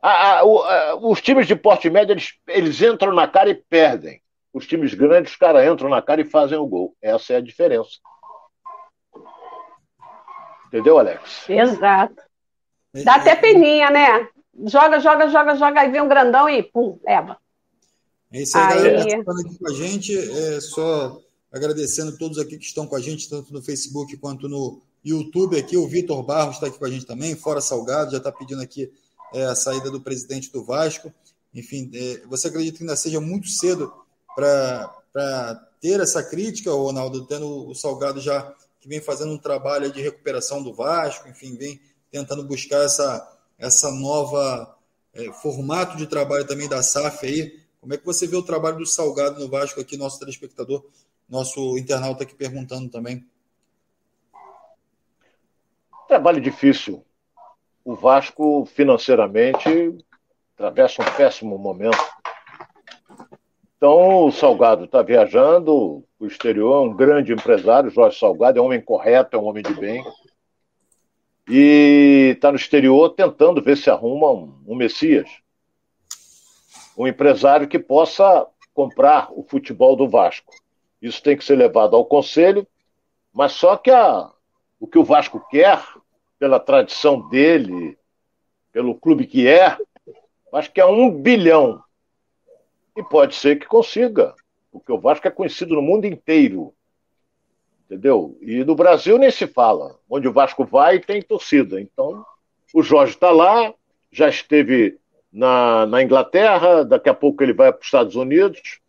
A, 0.00 0.38
a, 0.38 0.44
o, 0.44 0.62
a, 0.62 0.96
os 0.96 1.22
times 1.22 1.46
de 1.46 1.56
porte 1.56 1.88
médio, 1.88 2.12
eles, 2.12 2.34
eles 2.46 2.82
entram 2.82 3.12
na 3.12 3.26
cara 3.26 3.50
e 3.50 3.54
perdem. 3.54 4.20
Os 4.52 4.66
times 4.66 4.92
grandes, 4.94 5.32
os 5.32 5.38
caras 5.38 5.66
entram 5.66 5.88
na 5.88 6.02
cara 6.02 6.20
e 6.20 6.26
fazem 6.26 6.58
o 6.58 6.66
gol. 6.66 6.94
Essa 7.02 7.32
é 7.32 7.36
a 7.36 7.40
diferença. 7.40 7.98
Entendeu, 10.68 10.98
Alex? 10.98 11.48
Exato. 11.48 12.22
Dá 13.02 13.14
até 13.16 13.34
peninha, 13.34 13.90
né? 13.90 14.28
Joga, 14.66 15.00
joga, 15.00 15.28
joga, 15.28 15.56
joga, 15.56 15.80
aí 15.80 15.90
vem 15.90 16.00
um 16.00 16.08
grandão 16.08 16.48
e 16.48 16.62
pum, 16.62 16.98
leva. 17.04 17.36
É 18.32 18.42
isso 18.42 18.56
aí, 18.56 18.78
aí... 18.78 18.96
galera, 18.96 19.40
aqui 19.40 19.58
com 19.58 19.68
a 19.68 19.74
gente. 19.74 20.16
É 20.16 20.60
só 20.60 21.20
agradecendo 21.52 22.16
todos 22.18 22.38
aqui 22.38 22.58
que 22.58 22.64
estão 22.64 22.86
com 22.86 22.96
a 22.96 23.00
gente, 23.00 23.28
tanto 23.28 23.52
no 23.52 23.62
Facebook 23.62 24.16
quanto 24.16 24.48
no 24.48 24.80
YouTube 25.04 25.56
aqui. 25.56 25.76
O 25.76 25.86
Vitor 25.86 26.22
Barros 26.22 26.56
está 26.56 26.66
aqui 26.66 26.78
com 26.78 26.84
a 26.84 26.90
gente 26.90 27.06
também, 27.06 27.36
fora 27.36 27.60
Salgado, 27.60 28.12
já 28.12 28.18
está 28.18 28.32
pedindo 28.32 28.62
aqui 28.62 28.90
é, 29.32 29.44
a 29.44 29.54
saída 29.54 29.90
do 29.90 30.00
presidente 30.00 30.50
do 30.50 30.64
Vasco. 30.64 31.12
Enfim, 31.54 31.90
é, 31.94 32.22
você 32.26 32.48
acredita 32.48 32.78
que 32.78 32.82
ainda 32.82 32.96
seja 32.96 33.20
muito 33.20 33.48
cedo 33.48 33.92
para 34.34 35.68
ter 35.80 36.00
essa 36.00 36.22
crítica, 36.22 36.72
Ronaldo, 36.72 37.26
tendo 37.26 37.68
o 37.68 37.74
Salgado 37.74 38.20
já 38.20 38.52
que 38.80 38.88
vem 38.88 39.00
fazendo 39.00 39.32
um 39.32 39.38
trabalho 39.38 39.90
de 39.90 40.02
recuperação 40.02 40.62
do 40.62 40.74
Vasco, 40.74 41.28
enfim, 41.28 41.56
vem 41.56 41.80
tentando 42.10 42.44
buscar 42.44 42.84
essa, 42.84 43.33
essa 43.58 43.90
nova 43.90 44.76
é, 45.12 45.32
formato 45.32 45.96
de 45.96 46.06
trabalho 46.06 46.46
também 46.46 46.68
da 46.68 46.82
SAF 46.82 47.26
aí. 47.26 47.60
Como 47.80 47.94
é 47.94 47.96
que 47.96 48.04
você 48.04 48.26
vê 48.26 48.36
o 48.36 48.42
trabalho 48.42 48.78
do 48.78 48.86
Salgado 48.86 49.40
no 49.40 49.48
Vasco 49.48 49.80
aqui, 49.80 49.96
nosso 49.96 50.18
telespectador, 50.18 50.84
nosso 51.28 51.76
internauta 51.78 52.24
aqui 52.24 52.34
perguntando 52.34 52.88
também? 52.88 53.24
Trabalho 56.08 56.40
difícil. 56.40 57.04
O 57.84 57.94
Vasco, 57.94 58.66
financeiramente, 58.66 59.94
atravessa 60.54 61.02
um 61.02 61.16
péssimo 61.16 61.58
momento. 61.58 61.98
Então, 63.76 64.26
o 64.26 64.32
Salgado 64.32 64.84
está 64.84 65.02
viajando 65.02 66.02
o 66.18 66.26
exterior, 66.26 66.76
é 66.76 66.88
um 66.88 66.96
grande 66.96 67.32
empresário, 67.32 67.90
Jorge 67.90 68.18
Salgado, 68.18 68.58
é 68.58 68.62
um 68.62 68.66
homem 68.66 68.80
correto, 68.80 69.36
é 69.36 69.38
um 69.38 69.44
homem 69.44 69.62
de 69.62 69.74
bem. 69.74 70.02
E 71.48 72.32
está 72.34 72.50
no 72.50 72.56
exterior 72.56 73.10
tentando 73.10 73.62
ver 73.62 73.76
se 73.76 73.90
arruma 73.90 74.30
um, 74.30 74.54
um 74.66 74.74
Messias. 74.74 75.28
Um 76.96 77.06
empresário 77.06 77.68
que 77.68 77.78
possa 77.78 78.46
comprar 78.72 79.28
o 79.30 79.42
futebol 79.42 79.94
do 79.94 80.08
Vasco. 80.08 80.52
Isso 81.00 81.22
tem 81.22 81.36
que 81.36 81.44
ser 81.44 81.56
levado 81.56 81.94
ao 81.94 82.04
conselho, 82.04 82.66
mas 83.32 83.52
só 83.52 83.76
que 83.76 83.90
a, 83.90 84.30
o 84.80 84.86
que 84.86 84.98
o 84.98 85.04
Vasco 85.04 85.40
quer, 85.50 85.82
pela 86.38 86.58
tradição 86.58 87.28
dele, 87.28 87.96
pelo 88.72 88.94
clube 88.94 89.26
que 89.26 89.46
é, 89.46 89.76
acho 90.52 90.72
que 90.72 90.80
é 90.80 90.86
um 90.86 91.10
bilhão 91.10 91.82
e 92.96 93.02
pode 93.02 93.34
ser 93.34 93.58
que 93.58 93.66
consiga, 93.66 94.34
porque 94.70 94.92
o 94.92 94.98
Vasco 94.98 95.26
é 95.26 95.30
conhecido 95.30 95.74
no 95.74 95.82
mundo 95.82 96.06
inteiro. 96.06 96.74
Entendeu? 97.94 98.36
E 98.40 98.64
no 98.64 98.74
Brasil 98.74 99.16
nem 99.18 99.30
se 99.30 99.46
fala. 99.46 99.96
Onde 100.10 100.26
o 100.26 100.32
Vasco 100.32 100.64
vai, 100.64 100.98
tem 100.98 101.22
torcida. 101.22 101.80
Então, 101.80 102.26
o 102.74 102.82
Jorge 102.82 103.12
está 103.12 103.30
lá, 103.30 103.72
já 104.10 104.28
esteve 104.28 104.98
na, 105.32 105.86
na 105.86 106.02
Inglaterra, 106.02 106.84
daqui 106.84 107.08
a 107.08 107.14
pouco 107.14 107.40
ele 107.44 107.52
vai 107.52 107.70
para 107.72 107.78
os 107.78 107.86
Estados 107.86 108.16
Unidos. 108.16 108.80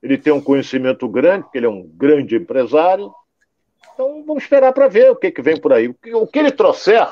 Ele 0.00 0.16
tem 0.16 0.32
um 0.32 0.40
conhecimento 0.40 1.08
grande, 1.08 1.42
porque 1.42 1.58
ele 1.58 1.66
é 1.66 1.68
um 1.68 1.82
grande 1.82 2.36
empresário. 2.36 3.12
Então 3.92 4.22
vamos 4.24 4.44
esperar 4.44 4.72
para 4.72 4.86
ver 4.86 5.10
o 5.10 5.16
que, 5.16 5.32
que 5.32 5.42
vem 5.42 5.60
por 5.60 5.72
aí. 5.72 5.88
O 5.88 5.94
que, 5.94 6.14
o 6.14 6.24
que 6.24 6.38
ele 6.38 6.52
trouxer 6.52 7.08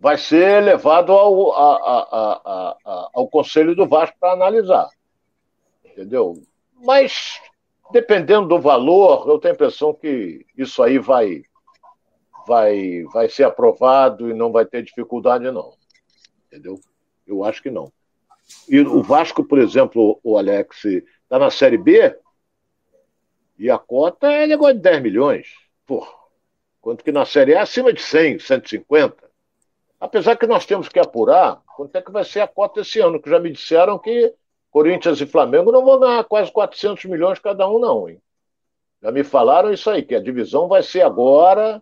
vai 0.00 0.16
ser 0.16 0.62
levado 0.62 1.12
ao, 1.12 1.52
a, 1.52 1.76
a, 1.76 2.76
a, 2.86 3.08
ao 3.12 3.28
Conselho 3.28 3.76
do 3.76 3.86
Vasco 3.86 4.16
para 4.18 4.32
analisar. 4.32 4.88
Entendeu? 5.84 6.42
Mas, 6.82 7.42
dependendo 7.92 8.48
do 8.48 8.58
valor, 8.58 9.28
eu 9.28 9.38
tenho 9.38 9.52
a 9.52 9.54
impressão 9.54 9.92
que 9.92 10.44
isso 10.56 10.82
aí 10.82 10.98
vai, 10.98 11.42
vai, 12.46 13.04
vai 13.12 13.28
ser 13.28 13.44
aprovado 13.44 14.30
e 14.30 14.34
não 14.34 14.50
vai 14.50 14.64
ter 14.64 14.82
dificuldade, 14.82 15.50
não. 15.50 15.74
Entendeu? 16.46 16.80
Eu 17.26 17.44
acho 17.44 17.62
que 17.62 17.70
não. 17.70 17.92
E 18.68 18.80
o 18.80 19.02
Vasco, 19.02 19.44
por 19.44 19.58
exemplo, 19.58 20.18
o 20.22 20.36
Alex, 20.36 20.84
está 20.84 21.38
na 21.38 21.50
Série 21.50 21.78
B 21.78 22.16
e 23.58 23.70
a 23.70 23.78
cota 23.78 24.30
é 24.30 24.46
negócio 24.46 24.74
de 24.74 24.80
10 24.80 25.02
milhões. 25.02 25.48
Pô, 25.86 26.06
quanto 26.80 27.04
que 27.04 27.12
na 27.12 27.24
Série 27.24 27.54
A 27.54 27.58
é 27.58 27.62
acima 27.62 27.92
de 27.92 28.02
100, 28.02 28.40
150. 28.40 29.30
Apesar 30.00 30.36
que 30.36 30.46
nós 30.46 30.66
temos 30.66 30.88
que 30.88 30.98
apurar 30.98 31.62
quanto 31.76 31.94
é 31.96 32.02
que 32.02 32.10
vai 32.10 32.24
ser 32.24 32.40
a 32.40 32.48
cota 32.48 32.80
esse 32.80 33.00
ano, 33.00 33.20
que 33.20 33.30
já 33.30 33.38
me 33.38 33.50
disseram 33.50 33.98
que 33.98 34.34
Corinthians 34.72 35.20
e 35.20 35.26
Flamengo 35.26 35.70
não 35.70 35.84
vão 35.84 36.00
ganhar 36.00 36.24
quase 36.24 36.50
400 36.50 37.04
milhões 37.04 37.38
cada 37.38 37.68
um, 37.68 37.78
não. 37.78 38.08
Hein? 38.08 38.20
Já 39.00 39.12
me 39.12 39.22
falaram 39.22 39.72
isso 39.72 39.88
aí, 39.88 40.02
que 40.02 40.14
a 40.14 40.20
divisão 40.20 40.66
vai 40.66 40.82
ser 40.82 41.02
agora 41.02 41.80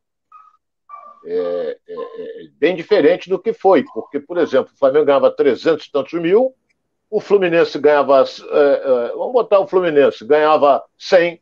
é, 1.24 1.78
é, 1.88 1.94
é, 1.94 2.48
bem 2.58 2.76
diferente 2.76 3.30
do 3.30 3.38
que 3.38 3.52
foi. 3.52 3.84
Porque, 3.94 4.20
por 4.20 4.36
exemplo, 4.36 4.72
o 4.74 4.78
Flamengo 4.78 5.06
ganhava 5.06 5.30
300 5.30 5.86
e 5.86 5.92
tantos 5.92 6.20
mil, 6.20 6.54
o 7.08 7.20
Fluminense 7.20 7.78
ganhava. 7.78 8.22
É, 8.22 9.08
é, 9.08 9.08
vamos 9.14 9.32
botar 9.32 9.60
o 9.60 9.66
Fluminense, 9.66 10.26
ganhava 10.26 10.82
100. 10.98 11.40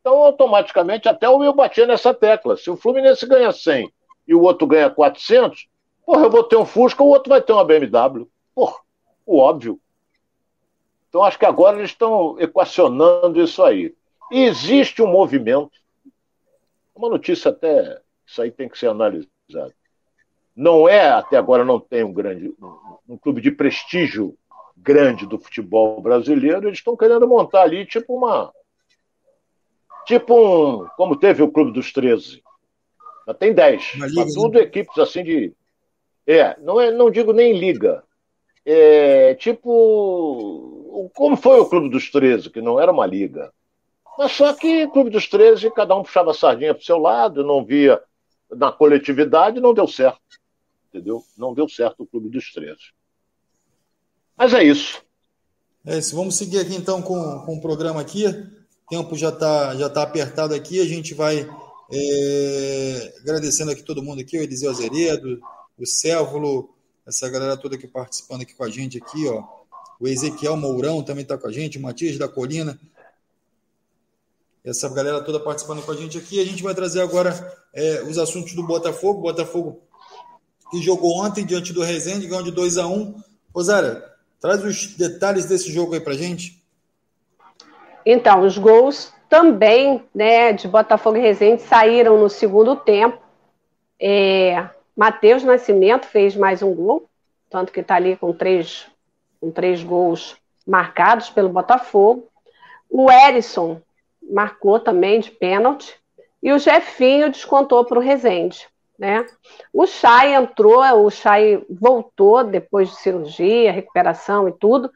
Então, 0.00 0.16
automaticamente, 0.18 1.08
até 1.08 1.28
o 1.28 1.38
meu 1.38 1.52
batia 1.52 1.86
nessa 1.86 2.12
tecla. 2.12 2.56
Se 2.56 2.70
o 2.70 2.76
Fluminense 2.76 3.26
ganha 3.26 3.50
100 3.50 3.90
e 4.28 4.34
o 4.34 4.42
outro 4.42 4.66
ganha 4.66 4.90
400, 4.90 5.66
Porra, 6.04 6.24
eu 6.24 6.30
vou 6.30 6.44
ter 6.44 6.56
um 6.56 6.66
Fusca, 6.66 7.02
o 7.02 7.08
outro 7.08 7.30
vai 7.30 7.40
ter 7.40 7.52
uma 7.52 7.64
BMW. 7.64 8.28
Porra, 8.54 8.76
o 9.24 9.38
óbvio. 9.38 9.80
Então, 11.14 11.22
acho 11.22 11.38
que 11.38 11.46
agora 11.46 11.78
eles 11.78 11.90
estão 11.90 12.36
equacionando 12.40 13.40
isso 13.40 13.62
aí. 13.62 13.94
E 14.32 14.42
existe 14.46 15.00
um 15.00 15.06
movimento, 15.06 15.70
uma 16.92 17.08
notícia 17.08 17.52
até, 17.52 18.00
isso 18.26 18.42
aí 18.42 18.50
tem 18.50 18.68
que 18.68 18.76
ser 18.76 18.88
analisado. 18.88 19.30
Não 20.56 20.88
é, 20.88 21.10
até 21.10 21.36
agora 21.36 21.64
não 21.64 21.78
tem 21.78 22.02
um 22.02 22.12
grande, 22.12 22.52
um, 22.60 22.96
um 23.10 23.16
clube 23.16 23.40
de 23.40 23.52
prestígio 23.52 24.36
grande 24.76 25.24
do 25.24 25.38
futebol 25.38 26.00
brasileiro, 26.02 26.66
eles 26.66 26.78
estão 26.78 26.96
querendo 26.96 27.28
montar 27.28 27.62
ali 27.62 27.86
tipo 27.86 28.16
uma, 28.16 28.52
tipo 30.06 30.34
um, 30.34 30.88
como 30.96 31.14
teve 31.14 31.44
o 31.44 31.52
Clube 31.52 31.70
dos 31.70 31.92
13. 31.92 32.42
Já 33.24 33.34
tem 33.34 33.54
10. 33.54 33.92
Mas 33.98 34.16
né? 34.16 34.26
tudo 34.34 34.58
equipes 34.58 34.98
assim 34.98 35.22
de 35.22 35.54
é, 36.26 36.58
não, 36.58 36.80
é, 36.80 36.90
não 36.90 37.08
digo 37.08 37.32
nem 37.32 37.56
liga. 37.56 38.02
É, 38.66 39.34
tipo, 39.34 40.73
como 41.14 41.36
foi 41.36 41.58
o 41.60 41.66
Clube 41.66 41.88
dos 41.88 42.10
13, 42.10 42.50
que 42.50 42.60
não 42.60 42.80
era 42.80 42.92
uma 42.92 43.06
liga. 43.06 43.52
Mas 44.16 44.32
só 44.32 44.52
que 44.52 44.86
Clube 44.88 45.10
dos 45.10 45.28
13, 45.28 45.70
cada 45.72 45.94
um 45.96 46.02
puxava 46.02 46.30
a 46.30 46.34
sardinha 46.34 46.74
para 46.74 46.80
o 46.80 46.84
seu 46.84 46.98
lado, 46.98 47.44
não 47.44 47.64
via 47.64 48.00
na 48.50 48.70
coletividade, 48.70 49.60
não 49.60 49.74
deu 49.74 49.88
certo. 49.88 50.20
Entendeu? 50.88 51.24
Não 51.36 51.52
deu 51.52 51.68
certo 51.68 52.04
o 52.04 52.06
Clube 52.06 52.28
dos 52.28 52.52
13. 52.52 52.76
Mas 54.36 54.54
é 54.54 54.62
isso. 54.62 55.02
É 55.84 55.98
isso. 55.98 56.14
Vamos 56.14 56.36
seguir 56.36 56.60
aqui 56.60 56.74
então 56.74 57.02
com, 57.02 57.40
com 57.44 57.56
o 57.56 57.60
programa 57.60 58.00
aqui. 58.00 58.26
O 58.26 58.88
tempo 58.88 59.16
já 59.16 59.30
está 59.30 59.74
já 59.74 59.90
tá 59.90 60.02
apertado 60.02 60.54
aqui. 60.54 60.80
A 60.80 60.86
gente 60.86 61.14
vai 61.14 61.48
é, 61.92 63.14
agradecendo 63.20 63.70
aqui 63.70 63.82
todo 63.82 64.02
mundo 64.02 64.20
aqui, 64.20 64.38
o 64.38 64.42
Eliseu 64.42 64.70
Azeredo, 64.70 65.40
o 65.78 65.86
Cévulo, 65.86 66.74
essa 67.06 67.28
galera 67.28 67.56
toda 67.56 67.76
aqui 67.76 67.86
participando 67.86 68.42
aqui 68.42 68.54
com 68.54 68.64
a 68.64 68.70
gente 68.70 68.98
aqui, 68.98 69.28
ó. 69.28 69.63
O 70.04 70.06
Ezequiel 70.06 70.54
Mourão 70.54 71.02
também 71.02 71.22
está 71.22 71.38
com 71.38 71.46
a 71.46 71.50
gente, 71.50 71.78
o 71.78 71.80
Matias 71.80 72.18
da 72.18 72.28
Colina. 72.28 72.78
Essa 74.62 74.86
galera 74.90 75.22
toda 75.22 75.40
participando 75.40 75.82
com 75.82 75.92
a 75.92 75.96
gente 75.96 76.18
aqui. 76.18 76.38
A 76.42 76.44
gente 76.44 76.62
vai 76.62 76.74
trazer 76.74 77.00
agora 77.00 77.32
é, 77.72 78.02
os 78.02 78.18
assuntos 78.18 78.52
do 78.52 78.62
Botafogo. 78.62 79.22
Botafogo 79.22 79.80
que 80.70 80.82
jogou 80.82 81.24
ontem 81.24 81.46
diante 81.46 81.72
do 81.72 81.82
Rezende, 81.82 82.26
ganhou 82.26 82.44
de 82.44 82.50
2 82.50 82.76
a 82.76 82.86
1 82.86 82.92
um. 82.92 83.22
Rosária, 83.54 84.04
traz 84.38 84.62
os 84.62 84.88
detalhes 84.88 85.46
desse 85.46 85.72
jogo 85.72 85.94
aí 85.94 86.00
pra 86.00 86.12
gente. 86.12 86.62
Então, 88.04 88.44
os 88.44 88.58
gols 88.58 89.10
também 89.30 90.04
né, 90.14 90.52
de 90.52 90.68
Botafogo 90.68 91.16
e 91.16 91.22
Rezende 91.22 91.62
saíram 91.62 92.20
no 92.20 92.28
segundo 92.28 92.76
tempo. 92.76 93.22
É, 93.98 94.68
Matheus 94.94 95.42
Nascimento 95.42 96.04
fez 96.04 96.36
mais 96.36 96.60
um 96.60 96.74
gol, 96.74 97.08
tanto 97.48 97.72
que 97.72 97.80
está 97.80 97.94
ali 97.94 98.18
com 98.18 98.34
três, 98.34 98.86
com 99.44 99.50
três 99.50 99.84
gols 99.84 100.36
marcados 100.66 101.28
pelo 101.28 101.50
Botafogo. 101.50 102.28
O 102.88 103.10
Erisson 103.10 103.82
marcou 104.22 104.80
também 104.80 105.20
de 105.20 105.30
pênalti. 105.30 105.94
E 106.42 106.50
o 106.50 106.58
Jefinho 106.58 107.30
descontou 107.30 107.84
para 107.84 107.98
o 107.98 108.02
Rezende. 108.02 108.66
Né? 108.98 109.26
O 109.72 109.86
Chay 109.86 110.34
entrou, 110.34 110.82
o 111.04 111.10
Chay 111.10 111.62
voltou 111.68 112.42
depois 112.44 112.88
de 112.88 112.96
cirurgia, 112.96 113.72
recuperação 113.72 114.48
e 114.48 114.52
tudo. 114.52 114.90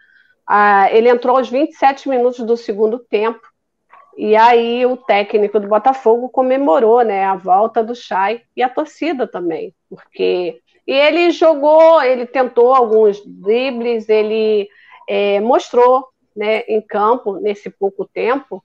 Ah, 0.46 0.90
ele 0.90 1.10
entrou 1.10 1.36
aos 1.36 1.50
27 1.50 2.08
minutos 2.08 2.40
do 2.46 2.56
segundo 2.56 2.98
tempo 2.98 3.46
e 4.16 4.34
aí 4.34 4.84
o 4.86 4.96
técnico 4.96 5.60
do 5.60 5.68
Botafogo 5.68 6.28
comemorou, 6.28 7.02
né, 7.02 7.24
a 7.24 7.36
volta 7.36 7.84
do 7.84 7.94
Chay 7.94 8.42
e 8.56 8.62
a 8.62 8.68
torcida 8.68 9.28
também, 9.28 9.72
porque 9.88 10.60
e 10.88 10.92
ele 10.94 11.30
jogou, 11.30 12.02
ele 12.02 12.24
tentou 12.24 12.74
alguns 12.74 13.22
dribles, 13.26 14.08
ele 14.08 14.66
é, 15.06 15.38
mostrou, 15.38 16.08
né, 16.34 16.60
em 16.60 16.80
campo 16.80 17.34
nesse 17.34 17.68
pouco 17.68 18.06
tempo 18.06 18.64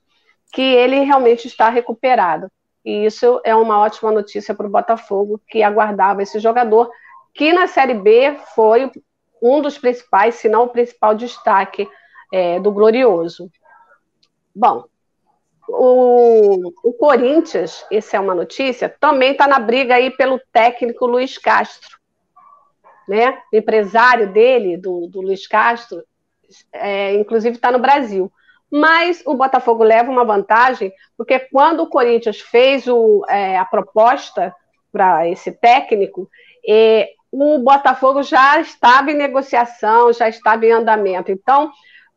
que 0.50 0.62
ele 0.62 1.00
realmente 1.00 1.46
está 1.46 1.68
recuperado. 1.68 2.50
E 2.82 3.04
isso 3.04 3.42
é 3.44 3.54
uma 3.54 3.78
ótima 3.78 4.10
notícia 4.10 4.54
para 4.54 4.66
o 4.66 4.70
Botafogo 4.70 5.38
que 5.46 5.62
aguardava 5.62 6.22
esse 6.22 6.38
jogador, 6.38 6.90
que 7.34 7.52
na 7.52 7.66
Série 7.66 7.92
B 7.92 8.38
foi 8.54 8.90
um 9.42 9.60
dos 9.60 9.76
principais, 9.76 10.36
se 10.36 10.48
não 10.48 10.64
o 10.64 10.68
principal 10.68 11.14
destaque 11.14 11.86
é, 12.32 12.58
do 12.58 12.72
Glorioso. 12.72 13.50
Bom, 14.54 14.84
o, 15.68 16.72
o 16.82 16.92
Corinthians, 16.94 17.84
essa 17.92 18.16
é 18.16 18.20
uma 18.20 18.34
notícia, 18.34 18.88
também 18.88 19.32
está 19.32 19.46
na 19.46 19.58
briga 19.58 19.96
aí 19.96 20.10
pelo 20.10 20.40
técnico 20.50 21.06
Luiz 21.06 21.36
Castro. 21.36 22.02
Né? 23.08 23.38
O 23.52 23.56
empresário 23.56 24.32
dele, 24.32 24.76
do, 24.76 25.06
do 25.08 25.20
Luiz 25.20 25.46
Castro, 25.46 26.02
é, 26.72 27.14
inclusive 27.14 27.56
está 27.56 27.70
no 27.70 27.78
Brasil. 27.78 28.32
Mas 28.70 29.22
o 29.24 29.34
Botafogo 29.34 29.84
leva 29.84 30.10
uma 30.10 30.24
vantagem, 30.24 30.92
porque 31.16 31.38
quando 31.38 31.80
o 31.80 31.88
Corinthians 31.88 32.40
fez 32.40 32.88
o, 32.88 33.24
é, 33.28 33.56
a 33.56 33.64
proposta 33.64 34.54
para 34.90 35.28
esse 35.28 35.52
técnico, 35.52 36.28
é, 36.68 37.10
o 37.30 37.58
Botafogo 37.58 38.22
já 38.22 38.60
estava 38.60 39.10
em 39.10 39.16
negociação, 39.16 40.12
já 40.12 40.28
estava 40.28 40.64
em 40.64 40.72
andamento. 40.72 41.30
Então, 41.30 41.70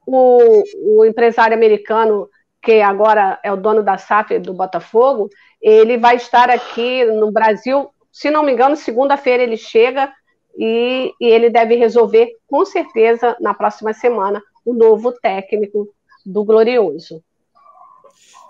o, 0.05 0.63
o 0.99 1.05
empresário 1.05 1.55
americano 1.55 2.29
que 2.61 2.81
agora 2.81 3.39
é 3.43 3.51
o 3.51 3.57
dono 3.57 3.81
da 3.81 3.97
SAF 3.97 4.39
do 4.39 4.53
Botafogo, 4.53 5.29
ele 5.61 5.97
vai 5.97 6.15
estar 6.15 6.49
aqui 6.49 7.05
no 7.05 7.31
Brasil, 7.31 7.89
se 8.11 8.29
não 8.29 8.43
me 8.43 8.51
engano, 8.51 8.75
segunda-feira 8.75 9.43
ele 9.43 9.57
chega 9.57 10.11
e, 10.57 11.13
e, 11.21 11.25
ele 11.27 11.49
deve 11.49 11.75
resolver, 11.75 12.35
com 12.47 12.65
certeza, 12.65 13.37
na 13.39 13.53
próxima 13.53 13.93
semana, 13.93 14.41
o 14.65 14.73
novo 14.73 15.11
técnico 15.11 15.87
do 16.25 16.43
Glorioso. 16.43 17.23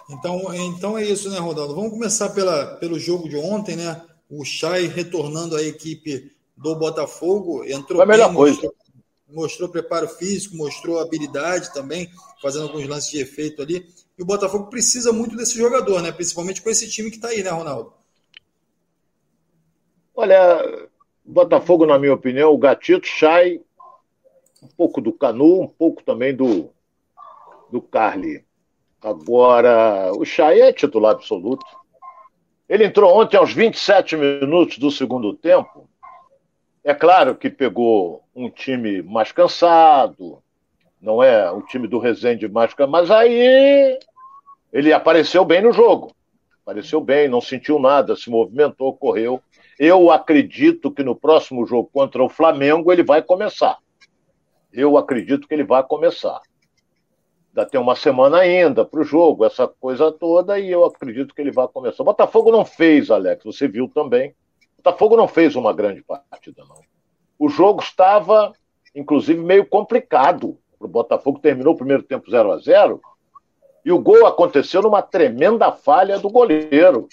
Então, 0.10 0.54
então 0.54 0.98
é 0.98 1.04
isso, 1.04 1.30
né, 1.30 1.38
Ronaldo? 1.38 1.76
Vamos 1.76 1.92
começar 1.92 2.30
pela, 2.30 2.78
pelo 2.78 2.98
jogo 2.98 3.28
de 3.28 3.36
ontem, 3.36 3.76
né? 3.76 4.02
O 4.30 4.46
Chay 4.46 4.88
retornando 4.88 5.58
à 5.58 5.62
equipe 5.62 6.32
do 6.56 6.76
Botafogo, 6.76 7.64
entrou 7.66 7.98
Foi 7.98 8.04
a 8.04 8.08
melhor 8.08 8.30
bem, 8.30 8.38
coisa. 8.38 8.56
Mostrou, 8.56 8.76
mostrou 9.30 9.70
preparo 9.70 10.08
físico, 10.08 10.56
mostrou 10.56 11.00
habilidade 11.00 11.74
também, 11.74 12.10
fazendo 12.42 12.64
alguns 12.64 12.88
lances 12.88 13.12
de 13.12 13.20
efeito 13.20 13.62
ali. 13.62 13.86
E 14.18 14.24
o 14.24 14.26
Botafogo 14.26 14.68
precisa 14.68 15.12
muito 15.12 15.36
desse 15.36 15.58
jogador, 15.58 16.02
né? 16.02 16.12
Principalmente 16.12 16.62
com 16.62 16.70
esse 16.70 16.90
time 16.90 17.12
que 17.12 17.18
está 17.18 17.28
aí, 17.28 17.44
né, 17.44 17.50
Ronaldo? 17.50 17.94
Olha, 20.16 20.90
Botafogo, 21.28 21.86
na 21.86 22.00
minha 22.00 22.14
opinião, 22.14 22.54
o 22.54 22.58
Gatito, 22.58 23.06
Chay, 23.06 23.62
um 24.64 24.68
pouco 24.68 25.02
do 25.02 25.12
Canu, 25.12 25.62
um 25.62 25.68
pouco 25.68 26.02
também 26.02 26.34
do, 26.34 26.70
do 27.70 27.82
Carly. 27.82 28.46
Agora, 29.02 30.12
o 30.14 30.24
Chay 30.24 30.62
é 30.62 30.72
titular 30.72 31.12
absoluto. 31.12 31.66
Ele 32.68 32.86
entrou 32.86 33.14
ontem 33.14 33.36
aos 33.36 33.54
27 33.54 34.16
minutos 34.16 34.78
do 34.78 34.90
segundo 34.90 35.34
tempo. 35.34 35.90
É 36.84 36.94
claro 36.94 37.36
que 37.36 37.50
pegou 37.50 38.24
um 38.34 38.50
time 38.50 39.02
mais 39.02 39.34
cansado, 39.34 40.42
não 41.02 41.22
é 41.22 41.52
o 41.52 41.62
time 41.62 41.88
do 41.88 42.00
Resende 42.00 42.48
mais 42.48 42.74
cansado, 42.74 42.92
mas 42.92 43.12
aí 43.12 44.00
ele 44.72 44.94
apareceu 44.94 45.44
bem 45.44 45.62
no 45.62 45.74
jogo. 45.74 46.16
Apareceu 46.62 47.00
bem, 47.02 47.28
não 47.28 47.42
sentiu 47.42 47.80
nada, 47.80 48.16
se 48.16 48.30
movimentou, 48.30 48.96
correu. 48.96 49.42
Eu 49.80 50.12
acredito 50.12 50.92
que 50.92 51.04
no 51.04 51.16
próximo 51.16 51.66
jogo 51.66 51.90
contra 51.94 52.24
o 52.24 52.30
Flamengo 52.30 52.92
ele 52.92 53.04
vai 53.04 53.22
começar. 53.22 53.78
Eu 54.74 54.98
acredito 54.98 55.48
que 55.48 55.54
ele 55.54 55.64
vai 55.64 55.84
começar. 55.84 56.42
Ainda 57.50 57.70
tem 57.70 57.80
uma 57.80 57.96
semana 57.96 58.40
ainda 58.40 58.86
para 58.86 59.00
o 59.00 59.04
jogo, 59.04 59.46
essa 59.46 59.68
coisa 59.68 60.12
toda, 60.12 60.60
e 60.60 60.72
eu 60.72 60.86
acredito 60.86 61.34
que 61.34 61.42
ele 61.42 61.52
vai 61.52 61.68
começar. 61.68 62.04
O 62.04 62.06
Botafogo 62.06 62.52
não 62.52 62.64
fez, 62.64 63.10
Alex, 63.10 63.44
você 63.44 63.68
viu 63.68 63.88
também. 63.88 64.30
O 64.30 64.84
Botafogo 64.84 65.18
não 65.18 65.28
fez 65.28 65.56
uma 65.56 65.74
grande 65.74 66.04
partida, 66.04 66.64
não. 66.68 66.82
O 67.40 67.50
jogo 67.50 67.82
estava, 67.82 68.54
inclusive, 68.96 69.40
meio 69.40 69.66
complicado. 69.66 70.58
O 70.80 70.88
Botafogo 70.88 71.40
terminou 71.40 71.74
o 71.74 71.78
primeiro 71.78 72.04
tempo 72.04 72.30
0 72.30 72.52
a 72.52 72.58
0 72.58 73.02
e 73.88 73.92
o 73.92 74.00
gol 74.00 74.28
aconteceu 74.28 74.82
numa 74.82 75.02
tremenda 75.02 75.72
falha 75.72 76.20
do 76.20 76.30
goleiro. 76.30 77.08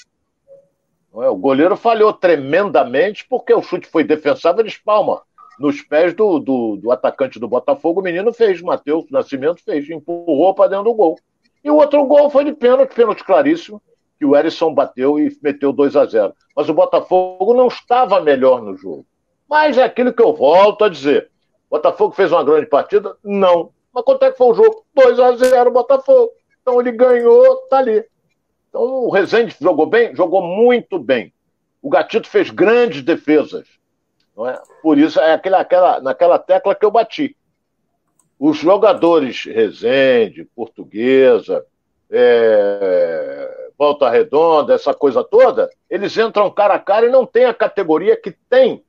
É? 1.23 1.29
O 1.29 1.37
goleiro 1.37 1.77
falhou 1.77 2.13
tremendamente 2.13 3.27
porque 3.29 3.55
o 3.55 3.63
chute 3.63 3.87
foi 3.87 4.03
defensável 4.05 4.63
de 4.63 4.71
espalma. 4.71 5.23
Nos 5.59 5.81
pés 5.83 6.13
do, 6.15 6.41
do, 6.41 6.77
do 6.77 6.91
atacante 6.91 7.39
do 7.39 7.47
Botafogo, 7.47 8.01
o 8.01 8.03
menino 8.03 8.33
fez, 8.33 8.61
Matheus 8.61 9.09
Nascimento 9.11 9.63
fez, 9.63 9.89
empurrou 9.89 10.53
para 10.53 10.71
dentro 10.71 10.85
do 10.85 10.95
gol. 10.95 11.17
E 11.63 11.71
o 11.71 11.77
outro 11.77 12.05
gol 12.05 12.29
foi 12.29 12.45
de 12.45 12.53
pênalti, 12.53 12.93
pênalti 12.95 13.25
claríssimo, 13.25 13.81
que 14.19 14.25
o 14.25 14.37
Erisson 14.37 14.75
bateu 14.75 15.19
e 15.19 15.37
meteu 15.43 15.73
2 15.73 15.97
a 15.97 16.05
0 16.05 16.35
Mas 16.57 16.69
o 16.69 16.75
Botafogo 16.75 17.55
não 17.55 17.69
estava 17.69 18.21
melhor 18.21 18.61
no 18.61 18.77
jogo. 18.77 19.07
Mas 19.49 19.79
é 19.79 19.85
aquilo 19.85 20.13
que 20.13 20.23
eu 20.23 20.35
volto 20.35 20.85
a 20.85 20.89
dizer. 20.89 21.31
O 21.71 21.77
Botafogo 21.77 22.15
fez 22.15 22.33
uma 22.33 22.45
grande 22.45 22.67
partida? 22.67 23.17
Não. 23.23 23.71
Mas 23.93 24.05
quanto 24.05 24.25
é 24.25 24.33
que 24.33 24.39
foi 24.39 24.49
o 24.49 24.55
jogo? 24.55 24.85
2 24.95 25.21
a 25.21 25.37
0 25.37 25.71
Botafogo. 25.71 26.33
Então 26.61 26.81
ele 26.81 26.91
ganhou, 26.91 27.57
tá 27.69 27.79
ali. 27.79 28.05
Então 28.75 29.05
o 29.05 29.09
Rezende 29.09 29.57
jogou 29.61 29.87
bem? 29.87 30.17
Jogou 30.17 30.43
muito 30.43 30.99
bem. 30.99 31.33
O 31.81 31.89
Gatito 31.89 32.27
fez 32.27 32.51
grandes 32.51 33.03
defesas. 33.03 33.69
Não 34.37 34.49
é? 34.49 34.61
Por 34.83 34.99
isso, 34.99 35.21
é 35.21 35.33
aquela, 35.33 35.61
aquela, 35.61 36.01
naquela 36.01 36.41
tecla 36.41 36.75
que 36.75 36.85
eu 36.85 36.91
bati. 36.91 37.37
Os 38.37 38.57
jogadores 38.57 39.45
Rezende, 39.45 40.45
Portuguesa, 40.57 41.65
é, 42.11 43.69
Volta 43.79 44.11
Redonda, 44.11 44.75
essa 44.75 44.93
coisa 44.93 45.23
toda, 45.23 45.71
eles 45.89 46.19
entram 46.19 46.51
cara 46.51 46.75
a 46.75 46.81
cara 46.81 47.07
e 47.07 47.11
não 47.11 47.25
tem 47.25 47.45
a 47.45 47.55
categoria 47.55 48.17
que 48.17 48.33
tem 48.51 48.85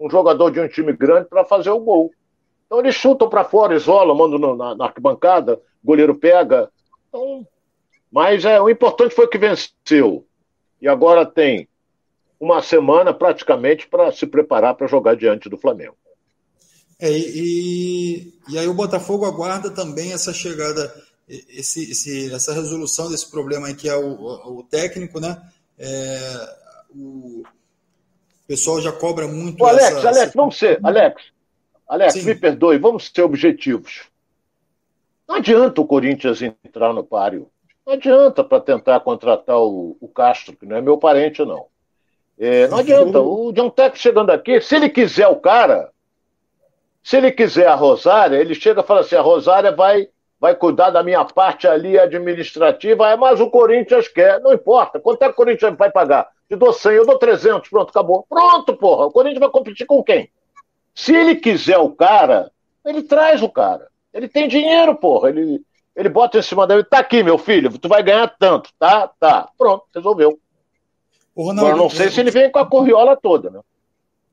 um 0.00 0.10
jogador 0.10 0.50
de 0.50 0.58
um 0.58 0.66
time 0.66 0.92
grande 0.92 1.28
para 1.28 1.44
fazer 1.44 1.70
o 1.70 1.78
gol. 1.78 2.10
Então 2.66 2.80
eles 2.80 2.96
chutam 2.96 3.28
para 3.28 3.44
fora, 3.44 3.76
isolam, 3.76 4.16
mandam 4.16 4.56
na, 4.56 4.74
na 4.74 4.84
arquibancada, 4.86 5.60
goleiro 5.84 6.18
pega, 6.18 6.68
então, 7.08 7.46
mas 8.12 8.44
é, 8.44 8.60
o 8.60 8.68
importante 8.68 9.14
foi 9.14 9.26
que 9.26 9.38
venceu. 9.38 10.26
E 10.80 10.86
agora 10.86 11.24
tem 11.24 11.66
uma 12.38 12.60
semana 12.60 13.14
praticamente 13.14 13.88
para 13.88 14.12
se 14.12 14.26
preparar 14.26 14.74
para 14.74 14.86
jogar 14.86 15.16
diante 15.16 15.48
do 15.48 15.56
Flamengo. 15.56 15.96
É, 17.00 17.10
e, 17.10 18.34
e 18.48 18.58
aí 18.58 18.68
o 18.68 18.74
Botafogo 18.74 19.24
aguarda 19.24 19.70
também 19.70 20.12
essa 20.12 20.32
chegada, 20.32 20.92
esse, 21.28 21.90
esse, 21.90 22.32
essa 22.32 22.52
resolução 22.52 23.10
desse 23.10 23.30
problema 23.30 23.68
aí 23.68 23.74
que 23.74 23.88
é 23.88 23.96
o, 23.96 24.58
o 24.58 24.62
técnico, 24.64 25.18
né? 25.18 25.40
É, 25.78 26.56
o 26.94 27.42
pessoal 28.46 28.80
já 28.80 28.92
cobra 28.92 29.26
muito. 29.26 29.62
Ô, 29.62 29.66
Alex, 29.66 29.86
essa, 29.86 30.08
Alex, 30.08 30.22
essa... 30.22 30.32
vamos 30.34 30.58
ser, 30.58 30.78
Alex, 30.82 31.22
Alex, 31.88 32.12
Sim. 32.12 32.24
me 32.24 32.34
perdoe, 32.34 32.78
vamos 32.78 33.10
ser 33.12 33.22
objetivos. 33.22 34.02
Não 35.26 35.36
adianta 35.36 35.80
o 35.80 35.86
Corinthians 35.86 36.42
entrar 36.42 36.92
no 36.92 37.02
páreo. 37.02 37.51
Não 37.86 37.94
adianta 37.94 38.44
para 38.44 38.60
tentar 38.60 39.00
contratar 39.00 39.58
o, 39.58 39.96
o, 40.00 40.08
Castro, 40.08 40.56
que 40.56 40.64
não 40.64 40.76
é 40.76 40.80
meu 40.80 40.98
parente, 40.98 41.44
não. 41.44 41.66
É, 42.38 42.68
não 42.68 42.78
adianta. 42.78 43.20
O 43.20 43.52
John 43.52 43.70
Tech 43.70 43.98
chegando 43.98 44.30
aqui, 44.30 44.60
se 44.60 44.76
ele 44.76 44.88
quiser 44.88 45.26
o 45.28 45.36
cara, 45.36 45.90
se 47.02 47.16
ele 47.16 47.32
quiser 47.32 47.66
a 47.66 47.74
Rosária, 47.74 48.36
ele 48.36 48.54
chega 48.54 48.80
e 48.80 48.84
fala 48.84 49.00
assim: 49.00 49.16
a 49.16 49.20
Rosária 49.20 49.72
vai, 49.72 50.08
vai 50.38 50.54
cuidar 50.54 50.90
da 50.90 51.02
minha 51.02 51.24
parte 51.24 51.66
ali 51.66 51.98
administrativa, 51.98 53.08
é, 53.08 53.16
mas 53.16 53.40
o 53.40 53.50
Corinthians 53.50 54.06
quer. 54.06 54.40
Não 54.40 54.52
importa. 54.52 55.00
Quanto 55.00 55.22
é 55.22 55.26
que 55.26 55.32
o 55.32 55.36
Corinthians 55.36 55.76
vai 55.76 55.90
pagar? 55.90 56.28
Te 56.48 56.56
dou 56.56 56.72
100, 56.72 56.92
eu 56.92 57.06
dou 57.06 57.18
300, 57.18 57.68
pronto, 57.68 57.90
acabou. 57.90 58.24
Pronto, 58.28 58.76
porra. 58.76 59.06
O 59.06 59.10
Corinthians 59.10 59.40
vai 59.40 59.50
competir 59.50 59.86
com 59.86 60.02
quem? 60.02 60.30
Se 60.94 61.14
ele 61.14 61.36
quiser 61.36 61.78
o 61.78 61.90
cara, 61.90 62.50
ele 62.84 63.02
traz 63.02 63.42
o 63.42 63.48
cara. 63.48 63.88
Ele 64.12 64.28
tem 64.28 64.46
dinheiro, 64.46 64.94
porra. 64.94 65.30
Ele, 65.30 65.62
ele 65.94 66.08
bota 66.08 66.38
em 66.38 66.42
cima 66.42 66.66
dele. 66.66 66.84
Tá 66.84 66.98
aqui, 66.98 67.22
meu 67.22 67.38
filho, 67.38 67.76
tu 67.78 67.88
vai 67.88 68.02
ganhar 68.02 68.28
tanto, 68.38 68.70
tá? 68.78 69.08
Tá. 69.20 69.48
Pronto, 69.56 69.84
resolveu. 69.94 70.38
O 71.34 71.44
Ronaldo, 71.44 71.70
Agora, 71.70 71.82
não 71.82 71.90
sei 71.90 72.06
é... 72.06 72.10
se 72.10 72.20
ele 72.20 72.30
vem 72.30 72.50
com 72.50 72.58
a 72.58 72.66
corriola 72.66 73.16
toda, 73.16 73.50
né? 73.50 73.60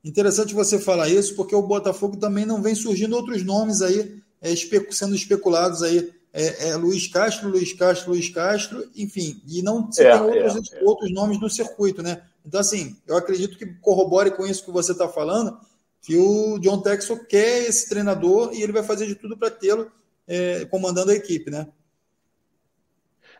Interessante 0.04 0.54
você 0.54 0.78
falar 0.78 1.08
isso, 1.08 1.36
porque 1.36 1.54
o 1.54 1.62
Botafogo 1.62 2.16
também 2.16 2.46
não 2.46 2.62
vem 2.62 2.74
surgindo 2.74 3.14
outros 3.14 3.44
nomes 3.44 3.82
aí, 3.82 4.18
é, 4.40 4.50
espe 4.50 4.86
sendo 4.90 5.14
especulados 5.14 5.82
aí. 5.82 6.10
É, 6.32 6.68
é, 6.68 6.76
Luiz 6.76 7.08
Castro, 7.08 7.48
Luiz 7.48 7.72
Castro, 7.72 8.12
Luiz 8.12 8.28
Castro, 8.30 8.88
enfim, 8.96 9.42
e 9.48 9.62
não 9.62 9.90
se 9.90 10.04
é, 10.04 10.12
tem 10.12 10.20
outros, 10.20 10.72
é, 10.72 10.78
é. 10.78 10.84
outros 10.84 11.12
nomes 11.12 11.40
no 11.40 11.50
circuito, 11.50 12.02
né? 12.02 12.22
Então, 12.46 12.60
assim, 12.60 12.96
eu 13.06 13.16
acredito 13.16 13.58
que 13.58 13.66
corrobore 13.80 14.30
com 14.30 14.46
isso 14.46 14.64
que 14.64 14.70
você 14.70 14.92
está 14.92 15.08
falando, 15.08 15.58
que 16.00 16.16
o 16.16 16.58
John 16.60 16.80
Texel 16.80 17.18
quer 17.26 17.64
esse 17.64 17.88
treinador 17.88 18.54
e 18.54 18.62
ele 18.62 18.72
vai 18.72 18.82
fazer 18.82 19.06
de 19.06 19.16
tudo 19.16 19.36
para 19.36 19.50
tê-lo 19.50 19.90
é, 20.30 20.64
comandando 20.66 21.10
a 21.10 21.14
equipe, 21.14 21.50
né? 21.50 21.66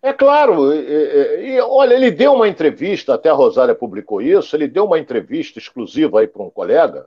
É 0.03 0.13
claro, 0.13 0.75
e, 0.75 1.55
e, 1.55 1.61
olha, 1.61 1.95
ele 1.95 2.11
deu 2.11 2.33
uma 2.33 2.49
entrevista, 2.49 3.15
até 3.15 3.29
a 3.29 3.35
Rosária 3.35 3.75
publicou 3.75 4.21
isso, 4.21 4.57
ele 4.57 4.67
deu 4.67 4.87
uma 4.87 4.99
entrevista 4.99 5.59
exclusiva 5.59 6.21
aí 6.21 6.27
para 6.27 6.43
um 6.43 6.51
colega, 6.51 7.07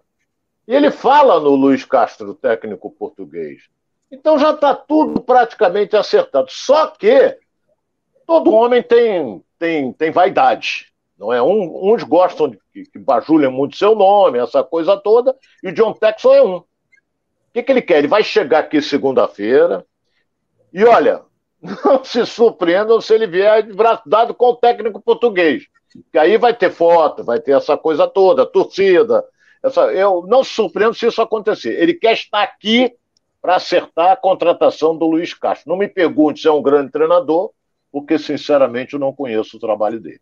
e 0.67 0.73
ele 0.73 0.91
fala 0.91 1.39
no 1.39 1.55
Luiz 1.55 1.84
Castro, 1.84 2.34
técnico 2.34 2.89
português. 2.89 3.63
Então 4.09 4.38
já 4.38 4.51
está 4.51 4.75
tudo 4.75 5.19
praticamente 5.21 5.95
acertado. 5.95 6.47
Só 6.49 6.88
que 6.88 7.38
todo 8.25 8.53
homem 8.53 8.81
tem, 8.81 9.43
tem, 9.57 9.91
tem 9.91 10.11
vaidade. 10.11 10.93
Não 11.17 11.34
é? 11.34 11.41
Um, 11.41 11.93
uns 11.93 12.03
gostam 12.03 12.49
de 12.49 12.59
que, 12.71 12.84
que 12.84 12.99
bajulem 12.99 13.51
muito 13.51 13.75
seu 13.75 13.95
nome, 13.95 14.39
essa 14.39 14.63
coisa 14.63 14.95
toda, 14.97 15.36
e 15.63 15.69
o 15.69 15.73
John 15.73 15.93
Texon 15.93 16.34
é 16.34 16.43
um. 16.43 16.63
O 17.53 17.59
que, 17.61 17.61
que 17.61 17.71
ele 17.71 17.83
quer? 17.83 17.99
Ele 17.99 18.07
vai 18.07 18.23
chegar 18.23 18.59
aqui 18.59 18.81
segunda-feira 18.81 19.85
e 20.73 20.83
olha, 20.83 21.21
não 21.61 22.03
se 22.03 22.25
surpreendam 22.25 22.99
se 22.99 23.13
ele 23.13 23.27
vier 23.27 23.61
de 23.61 23.73
braço 23.73 24.01
dado 24.07 24.33
com 24.33 24.47
o 24.47 24.55
técnico 24.55 24.99
português. 24.99 25.67
Que 26.11 26.17
aí 26.17 26.35
vai 26.35 26.55
ter 26.55 26.71
foto, 26.71 27.23
vai 27.23 27.39
ter 27.39 27.51
essa 27.51 27.77
coisa 27.77 28.07
toda, 28.07 28.43
torcida. 28.43 29.23
Essa, 29.61 29.81
eu 29.93 30.25
não 30.27 30.43
se 30.43 30.49
surpreendo 30.49 30.95
se 30.95 31.05
isso 31.05 31.21
acontecer. 31.21 31.79
Ele 31.79 31.93
quer 31.93 32.13
estar 32.13 32.41
aqui 32.41 32.91
para 33.39 33.57
acertar 33.57 34.13
a 34.13 34.17
contratação 34.17 34.97
do 34.97 35.05
Luiz 35.05 35.35
Castro. 35.35 35.69
Não 35.69 35.77
me 35.77 35.87
pergunte 35.87 36.41
se 36.41 36.47
é 36.47 36.51
um 36.51 36.63
grande 36.63 36.91
treinador, 36.91 37.51
porque 37.91 38.17
sinceramente 38.17 38.95
eu 38.95 38.99
não 38.99 39.13
conheço 39.13 39.57
o 39.57 39.59
trabalho 39.59 39.99
dele. 39.99 40.21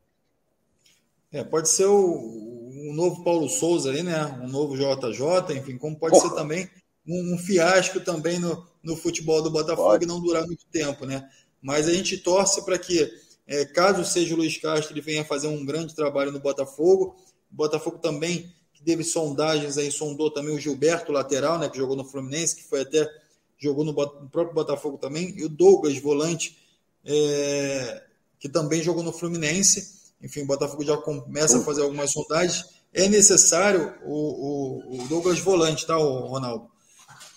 É, 1.31 1.45
pode 1.45 1.69
ser 1.69 1.85
o, 1.85 1.93
o 1.93 2.93
novo 2.93 3.23
Paulo 3.23 3.47
Souza 3.47 3.89
ali, 3.89 4.03
né? 4.03 4.25
Um 4.43 4.49
novo 4.49 4.75
JJ, 4.75 5.55
enfim, 5.57 5.77
como 5.77 5.97
pode 5.97 6.19
ser 6.19 6.35
também 6.35 6.67
um, 7.07 7.35
um, 7.35 7.37
fiasco 7.37 7.99
também 7.99 8.39
no, 8.39 8.65
no 8.83 8.95
futebol 8.95 9.41
do 9.41 9.51
Botafogo 9.51 9.89
pode. 9.89 10.05
e 10.05 10.07
não 10.07 10.21
durar 10.21 10.45
muito 10.45 10.65
tempo, 10.71 11.05
né? 11.05 11.27
Mas 11.61 11.87
a 11.87 11.93
gente 11.93 12.17
torce 12.17 12.63
para 12.65 12.77
que, 12.77 13.11
é, 13.47 13.65
caso 13.65 14.03
seja 14.03 14.33
o 14.33 14.37
Luiz 14.37 14.57
Castro, 14.57 14.93
ele 14.93 15.01
venha 15.01 15.23
fazer 15.23 15.47
um 15.47 15.65
grande 15.65 15.95
trabalho 15.95 16.31
no 16.31 16.39
Botafogo. 16.39 17.15
O 17.51 17.55
Botafogo 17.55 17.97
também, 17.99 18.53
que 18.73 18.83
teve 18.83 19.03
sondagens 19.03 19.77
aí, 19.77 19.91
sondou 19.91 20.31
também 20.31 20.55
o 20.55 20.59
Gilberto, 20.59 21.11
lateral, 21.11 21.59
né? 21.59 21.69
Que 21.69 21.77
jogou 21.77 21.95
no 21.95 22.05
Fluminense, 22.05 22.55
que 22.55 22.63
foi 22.63 22.81
até 22.81 23.09
jogou 23.57 23.85
no, 23.85 23.91
no 23.91 24.29
próprio 24.29 24.55
Botafogo 24.55 24.97
também, 24.97 25.35
e 25.37 25.45
o 25.45 25.49
Douglas, 25.49 25.95
volante, 25.99 26.57
é, 27.05 28.03
que 28.39 28.49
também 28.49 28.81
jogou 28.81 29.03
no 29.03 29.13
Fluminense 29.13 30.01
enfim, 30.23 30.41
o 30.41 30.45
Botafogo 30.45 30.83
já 30.83 30.95
começa 30.97 31.57
a 31.57 31.63
fazer 31.63 31.81
algumas 31.81 32.11
sondagens. 32.11 32.65
É 32.93 33.07
necessário 33.07 33.93
o, 34.03 34.13
o, 34.13 35.03
o 35.03 35.07
Douglas 35.07 35.39
Volante, 35.39 35.87
tá, 35.87 35.95
Ronaldo? 35.95 36.69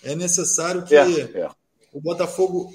É 0.05 0.15
necessário 0.15 0.83
que 0.83 0.95
é, 0.95 1.01
é. 1.01 1.49
o 1.91 1.99
Botafogo. 1.99 2.71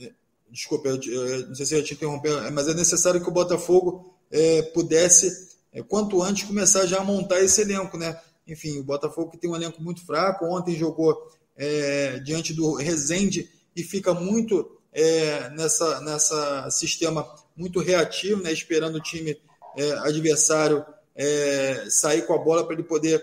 É, 0.00 0.10
desculpa, 0.50 0.88
eu, 0.88 0.98
eu, 1.02 1.46
não 1.48 1.54
sei 1.54 1.66
se 1.66 1.74
eu 1.74 1.84
te 1.84 1.92
interromper, 1.92 2.50
mas 2.50 2.66
é 2.66 2.74
necessário 2.74 3.20
que 3.20 3.28
o 3.28 3.32
Botafogo 3.32 4.14
é, 4.30 4.62
pudesse, 4.62 5.50
é, 5.70 5.82
quanto 5.82 6.22
antes, 6.22 6.48
começar 6.48 6.86
já 6.86 7.00
a 7.00 7.04
montar 7.04 7.40
esse 7.40 7.60
elenco, 7.60 7.98
né? 7.98 8.18
Enfim, 8.46 8.78
o 8.78 8.82
Botafogo 8.82 9.30
que 9.30 9.36
tem 9.36 9.50
um 9.50 9.56
elenco 9.56 9.82
muito 9.82 10.04
fraco, 10.06 10.46
ontem 10.46 10.74
jogou 10.74 11.30
é, 11.54 12.18
diante 12.20 12.54
do 12.54 12.76
Rezende 12.76 13.50
e 13.76 13.82
fica 13.82 14.14
muito 14.14 14.74
nessa, 15.54 16.00
nessa 16.00 16.68
sistema 16.70 17.28
muito 17.54 17.78
reativo, 17.78 18.42
né, 18.42 18.52
esperando 18.52 18.96
o 18.96 19.02
time 19.02 19.38
adversário 20.02 20.84
sair 21.88 22.22
com 22.22 22.34
a 22.34 22.38
bola 22.38 22.64
para 22.64 22.74
ele 22.74 22.82
poder 22.82 23.22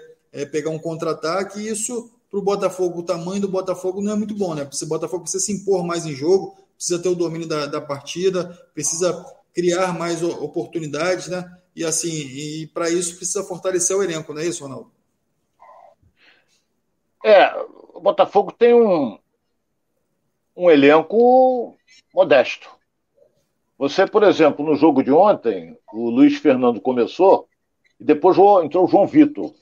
pegar 0.53 0.69
um 0.69 0.79
contra-ataque. 0.79 1.59
E 1.59 1.67
isso, 1.67 2.14
para 2.35 2.39
o 2.39 2.43
Botafogo, 2.43 2.99
o 2.99 3.03
tamanho 3.03 3.39
do 3.39 3.47
Botafogo 3.47 4.01
não 4.01 4.11
é 4.11 4.15
muito 4.15 4.35
bom. 4.35 4.53
Né? 4.53 4.63
O 4.63 4.85
Botafogo 4.87 5.23
precisa 5.23 5.45
se 5.45 5.53
impor 5.53 5.85
mais 5.85 6.05
em 6.05 6.13
jogo, 6.13 6.57
precisa 6.75 7.01
ter 7.01 7.07
o 7.07 7.15
domínio 7.15 7.47
da, 7.47 7.65
da 7.65 7.79
partida, 7.79 8.45
precisa 8.73 9.25
criar 9.53 9.97
mais 9.97 10.21
oportunidades, 10.21 11.29
né? 11.29 11.49
E 11.73 11.85
assim, 11.85 12.09
e 12.09 12.67
para 12.67 12.89
isso 12.89 13.15
precisa 13.15 13.43
fortalecer 13.43 13.95
o 13.95 14.03
elenco, 14.03 14.33
não 14.33 14.41
é 14.41 14.45
isso, 14.45 14.63
Ronaldo? 14.63 14.91
É, 17.23 17.55
o 17.93 18.01
Botafogo 18.01 18.51
tem 18.51 18.73
um, 18.73 19.17
um 20.55 20.69
elenco 20.69 21.77
modesto. 22.13 22.69
Você, 23.77 24.05
por 24.05 24.23
exemplo, 24.23 24.65
no 24.65 24.75
jogo 24.75 25.01
de 25.01 25.11
ontem, 25.11 25.77
o 25.93 26.09
Luiz 26.09 26.37
Fernando 26.37 26.81
começou 26.81 27.47
e 27.99 28.03
depois 28.03 28.37
entrou 28.63 28.85
o 28.85 28.87
João 28.87 29.07
Vitor. 29.07 29.53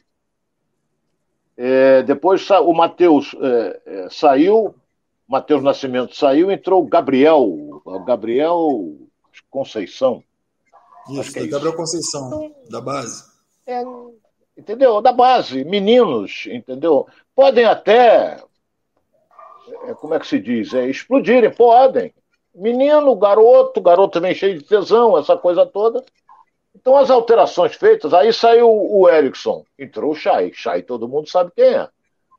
É, 1.55 2.01
depois 2.03 2.49
o 2.49 2.73
Matheus 2.73 3.35
é, 3.39 3.81
é, 3.85 4.09
saiu, 4.09 4.73
Matheus 5.27 5.63
Nascimento 5.63 6.15
saiu, 6.15 6.51
entrou 6.51 6.83
o 6.83 6.87
Gabriel, 6.87 7.81
Gabriel 8.05 8.95
Conceição. 9.49 10.23
Isso, 11.09 11.37
é 11.37 11.47
Gabriel 11.47 11.75
Conceição, 11.75 12.53
da 12.69 12.81
base. 12.81 13.23
É, 13.67 13.83
entendeu? 14.57 15.01
Da 15.01 15.11
base, 15.11 15.63
meninos, 15.63 16.47
entendeu? 16.47 17.07
Podem 17.35 17.65
até, 17.65 18.43
é, 19.85 19.93
como 19.95 20.13
é 20.13 20.19
que 20.19 20.27
se 20.27 20.39
diz? 20.39 20.73
É, 20.73 20.87
explodirem, 20.87 21.51
podem. 21.51 22.13
Menino, 22.53 23.15
garoto, 23.15 23.81
garoto 23.81 24.21
vem 24.21 24.35
cheio 24.35 24.59
de 24.59 24.65
tesão, 24.65 25.17
essa 25.17 25.35
coisa 25.35 25.65
toda. 25.65 26.03
Então, 26.75 26.97
as 26.97 27.09
alterações 27.09 27.75
feitas, 27.75 28.13
aí 28.13 28.33
saiu 28.33 28.69
o 28.69 29.07
Erickson, 29.09 29.63
entrou 29.77 30.11
o 30.11 30.15
Chay. 30.15 30.51
Chay 30.53 30.81
todo 30.81 31.07
mundo 31.07 31.29
sabe 31.29 31.51
quem 31.55 31.65
é. 31.65 31.87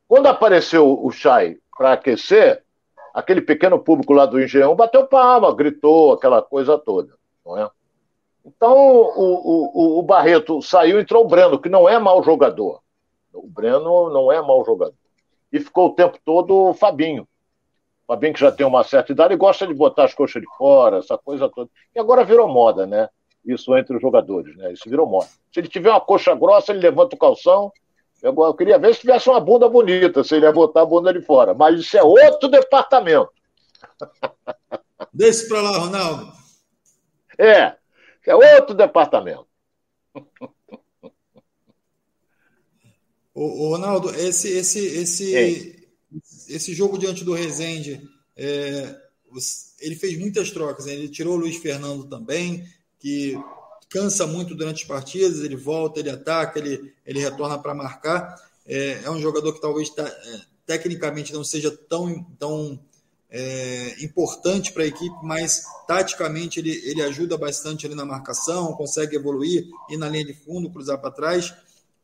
Quando 0.09 0.27
apareceu 0.27 0.87
o 0.87 1.11
Chay 1.11 1.59
para 1.77 1.93
aquecer, 1.93 2.63
aquele 3.15 3.41
pequeno 3.41 3.79
público 3.79 4.13
lá 4.13 4.27
do 4.27 4.41
Engenhão 4.41 4.75
bateu 4.75 5.07
palma, 5.07 5.55
gritou, 5.55 6.13
aquela 6.13 6.43
coisa 6.43 6.77
toda, 6.77 7.15
não 7.45 7.57
é? 7.57 7.71
Então, 8.45 8.77
o, 8.77 9.97
o, 9.97 9.99
o 9.99 10.03
Barreto 10.03 10.61
saiu, 10.61 11.01
entrou 11.01 11.25
o 11.25 11.29
Breno, 11.29 11.59
que 11.59 11.69
não 11.69 11.89
é 11.89 11.99
mau 11.99 12.23
jogador. 12.23 12.81
O 13.33 13.49
Breno 13.49 14.11
não 14.11 14.31
é 14.31 14.41
mau 14.43 14.63
jogador. 14.65 14.95
E 15.51 15.59
ficou 15.59 15.87
o 15.87 15.95
tempo 15.95 16.19
todo 16.25 16.55
o 16.55 16.75
Fabinho. 16.75 17.27
Fabinho 18.07 18.35
que 18.35 18.41
já 18.41 18.53
tem 18.53 18.67
uma 18.67 18.85
certa 18.85 19.13
idade 19.13 19.33
e 19.33 19.39
gosta 19.39 19.67
de 19.67 19.73
botar 19.73 20.05
as 20.05 20.13
coxas 20.13 20.43
de 20.43 20.49
fora, 20.59 20.99
essa 20.99 21.17
coisa 21.17 21.49
toda. 21.49 21.71
E 21.95 21.99
agora 21.99 22.25
virou 22.25 22.47
moda, 22.47 22.87
né? 22.87 23.09
Isso 23.45 23.77
entre 23.77 23.97
os 23.97 24.03
jogadores, 24.03 24.57
né? 24.57 24.73
Isso 24.73 24.89
virou 24.89 25.07
moda. 25.07 25.29
Se 25.53 25.61
ele 25.61 25.69
tiver 25.69 25.91
uma 25.91 26.01
coxa 26.01 26.35
grossa, 26.35 26.73
ele 26.73 26.81
levanta 26.81 27.15
o 27.15 27.19
calção. 27.19 27.73
Eu, 28.23 28.35
eu 28.35 28.55
queria 28.55 28.79
ver 28.79 28.95
se 28.95 29.01
tivesse 29.01 29.29
uma 29.29 29.41
bunda 29.41 29.69
bonita, 29.69 30.25
se 30.25 30.35
ele 30.35 30.47
ia 30.47 30.53
botar 30.53 30.83
a 30.83 30.87
bunda 30.87 31.13
de 31.13 31.21
fora. 31.21 31.53
Mas 31.53 31.81
isso 31.81 31.97
é 31.97 32.03
outro 32.03 32.49
departamento. 32.49 33.31
Deixa 35.13 35.47
para 35.47 35.61
lá, 35.61 35.79
Ronaldo. 35.79 36.33
É, 37.39 37.77
é 38.27 38.35
outro 38.35 38.75
departamento. 38.75 39.47
O, 43.37 43.71
Ronaldo, 43.71 44.15
esse, 44.15 44.49
esse, 44.49 44.79
esse, 44.79 45.89
esse 46.49 46.73
jogo 46.73 46.97
diante 46.97 47.25
do 47.25 47.35
Rezende, 47.35 48.01
é, 48.37 48.97
ele 49.81 49.97
fez 49.97 50.17
muitas 50.17 50.53
trocas. 50.53 50.87
Né? 50.87 50.93
Ele 50.93 51.09
tirou 51.09 51.35
o 51.35 51.39
Luiz 51.39 51.57
Fernando 51.57 52.09
também, 52.09 52.65
que 53.05 53.39
cansa 53.91 54.27
muito 54.27 54.55
durante 54.55 54.81
as 54.81 54.89
partidas, 54.89 55.41
ele 55.41 55.57
volta, 55.57 56.01
ele 56.01 56.09
ataca, 56.09 56.59
ele, 56.59 56.91
ele 57.05 57.21
retorna 57.21 57.59
para 57.59 57.75
marcar. 57.75 58.35
É, 58.65 59.03
é, 59.05 59.11
um 59.11 59.21
jogador 59.21 59.53
que 59.53 59.61
talvez 59.61 59.91
tá, 59.91 60.05
é, 60.09 60.41
tecnicamente 60.65 61.31
não 61.35 61.45
seja 61.45 61.71
tão, 61.71 62.25
tão 62.39 62.81
é, 63.29 64.03
importante 64.03 64.73
para 64.73 64.85
a 64.85 64.87
equipe, 64.87 65.15
mas 65.23 65.65
taticamente 65.87 66.59
ele, 66.59 66.71
ele 66.87 67.03
ajuda 67.03 67.37
bastante 67.37 67.85
ali 67.85 67.95
na 67.95 68.07
marcação, 68.07 68.73
consegue 68.73 69.17
evoluir, 69.17 69.67
ir 69.91 69.99
na 69.99 70.09
linha 70.09 70.25
de 70.25 70.33
fundo, 70.33 70.71
cruzar 70.71 70.99
para 70.99 71.11
trás, 71.11 71.53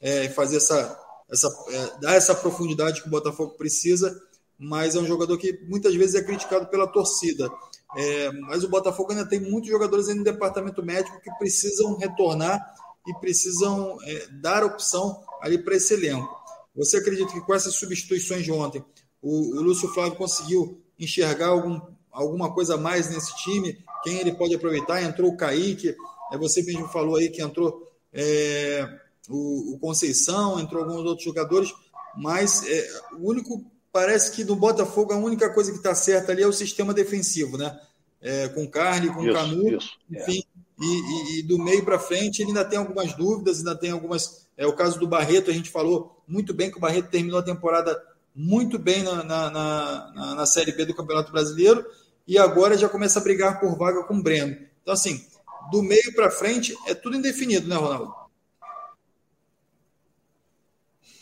é, 0.02 0.28
fazer 0.28 0.58
essa, 0.58 1.00
essa 1.30 1.48
é, 1.70 2.00
dar 2.02 2.12
essa 2.12 2.34
profundidade 2.34 3.00
que 3.00 3.08
o 3.08 3.10
Botafogo 3.10 3.54
precisa, 3.54 4.20
mas 4.58 4.94
é 4.94 5.00
um 5.00 5.06
jogador 5.06 5.38
que 5.38 5.60
muitas 5.66 5.94
vezes 5.94 6.14
é 6.14 6.22
criticado 6.22 6.66
pela 6.66 6.86
torcida. 6.86 7.50
É, 7.96 8.30
mas 8.32 8.62
o 8.62 8.68
Botafogo 8.68 9.10
ainda 9.10 9.28
tem 9.28 9.40
muitos 9.40 9.68
jogadores 9.68 10.08
no 10.14 10.22
departamento 10.22 10.82
médico 10.82 11.20
que 11.20 11.30
precisam 11.38 11.96
retornar 11.96 12.74
e 13.06 13.14
precisam 13.14 13.98
é, 14.02 14.28
dar 14.40 14.64
opção 14.64 15.24
ali 15.40 15.58
para 15.58 15.74
esse 15.74 15.94
elenco. 15.94 16.28
Você 16.74 16.98
acredita 16.98 17.32
que 17.32 17.40
com 17.40 17.54
essas 17.54 17.74
substituições 17.74 18.44
de 18.44 18.52
ontem, 18.52 18.84
o, 19.20 19.56
o 19.56 19.62
Lúcio 19.62 19.88
Flávio 19.88 20.16
conseguiu 20.16 20.80
enxergar 20.98 21.48
algum, 21.48 21.80
alguma 22.12 22.52
coisa 22.52 22.74
a 22.74 22.78
mais 22.78 23.10
nesse 23.10 23.34
time? 23.38 23.78
Quem 24.02 24.18
ele 24.18 24.32
pode 24.32 24.54
aproveitar? 24.54 25.02
Entrou 25.02 25.30
o 25.30 25.36
Kaique, 25.36 25.96
é, 26.32 26.38
você 26.38 26.62
mesmo 26.62 26.88
falou 26.88 27.16
aí 27.16 27.28
que 27.28 27.42
entrou 27.42 27.86
é, 28.12 28.88
o, 29.28 29.74
o, 29.74 29.78
Conceição, 29.78 30.60
entrou 30.60 30.84
alguns 30.84 31.04
outros 31.04 31.24
jogadores, 31.24 31.72
mas 32.16 32.66
é, 32.66 32.88
o 33.18 33.28
único 33.28 33.64
parece 33.92 34.32
que 34.32 34.44
no 34.44 34.56
Botafogo 34.56 35.12
a 35.12 35.16
única 35.16 35.52
coisa 35.52 35.70
que 35.70 35.78
está 35.78 35.94
certa 35.94 36.32
ali 36.32 36.42
é 36.42 36.46
o 36.46 36.52
sistema 36.52 36.94
defensivo, 36.94 37.56
né? 37.56 37.78
É, 38.20 38.48
com 38.48 38.68
Carne, 38.68 39.08
com 39.08 39.24
isso, 39.24 39.32
Canu, 39.32 39.76
isso, 39.76 39.98
enfim, 40.10 40.44
é. 40.44 40.84
e, 40.84 40.86
e, 40.86 41.38
e, 41.38 41.42
do 41.42 41.58
meio 41.58 41.82
para 41.84 41.98
frente 41.98 42.42
ele 42.42 42.48
ainda 42.48 42.64
tem 42.64 42.78
algumas 42.78 43.14
dúvidas, 43.14 43.58
ainda 43.58 43.74
tem 43.74 43.90
algumas. 43.90 44.46
É 44.56 44.66
o 44.66 44.74
caso 44.74 44.98
do 44.98 45.08
Barreto, 45.08 45.50
a 45.50 45.54
gente 45.54 45.70
falou 45.70 46.22
muito 46.28 46.52
bem 46.52 46.70
que 46.70 46.76
o 46.76 46.80
Barreto 46.80 47.08
terminou 47.08 47.40
a 47.40 47.42
temporada 47.42 47.98
muito 48.34 48.78
bem 48.78 49.02
na, 49.02 49.24
na, 49.24 49.50
na, 49.50 50.34
na 50.34 50.46
Série 50.46 50.72
B 50.72 50.84
do 50.84 50.94
Campeonato 50.94 51.32
Brasileiro 51.32 51.84
e 52.26 52.38
agora 52.38 52.76
já 52.76 52.88
começa 52.88 53.18
a 53.18 53.22
brigar 53.22 53.58
por 53.58 53.76
vaga 53.76 54.04
com 54.04 54.14
o 54.14 54.22
Breno. 54.22 54.56
Então, 54.82 54.94
assim, 54.94 55.24
do 55.70 55.82
meio 55.82 56.14
para 56.14 56.30
frente 56.30 56.76
é 56.86 56.94
tudo 56.94 57.16
indefinido, 57.16 57.66
né, 57.66 57.76
Ronaldo? 57.76 58.14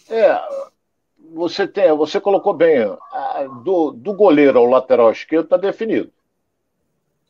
É, 0.08 0.38
você 1.34 1.66
tem, 1.66 1.92
você 1.92 2.20
colocou 2.20 2.52
bem, 2.52 2.86
do, 3.62 3.92
do 3.92 4.12
goleiro 4.14 4.58
ao 4.58 4.66
lateral 4.66 5.10
esquerdo 5.10 5.44
está 5.44 5.56
definido. 5.56 6.10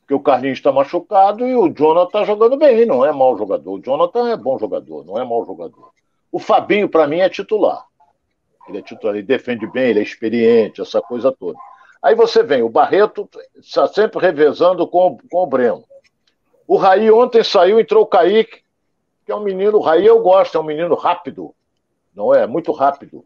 Porque 0.01 0.15
o 0.15 0.21
Carlinhos 0.21 0.59
está 0.59 0.73
machucado 0.73 1.47
e 1.47 1.55
o 1.55 1.69
Jonathan 1.69 2.07
está 2.07 2.25
jogando 2.25 2.57
bem, 2.57 2.87
não 2.87 3.05
é 3.05 3.13
mau 3.13 3.37
jogador. 3.37 3.73
O 3.73 3.83
Jonathan 3.83 4.31
é 4.31 4.37
bom 4.37 4.59
jogador, 4.59 5.05
não 5.05 5.19
é 5.19 5.25
mau 5.25 5.45
jogador. 5.45 5.91
O 6.33 6.39
Fabinho, 6.39 6.89
para 6.89 7.07
mim, 7.07 7.19
é 7.19 7.29
titular. 7.29 7.85
Ele 8.67 8.79
é 8.79 8.83
titular, 8.83 9.15
ele 9.15 9.27
defende 9.27 9.67
bem, 9.67 9.91
ele 9.91 10.01
é 10.01 10.03
experiente, 10.03 10.81
essa 10.81 11.03
coisa 11.03 11.31
toda. 11.33 11.59
Aí 12.03 12.15
você 12.15 12.43
vem, 12.43 12.63
o 12.63 12.69
Barreto 12.69 13.29
está 13.57 13.87
sempre 13.89 14.21
revezando 14.21 14.87
com, 14.87 15.19
com 15.31 15.43
o 15.43 15.47
Breno. 15.47 15.85
O 16.67 16.77
Raí 16.77 17.11
ontem 17.11 17.43
saiu, 17.43 17.81
entrou 17.81 18.05
o 18.05 18.07
Kaique, 18.07 18.63
que 19.27 19.33
é 19.33 19.37
um 19.37 19.43
menino, 19.43 19.79
o 19.79 19.83
Raí 19.83 20.07
eu 20.07 20.23
gosto, 20.23 20.57
é 20.57 20.61
um 20.61 20.65
menino 20.65 20.95
rápido, 20.95 21.55
não 22.15 22.35
é? 22.35 22.47
Muito 22.47 22.73
rápido. 22.73 23.25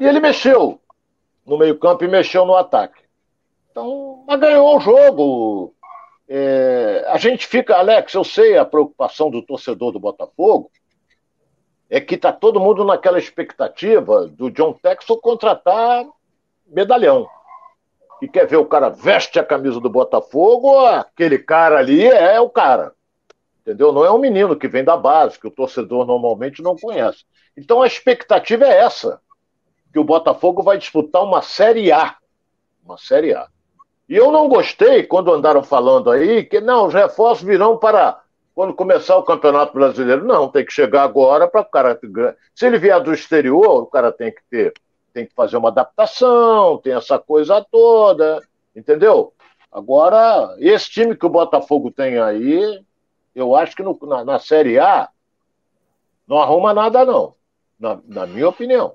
E 0.00 0.06
ele 0.06 0.20
mexeu 0.20 0.80
no 1.44 1.58
meio-campo 1.58 2.04
e 2.04 2.08
mexeu 2.08 2.44
no 2.44 2.54
ataque. 2.54 3.02
Então, 3.70 4.24
mas 4.26 4.38
ganhou 4.38 4.76
o 4.76 4.80
jogo. 4.80 5.74
É, 6.28 7.04
a 7.08 7.16
gente 7.16 7.46
fica, 7.46 7.76
Alex, 7.76 8.12
eu 8.12 8.22
sei 8.22 8.58
a 8.58 8.64
preocupação 8.64 9.30
do 9.30 9.42
torcedor 9.42 9.92
do 9.92 9.98
Botafogo, 9.98 10.70
é 11.88 12.00
que 12.00 12.16
está 12.16 12.32
todo 12.32 12.60
mundo 12.60 12.84
naquela 12.84 13.18
expectativa 13.18 14.26
do 14.26 14.50
John 14.50 14.74
Texel 14.74 15.16
contratar 15.16 16.04
medalhão. 16.66 17.26
E 18.20 18.28
quer 18.28 18.46
ver 18.46 18.56
o 18.56 18.66
cara 18.66 18.90
veste 18.90 19.38
a 19.38 19.44
camisa 19.44 19.80
do 19.80 19.88
Botafogo, 19.88 20.84
aquele 20.84 21.38
cara 21.38 21.78
ali 21.78 22.06
é 22.06 22.38
o 22.38 22.50
cara. 22.50 22.92
Entendeu? 23.62 23.92
Não 23.92 24.04
é 24.04 24.10
um 24.10 24.18
menino 24.18 24.56
que 24.56 24.68
vem 24.68 24.84
da 24.84 24.96
base, 24.96 25.38
que 25.38 25.46
o 25.46 25.50
torcedor 25.50 26.04
normalmente 26.04 26.62
não 26.62 26.76
conhece. 26.76 27.24
Então 27.56 27.80
a 27.80 27.86
expectativa 27.86 28.66
é 28.66 28.80
essa 28.80 29.20
que 29.92 29.98
o 29.98 30.04
Botafogo 30.04 30.62
vai 30.62 30.78
disputar 30.78 31.22
uma 31.22 31.42
Série 31.42 31.90
A. 31.92 32.16
Uma 32.84 32.98
Série 32.98 33.34
A. 33.34 33.48
E 34.08 34.16
eu 34.16 34.32
não 34.32 34.48
gostei 34.48 35.02
quando 35.02 35.32
andaram 35.32 35.62
falando 35.62 36.10
aí 36.10 36.44
que 36.44 36.60
não, 36.60 36.86
os 36.86 36.94
reforços 36.94 37.44
virão 37.44 37.76
para 37.76 38.20
quando 38.54 38.74
começar 38.74 39.16
o 39.16 39.22
Campeonato 39.22 39.72
Brasileiro. 39.74 40.24
Não, 40.24 40.48
tem 40.48 40.64
que 40.64 40.72
chegar 40.72 41.02
agora 41.02 41.46
para 41.46 41.60
o 41.60 41.64
cara. 41.64 41.98
Se 42.54 42.66
ele 42.66 42.78
vier 42.78 43.00
do 43.02 43.12
exterior, 43.12 43.82
o 43.82 43.86
cara 43.86 44.10
tem 44.10 44.32
que 44.32 44.40
ter, 44.50 44.72
tem 45.12 45.26
que 45.26 45.34
fazer 45.34 45.56
uma 45.56 45.68
adaptação, 45.68 46.78
tem 46.78 46.94
essa 46.94 47.18
coisa 47.18 47.64
toda, 47.70 48.42
entendeu? 48.74 49.32
Agora, 49.70 50.56
esse 50.58 50.90
time 50.90 51.14
que 51.14 51.26
o 51.26 51.30
Botafogo 51.30 51.90
tem 51.90 52.18
aí, 52.18 52.82
eu 53.34 53.54
acho 53.54 53.76
que 53.76 53.82
no, 53.82 53.98
na, 54.02 54.24
na 54.24 54.38
Série 54.38 54.78
A 54.78 55.08
não 56.26 56.38
arruma 56.38 56.72
nada, 56.72 57.04
não, 57.04 57.34
na, 57.78 58.00
na 58.06 58.26
minha 58.26 58.48
opinião. 58.48 58.94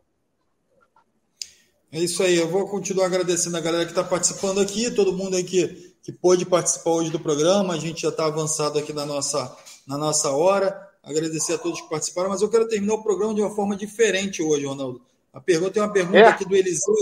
É 1.94 2.00
isso 2.00 2.24
aí, 2.24 2.38
eu 2.38 2.50
vou 2.50 2.68
continuar 2.68 3.06
agradecendo 3.06 3.56
a 3.56 3.60
galera 3.60 3.86
que 3.86 3.92
está 3.92 4.04
participando 4.04 4.60
aqui, 4.60 4.90
todo 4.90 5.14
mundo 5.14 5.36
aí 5.36 5.44
que, 5.44 5.94
que 6.02 6.12
pôde 6.12 6.44
participar 6.44 6.90
hoje 6.90 7.12
do 7.12 7.20
programa, 7.20 7.76
a 7.76 7.78
gente 7.78 8.02
já 8.02 8.10
está 8.10 8.26
avançado 8.26 8.80
aqui 8.80 8.92
na 8.92 9.06
nossa, 9.06 9.56
na 9.86 9.96
nossa 9.96 10.32
hora, 10.32 10.76
agradecer 11.04 11.54
a 11.54 11.58
todos 11.60 11.80
que 11.80 11.88
participaram, 11.88 12.30
mas 12.30 12.42
eu 12.42 12.50
quero 12.50 12.68
terminar 12.68 12.96
o 12.96 13.04
programa 13.04 13.36
de 13.36 13.42
uma 13.42 13.52
forma 13.52 13.76
diferente 13.76 14.42
hoje, 14.42 14.66
Ronaldo. 14.66 15.04
A 15.32 15.40
pergunta 15.40 15.70
tem 15.70 15.84
uma 15.84 15.94
pergunta 15.94 16.18
é. 16.18 16.26
aqui 16.30 16.44
do 16.46 16.56
Eliseu, 16.56 16.96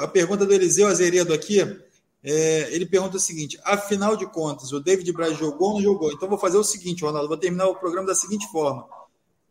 a 0.00 0.06
pergunta 0.06 0.46
do 0.46 0.54
Eliseu 0.54 0.86
Azeredo 0.86 1.34
aqui, 1.34 1.58
É, 2.22 2.72
ele 2.72 2.86
pergunta 2.86 3.16
o 3.16 3.20
seguinte: 3.20 3.58
afinal 3.64 4.16
de 4.16 4.26
contas, 4.26 4.72
o 4.72 4.78
David 4.78 5.12
Braz 5.12 5.36
jogou 5.36 5.70
ou 5.70 5.74
não 5.74 5.82
jogou? 5.82 6.12
Então 6.12 6.28
vou 6.28 6.38
fazer 6.38 6.58
o 6.58 6.64
seguinte, 6.64 7.04
Ronaldo, 7.04 7.26
vou 7.26 7.36
terminar 7.36 7.66
o 7.66 7.74
programa 7.74 8.06
da 8.06 8.14
seguinte 8.14 8.46
forma: 8.52 8.86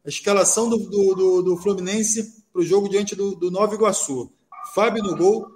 a 0.05 0.07
escalação 0.07 0.69
do, 0.69 0.77
do, 0.77 1.15
do, 1.15 1.41
do 1.41 1.57
Fluminense 1.57 2.41
para 2.53 2.61
o 2.61 2.65
jogo 2.65 2.87
diante 2.87 3.15
do, 3.15 3.35
do 3.35 3.51
Nova 3.51 3.75
Iguaçu. 3.75 4.31
Fábio 4.75 5.01
no 5.01 5.15
gol, 5.15 5.47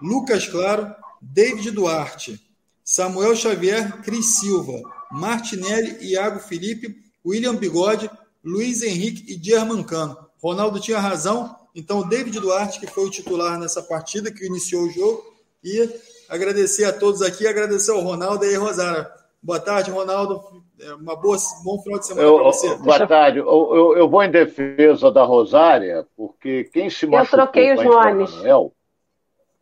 Lucas 0.00 0.48
Claro, 0.48 0.94
David 1.20 1.72
Duarte, 1.72 2.40
Samuel 2.82 3.36
Xavier, 3.36 4.00
Cris 4.00 4.40
Silva, 4.40 4.80
Martinelli, 5.10 5.98
Iago 6.00 6.40
Felipe, 6.40 6.96
William 7.22 7.54
Bigode, 7.54 8.10
Luiz 8.42 8.82
Henrique 8.82 9.30
e 9.30 9.38
German 9.38 9.82
Cano. 9.82 10.16
Ronaldo 10.42 10.80
tinha 10.80 10.98
razão, 10.98 11.54
então 11.74 11.98
o 11.98 12.08
David 12.08 12.40
Duarte, 12.40 12.80
que 12.80 12.86
foi 12.86 13.04
o 13.04 13.10
titular 13.10 13.60
nessa 13.60 13.82
partida, 13.82 14.32
que 14.32 14.46
iniciou 14.46 14.84
o 14.84 14.90
jogo, 14.90 15.22
e 15.62 15.90
agradecer 16.26 16.84
a 16.84 16.94
todos 16.94 17.20
aqui, 17.20 17.46
agradecer 17.46 17.90
ao 17.90 18.00
Ronaldo 18.00 18.46
e 18.46 18.56
Rosara. 18.56 19.12
Boa 19.42 19.60
tarde, 19.60 19.90
Ronaldo. 19.90 20.64
É, 20.82 20.94
uma 20.94 21.14
boa, 21.14 21.36
bom 21.64 21.80
final 21.80 21.98
de 22.00 22.06
semana 22.06 22.32
para 22.32 22.42
você. 22.42 22.74
Boa 22.76 23.06
tarde. 23.06 23.38
Eu, 23.38 23.46
eu, 23.46 23.96
eu, 23.98 24.08
vou 24.08 24.22
em 24.22 24.30
defesa 24.30 25.12
da 25.12 25.22
Rosária, 25.22 26.04
porque 26.16 26.64
quem 26.72 26.90
se 26.90 27.06
machucou... 27.06 27.38
Eu 27.38 27.44
troquei 27.44 27.72
os 27.72 27.84
nomes. 27.84 28.34
Manuel, 28.34 28.72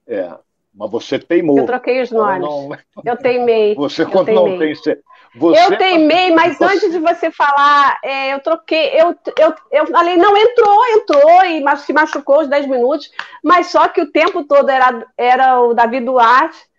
é, 0.06 0.32
mas 0.74 0.90
você 0.90 1.18
teimou. 1.18 1.58
Eu 1.58 1.66
troquei 1.66 2.00
os 2.00 2.10
nomes. 2.10 2.48
Não... 2.48 2.70
Eu 3.04 3.16
teimei. 3.18 3.74
Você 3.74 4.06
quando 4.06 4.32
não 4.32 4.58
tem. 4.58 4.74
Você... 4.74 5.02
Eu 5.34 5.78
teimei, 5.78 6.34
mas 6.34 6.56
você... 6.56 6.64
antes 6.64 6.90
de 6.90 6.98
você 6.98 7.30
falar, 7.30 7.98
é, 8.02 8.32
eu 8.32 8.40
troquei. 8.40 8.88
Eu, 8.98 9.14
eu, 9.38 9.54
eu 9.70 9.86
falei, 9.88 10.16
não, 10.16 10.34
entrou, 10.36 10.86
entrou 10.88 11.44
e 11.44 11.76
se 11.76 11.92
machucou 11.92 12.40
os 12.40 12.48
10 12.48 12.66
minutos, 12.66 13.10
mas 13.44 13.66
só 13.66 13.88
que 13.88 14.00
o 14.00 14.10
tempo 14.10 14.42
todo 14.44 14.70
era, 14.70 15.06
era 15.18 15.60
o 15.60 15.74
Davi 15.74 16.00
Duarte 16.00 16.69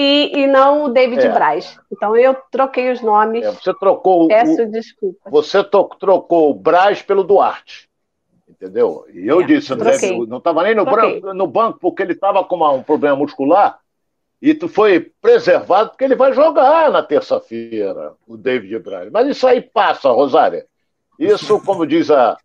e, 0.00 0.42
e 0.42 0.46
não 0.46 0.84
o 0.84 0.88
David 0.88 1.26
é. 1.26 1.32
Braz. 1.32 1.78
Então 1.90 2.16
eu 2.16 2.36
troquei 2.50 2.92
os 2.92 3.00
nomes. 3.00 3.44
É, 3.44 3.50
você 3.50 3.74
trocou. 3.74 4.28
Peço 4.28 4.62
o... 4.62 4.70
desculpa. 4.70 5.30
Você 5.30 5.64
trocou 5.64 6.50
o 6.50 6.54
Braz 6.54 7.02
pelo 7.02 7.24
Duarte 7.24 7.88
entendeu? 8.48 9.06
E 9.12 9.26
eu 9.28 9.40
é, 9.40 9.44
disse, 9.44 9.72
André, 9.72 9.96
não 10.26 10.38
estava 10.38 10.64
nem 10.64 10.74
no, 10.74 10.84
branco, 10.84 11.32
no, 11.32 11.46
banco 11.46 11.78
porque 11.78 12.02
ele 12.02 12.12
estava 12.12 12.42
com 12.42 12.56
uma, 12.56 12.72
um 12.72 12.82
problema 12.82 13.14
muscular 13.14 13.78
e 14.42 14.52
tu 14.52 14.68
foi 14.68 15.12
preservado 15.20 15.90
porque 15.90 16.02
ele 16.02 16.16
vai 16.16 16.32
jogar 16.32 16.90
na 16.90 17.02
terça-feira, 17.02 18.14
o 18.26 18.36
David 18.36 18.78
Braz. 18.80 19.10
Mas 19.12 19.28
isso 19.28 19.46
aí 19.46 19.60
passa, 19.60 20.10
Rosária. 20.10 20.66
Isso, 21.18 21.60
como 21.64 21.86
diz 21.86 22.10
a, 22.10 22.36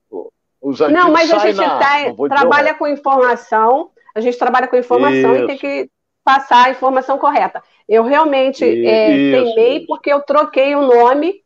os 0.61 0.81
antigos, 0.81 1.03
Não, 1.03 1.11
mas 1.11 1.31
a 1.31 1.39
gente 1.39 1.55
na, 1.55 1.79
tá, 1.79 2.13
trabalha 2.29 2.73
com 2.75 2.87
informação, 2.87 3.89
a 4.15 4.21
gente 4.21 4.37
trabalha 4.37 4.67
com 4.67 4.77
informação 4.77 5.35
isso. 5.35 5.43
e 5.43 5.47
tem 5.47 5.57
que 5.57 5.89
passar 6.23 6.67
a 6.67 6.71
informação 6.71 7.17
correta. 7.17 7.61
Eu 7.87 8.03
realmente 8.03 8.63
e, 8.63 8.85
é, 8.85 9.07
teimei 9.07 9.85
porque 9.85 10.11
eu 10.11 10.21
troquei 10.21 10.75
o 10.75 10.81
nome 10.81 11.43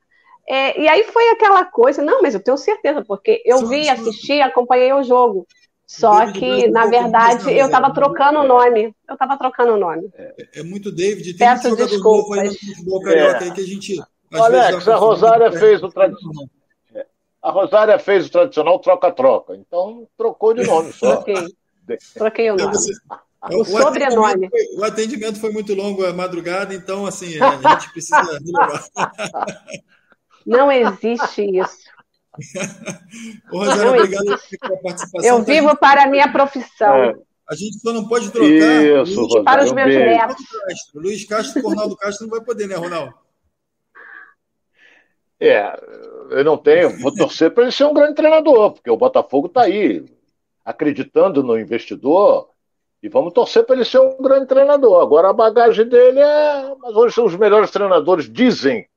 é, 0.48 0.80
e 0.80 0.88
aí 0.88 1.04
foi 1.04 1.28
aquela 1.30 1.66
coisa, 1.66 2.02
não, 2.02 2.22
mas 2.22 2.34
eu 2.34 2.40
tenho 2.40 2.58
certeza, 2.58 3.04
porque 3.04 3.44
eu 3.46 3.68
vi, 3.68 3.90
assisti, 3.90 4.40
acompanhei 4.40 4.94
o 4.94 5.04
jogo. 5.04 5.46
Só 5.86 6.20
David 6.20 6.40
que, 6.40 6.68
na 6.70 6.86
verdade, 6.86 7.52
eu 7.52 7.66
estava 7.66 7.94
trocando 7.94 8.40
o 8.40 8.48
nome. 8.48 8.94
Eu 9.08 9.14
estava 9.14 9.38
trocando 9.38 9.74
o 9.74 9.78
nome. 9.78 10.10
É, 10.16 10.60
é, 10.60 10.64
muito 10.64 10.92
David. 10.92 11.34
Tem 11.34 11.48
Peço 11.48 11.70
muito 11.70 11.86
desculpas. 11.86 12.40
Aí 12.40 12.48
no 12.50 12.54
futebol 12.56 13.02
carioca 13.02 13.38
é. 13.38 13.44
aí 13.44 13.52
que 13.52 13.62
a 13.62 13.66
gente. 13.66 14.04
Alex, 14.34 14.88
a 14.88 14.96
Rosária 14.98 15.52
fez 15.52 15.82
o 15.82 15.90
tradicional. 15.90 16.46
A 17.42 17.52
Rosária 17.52 18.00
fez 18.00 18.28
o 18.28 18.32
tradicional 18.32 18.80
troca-troca. 18.80 19.56
Então, 19.56 20.06
trocou 20.18 20.54
de 20.54 20.66
nome 20.66 20.92
só. 20.92 21.16
Troquei. 21.16 21.56
Troquei 22.14 22.52
o 22.52 22.58
nome. 22.58 22.76
O, 23.52 23.62
o 23.62 23.66
sobrenome. 23.66 24.50
Foi, 24.50 24.62
o 24.78 24.84
atendimento 24.84 25.40
foi 25.40 25.52
muito 25.52 25.74
longo 25.74 26.06
a 26.06 26.14
madrugada, 26.14 26.74
então, 26.74 27.06
assim, 27.06 27.40
a 27.42 27.76
gente 27.76 27.92
precisa 27.92 28.22
relevar. 28.40 28.88
Não 30.46 30.72
existe 30.72 31.44
isso. 31.44 31.88
Ô, 33.52 33.60
Rosana, 33.60 33.92
obrigado 33.92 34.40
pela 34.62 34.78
participação. 34.78 35.30
Eu 35.30 35.44
vivo 35.44 35.76
para 35.78 36.04
a 36.04 36.08
minha 36.08 36.32
profissão. 36.32 36.96
É. 36.96 37.16
A 37.50 37.56
gente 37.56 37.80
só 37.80 37.94
não 37.94 38.08
pode 38.08 38.30
trocar 38.30 38.48
isso, 38.48 39.22
Luiz, 39.22 39.44
para 39.44 39.64
os 39.64 39.72
meus 39.72 39.96
netos. 39.96 40.46
Luiz 40.94 41.26
Castro 41.26 41.60
e 41.60 41.64
Ronaldo 41.64 41.96
Castro 41.96 42.28
não 42.28 42.36
vai 42.36 42.46
poder, 42.46 42.68
né, 42.68 42.76
Ronaldo? 42.76 43.14
É, 45.40 45.80
eu 46.32 46.44
não 46.44 46.58
tenho. 46.58 47.00
Vou 47.00 47.14
torcer 47.14 47.52
para 47.52 47.64
ele 47.64 47.72
ser 47.72 47.86
um 47.86 47.94
grande 47.94 48.16
treinador, 48.16 48.74
porque 48.74 48.90
o 48.90 48.98
Botafogo 48.98 49.48
está 49.48 49.62
aí, 49.62 50.06
acreditando 50.66 51.42
no 51.42 51.58
investidor, 51.58 52.50
e 53.02 53.10
vamos 53.10 53.34
torcer 53.34 53.66
para 53.66 53.76
ele 53.76 53.86
ser 53.86 54.00
um 54.00 54.18
grande 54.18 54.48
treinador. 54.48 55.02
Agora 55.02 55.30
a 55.30 55.34
bagagem 55.34 55.88
dele 55.88 56.20
é. 56.20 56.76
Mas 56.80 56.96
hoje 56.96 57.22
os 57.22 57.36
melhores 57.36 57.72
treinadores 57.72 58.32
dizem 58.32 58.88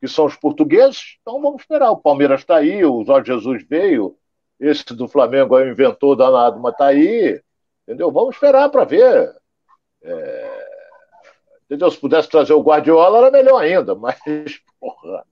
que 0.00 0.06
são 0.06 0.26
os 0.26 0.36
portugueses, 0.36 1.18
então 1.20 1.40
vamos 1.42 1.62
esperar. 1.62 1.90
O 1.90 1.96
Palmeiras 1.96 2.40
está 2.40 2.56
aí, 2.56 2.84
o 2.84 3.04
Jorge 3.04 3.32
Jesus 3.32 3.66
veio, 3.68 4.16
esse 4.60 4.84
do 4.94 5.08
Flamengo 5.08 5.56
aí 5.56 5.68
inventou 5.68 6.14
danado, 6.14 6.60
mas 6.60 6.72
está 6.72 6.86
aí, 6.86 7.40
entendeu? 7.82 8.10
Vamos 8.12 8.36
esperar 8.36 8.68
para 8.68 8.84
ver. 8.84 9.34
É... 10.02 10.68
Entendeu? 11.64 11.90
Se 11.90 11.98
pudesse 11.98 12.28
trazer 12.28 12.52
o 12.52 12.62
Guardiola 12.62 13.18
era 13.18 13.30
melhor 13.30 13.60
ainda, 13.60 13.94
mas, 13.94 14.16
porra, 14.80 15.24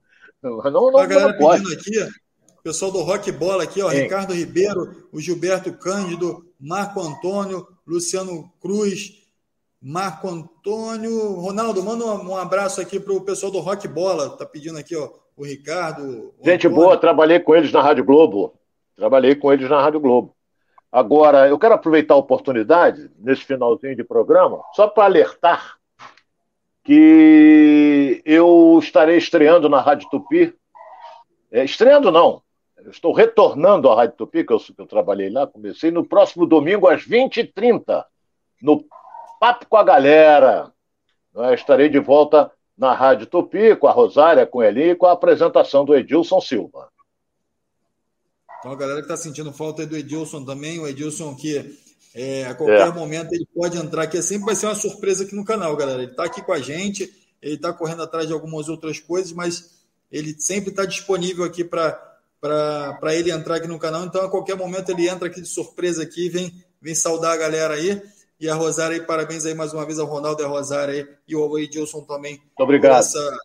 não, 0.43 0.57
não, 0.57 0.91
não, 0.91 0.99
a 0.99 1.05
galera 1.05 1.31
não 1.31 1.37
pode. 1.37 1.63
pedindo 1.63 2.03
aqui, 2.03 2.13
o 2.59 2.61
pessoal 2.61 2.91
do 2.91 3.01
Rock 3.01 3.31
Bola 3.31 3.63
aqui, 3.63 3.81
ó, 3.81 3.87
Ricardo 3.87 4.33
Ribeiro, 4.33 5.07
o 5.11 5.19
Gilberto 5.19 5.71
Cândido, 5.73 6.45
Marco 6.59 6.99
Antônio, 6.99 7.65
Luciano 7.87 8.51
Cruz, 8.61 9.25
Marco 9.81 10.27
Antônio. 10.27 11.35
Ronaldo, 11.35 11.81
manda 11.81 12.05
um, 12.05 12.35
abraço 12.35 12.81
aqui 12.81 12.99
para 12.99 13.13
o 13.13 13.21
pessoal 13.21 13.51
do 13.51 13.59
Rock 13.59 13.87
Bola. 13.87 14.29
Tá 14.31 14.45
pedindo 14.45 14.77
aqui, 14.77 14.95
ó, 14.95 15.09
o 15.37 15.45
Ricardo. 15.45 16.33
O 16.37 16.43
Gente 16.43 16.67
Antônio. 16.67 16.85
boa, 16.85 16.97
trabalhei 16.97 17.39
com 17.39 17.55
eles 17.55 17.71
na 17.71 17.81
Rádio 17.81 18.03
Globo. 18.03 18.53
Trabalhei 18.95 19.35
com 19.35 19.53
eles 19.53 19.69
na 19.69 19.81
Rádio 19.81 20.01
Globo. 20.01 20.35
Agora, 20.91 21.47
eu 21.47 21.57
quero 21.57 21.75
aproveitar 21.75 22.15
a 22.15 22.17
oportunidade, 22.17 23.09
nesse 23.19 23.43
finalzinho 23.43 23.95
de 23.95 24.03
programa, 24.03 24.61
só 24.73 24.87
para 24.87 25.05
alertar 25.05 25.77
que 26.83 28.21
eu 28.25 28.79
estarei 28.81 29.17
estreando 29.17 29.69
na 29.69 29.81
Rádio 29.81 30.09
Tupi. 30.09 30.53
É, 31.51 31.63
estreando 31.63 32.11
não, 32.11 32.41
eu 32.87 32.91
estou 32.91 33.11
retornando 33.11 33.89
à 33.89 33.95
Rádio 33.95 34.15
Tupi, 34.15 34.45
que 34.45 34.53
eu, 34.53 34.59
que 34.59 34.73
eu 34.79 34.85
trabalhei 34.85 35.29
lá, 35.29 35.45
comecei 35.45 35.91
no 35.91 36.05
próximo 36.07 36.45
domingo 36.45 36.87
às 36.87 37.05
20h30, 37.05 38.05
no 38.61 38.85
Papo 39.41 39.65
com 39.67 39.75
a 39.75 39.83
galera. 39.83 40.71
Eu 41.35 41.53
estarei 41.53 41.89
de 41.89 41.99
volta 41.99 42.49
na 42.77 42.93
Rádio 42.93 43.27
Tupi, 43.27 43.75
com 43.75 43.87
a 43.87 43.91
Rosária, 43.91 44.45
com 44.45 44.63
ele 44.63 44.91
e 44.91 44.95
com 44.95 45.05
a 45.05 45.11
apresentação 45.11 45.83
do 45.83 45.93
Edilson 45.93 46.39
Silva. 46.39 46.87
Então, 48.59 48.71
a 48.71 48.75
galera 48.75 48.99
que 48.99 49.11
está 49.11 49.17
sentindo 49.17 49.51
falta 49.51 49.85
do 49.85 49.97
Edilson 49.97 50.45
também, 50.45 50.79
o 50.79 50.87
Edilson 50.87 51.35
que 51.35 51.77
é, 52.15 52.45
a 52.45 52.55
qualquer 52.55 52.87
é. 52.87 52.91
momento 52.91 53.33
ele 53.33 53.45
pode 53.53 53.77
entrar 53.77 54.03
aqui, 54.03 54.21
sempre 54.21 54.45
vai 54.45 54.55
ser 54.55 54.67
uma 54.67 54.75
surpresa 54.75 55.25
aqui 55.25 55.35
no 55.35 55.43
canal, 55.43 55.75
galera. 55.75 56.03
Ele 56.03 56.11
está 56.11 56.23
aqui 56.23 56.41
com 56.41 56.53
a 56.53 56.59
gente, 56.59 57.13
ele 57.41 57.55
está 57.55 57.73
correndo 57.73 58.01
atrás 58.01 58.27
de 58.27 58.33
algumas 58.33 58.69
outras 58.69 58.97
coisas, 58.97 59.33
mas 59.33 59.75
ele 60.09 60.39
sempre 60.39 60.69
está 60.69 60.85
disponível 60.85 61.43
aqui 61.43 61.65
para 61.65 62.06
ele 63.13 63.31
entrar 63.31 63.55
aqui 63.55 63.67
no 63.67 63.79
canal. 63.79 64.05
Então, 64.05 64.25
a 64.25 64.29
qualquer 64.29 64.55
momento 64.55 64.89
ele 64.89 65.07
entra 65.07 65.27
aqui 65.27 65.41
de 65.41 65.47
surpresa 65.47 66.03
aqui, 66.03 66.29
vem, 66.29 66.53
vem 66.81 66.95
saudar 66.95 67.33
a 67.33 67.37
galera 67.37 67.73
aí. 67.73 68.01
E 68.39 68.47
a 68.47 68.53
Rosária, 68.53 69.01
parabéns 69.03 69.45
aí 69.45 69.55
mais 69.55 69.73
uma 69.73 69.85
vez 69.85 69.97
ao 69.97 70.05
Ronaldo 70.05 70.41
e 70.41 70.45
a 70.45 70.47
Rosária 70.47 70.93
aí, 70.93 71.07
e 71.27 71.33
ao 71.33 71.57
Edilson 71.57 72.01
também. 72.01 72.37
Muito 72.37 72.59
obrigado. 72.59 72.99
Essa 72.99 73.37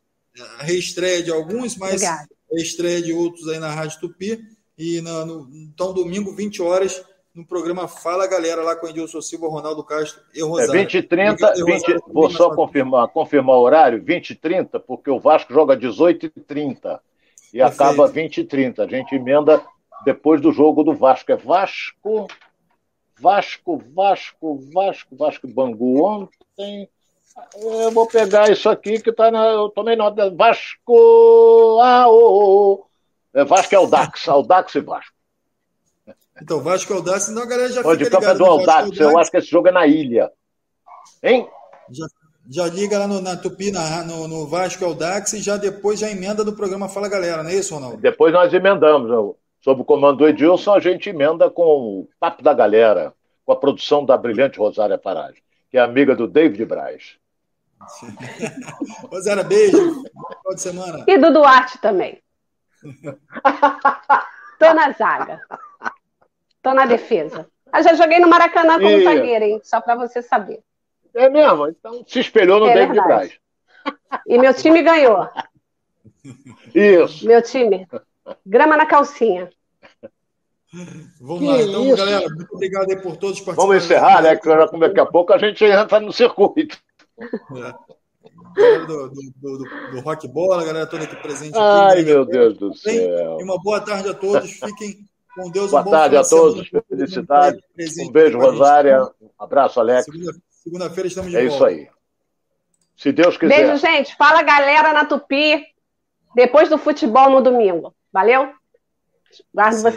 reestreia 0.58 1.22
de 1.22 1.30
alguns, 1.30 1.76
mas 1.76 1.94
Obrigado. 1.94 2.28
reestreia 2.50 3.00
de 3.00 3.12
outros 3.12 3.48
aí 3.48 3.58
na 3.58 3.70
Rádio 3.70 4.00
Tupi. 4.00 4.38
E 4.76 5.00
no, 5.00 5.24
no, 5.24 5.48
então, 5.54 5.92
domingo, 5.94 6.32
20 6.32 6.60
horas, 6.60 7.02
no 7.34 7.46
programa 7.46 7.88
Fala 7.88 8.26
Galera, 8.26 8.62
lá 8.62 8.76
com 8.76 8.86
o 8.86 8.90
Edilson 8.90 9.20
Silva, 9.20 9.48
Ronaldo 9.48 9.82
Castro 9.84 10.20
e 10.34 10.42
Rosário. 10.42 10.74
É 10.74 10.84
20 10.84 10.94
e 10.94 11.02
30, 11.02 11.52
20, 11.64 11.96
vou 12.12 12.30
só 12.30 12.54
confirmar, 12.54 13.08
confirmar 13.08 13.56
o 13.56 13.62
horário, 13.62 14.02
20 14.02 14.30
e 14.30 14.34
30, 14.34 14.80
porque 14.80 15.10
o 15.10 15.20
Vasco 15.20 15.52
joga 15.52 15.76
18 15.76 16.26
e 16.26 16.40
30 16.40 17.00
e 17.52 17.60
acaba 17.60 18.06
20 18.06 18.38
e 18.38 18.44
30. 18.44 18.84
A 18.84 18.88
gente 18.88 19.14
emenda 19.14 19.62
depois 20.04 20.40
do 20.40 20.52
jogo 20.52 20.82
do 20.82 20.94
Vasco. 20.94 21.32
É 21.32 21.36
Vasco 21.36 22.26
Vasco, 23.22 23.80
Vasco, 23.94 24.60
Vasco, 24.74 25.16
Vasco 25.16 25.46
Bangu 25.46 26.02
ontem. 26.04 26.88
Eu 27.54 27.92
vou 27.92 28.06
pegar 28.06 28.50
isso 28.50 28.68
aqui 28.68 29.00
que 29.00 29.12
tá 29.12 29.30
na. 29.30 29.46
Eu 29.46 29.68
tomei 29.68 29.94
nota. 29.94 30.28
Vasco. 30.34 31.78
Ah, 31.80 32.08
oh, 32.08 32.82
oh. 32.82 32.86
É, 33.32 33.44
Vasco 33.44 33.74
é 33.74 33.78
o 33.78 33.86
Dax, 33.86 34.28
Aldax 34.28 34.74
e 34.74 34.80
Vasco. 34.80 35.14
Então, 36.42 36.60
Vasco 36.60 36.92
é 36.92 36.96
o 36.96 37.00
Dax, 37.00 37.28
então 37.28 37.44
a 37.44 37.46
galera 37.46 37.70
já 37.70 37.80
Onde 37.82 38.04
fica 38.04 38.18
ligada. 38.18 38.38
do 38.38 38.44
Aldax, 38.44 38.98
eu 38.98 39.16
acho 39.16 39.30
que 39.30 39.36
esse 39.36 39.48
jogo 39.48 39.68
é 39.68 39.72
na 39.72 39.86
ilha. 39.86 40.30
Hein? 41.22 41.48
Já, 41.90 42.06
já 42.48 42.66
liga 42.66 42.98
lá 42.98 43.06
no, 43.06 43.20
na 43.20 43.36
Tupi, 43.36 43.70
na, 43.70 44.04
no, 44.04 44.26
no 44.26 44.46
Vasco 44.46 44.84
é 44.84 44.86
o 44.86 44.94
Dax, 44.94 45.32
e 45.34 45.42
já 45.42 45.56
depois 45.56 46.00
já 46.00 46.10
emenda 46.10 46.44
do 46.44 46.52
programa 46.54 46.88
Fala 46.88 47.08
Galera, 47.08 47.42
não 47.42 47.50
é 47.50 47.54
isso, 47.54 47.74
Ronaldo? 47.74 47.98
Depois 47.98 48.32
nós 48.32 48.52
emendamos 48.52 49.36
sob 49.60 49.82
o 49.82 49.84
comando 49.84 50.18
do 50.18 50.28
Edilson, 50.28 50.74
a 50.74 50.80
gente 50.80 51.08
emenda 51.08 51.48
com 51.48 51.62
o 51.62 52.08
Papo 52.18 52.42
da 52.42 52.52
Galera, 52.52 53.14
com 53.44 53.52
a 53.52 53.56
produção 53.56 54.04
da 54.04 54.16
brilhante 54.16 54.58
Rosária 54.58 54.98
Parage, 54.98 55.42
que 55.70 55.78
é 55.78 55.80
amiga 55.80 56.16
do 56.16 56.26
David 56.26 56.64
Braz. 56.64 57.16
Rosana, 59.10 59.42
beijo. 59.42 60.02
Boa 60.44 60.54
de 60.54 60.60
semana. 60.60 61.04
E 61.06 61.18
do 61.18 61.32
Duarte 61.32 61.78
também. 61.78 62.22
Tô 64.58 64.72
na 64.72 64.92
zaga. 64.92 65.40
Tô 66.62 66.72
na 66.74 66.86
defesa. 66.86 67.48
Eu 67.74 67.82
já 67.82 67.94
joguei 67.94 68.20
no 68.20 68.28
Maracanã 68.28 68.74
como 68.74 68.88
e... 68.88 69.04
zagueira, 69.04 69.44
hein? 69.44 69.60
Só 69.64 69.80
para 69.80 69.96
você 69.96 70.22
saber. 70.22 70.62
É 71.14 71.28
mesmo? 71.28 71.68
Então 71.68 72.04
se 72.06 72.20
espelhou 72.20 72.60
no 72.60 72.66
é 72.66 72.74
David 72.74 73.00
Braz. 73.02 73.32
E 74.26 74.38
meu 74.38 74.54
time 74.54 74.82
ganhou. 74.82 75.28
Isso. 76.74 77.26
Meu 77.26 77.42
time. 77.42 77.86
Grama 78.46 78.76
na 78.76 78.86
calcinha. 78.86 79.50
Vamos 81.20 81.40
que 81.40 81.46
lá, 81.46 81.60
então, 81.60 81.86
isso? 81.86 81.96
galera. 81.96 82.28
Muito 82.30 82.54
obrigado 82.54 82.90
aí 82.90 82.96
por 82.96 83.16
todos 83.16 83.40
participarem. 83.40 83.56
Vamos 83.56 83.84
encerrar, 83.84 84.22
né? 84.22 84.36
Que 84.36 84.78
daqui 84.78 85.00
a 85.00 85.06
pouco 85.06 85.32
a 85.32 85.38
gente 85.38 85.64
entra 85.64 86.00
no 86.00 86.12
circuito. 86.12 86.78
É. 87.18 87.92
Do, 88.54 89.08
do, 89.08 89.32
do, 89.36 89.58
do, 89.92 90.00
Rock 90.00 90.28
Bola, 90.28 90.64
galera 90.64 90.86
toda 90.86 91.04
aqui 91.04 91.16
presente. 91.16 91.56
Ai, 91.56 92.00
aqui, 92.00 92.04
meu 92.04 92.24
Deus 92.24 92.56
do 92.58 92.74
céu. 92.74 93.38
E 93.40 93.42
uma 93.42 93.58
boa 93.62 93.80
tarde 93.80 94.08
a 94.10 94.14
todos. 94.14 94.50
Fiquem 94.50 95.08
com 95.34 95.50
Deus. 95.50 95.70
Boa 95.70 95.82
um 95.82 95.90
tarde 95.90 96.16
a 96.16 96.22
todos. 96.22 96.70
Felicidade. 96.88 97.58
Um 98.00 98.10
beijo, 98.10 98.38
Rosária. 98.38 99.04
Um 99.20 99.30
abraço, 99.38 99.80
Alex. 99.80 100.06
Segunda-feira 100.62 101.08
estamos 101.08 101.30
de 101.30 101.36
é 101.36 101.48
volta. 101.48 101.70
É 101.70 101.72
isso 101.72 101.82
aí. 101.82 101.90
Se 102.96 103.10
Deus 103.10 103.36
quiser. 103.36 103.66
Beijo, 103.66 103.76
gente. 103.78 104.14
Fala, 104.16 104.42
galera, 104.42 104.92
na 104.92 105.04
Tupi. 105.04 105.66
Depois 106.36 106.68
do 106.68 106.78
futebol 106.78 107.30
no 107.30 107.42
domingo. 107.42 107.92
Valeu? 108.12 108.52
Guardo 109.52 109.76
você. 109.76 109.82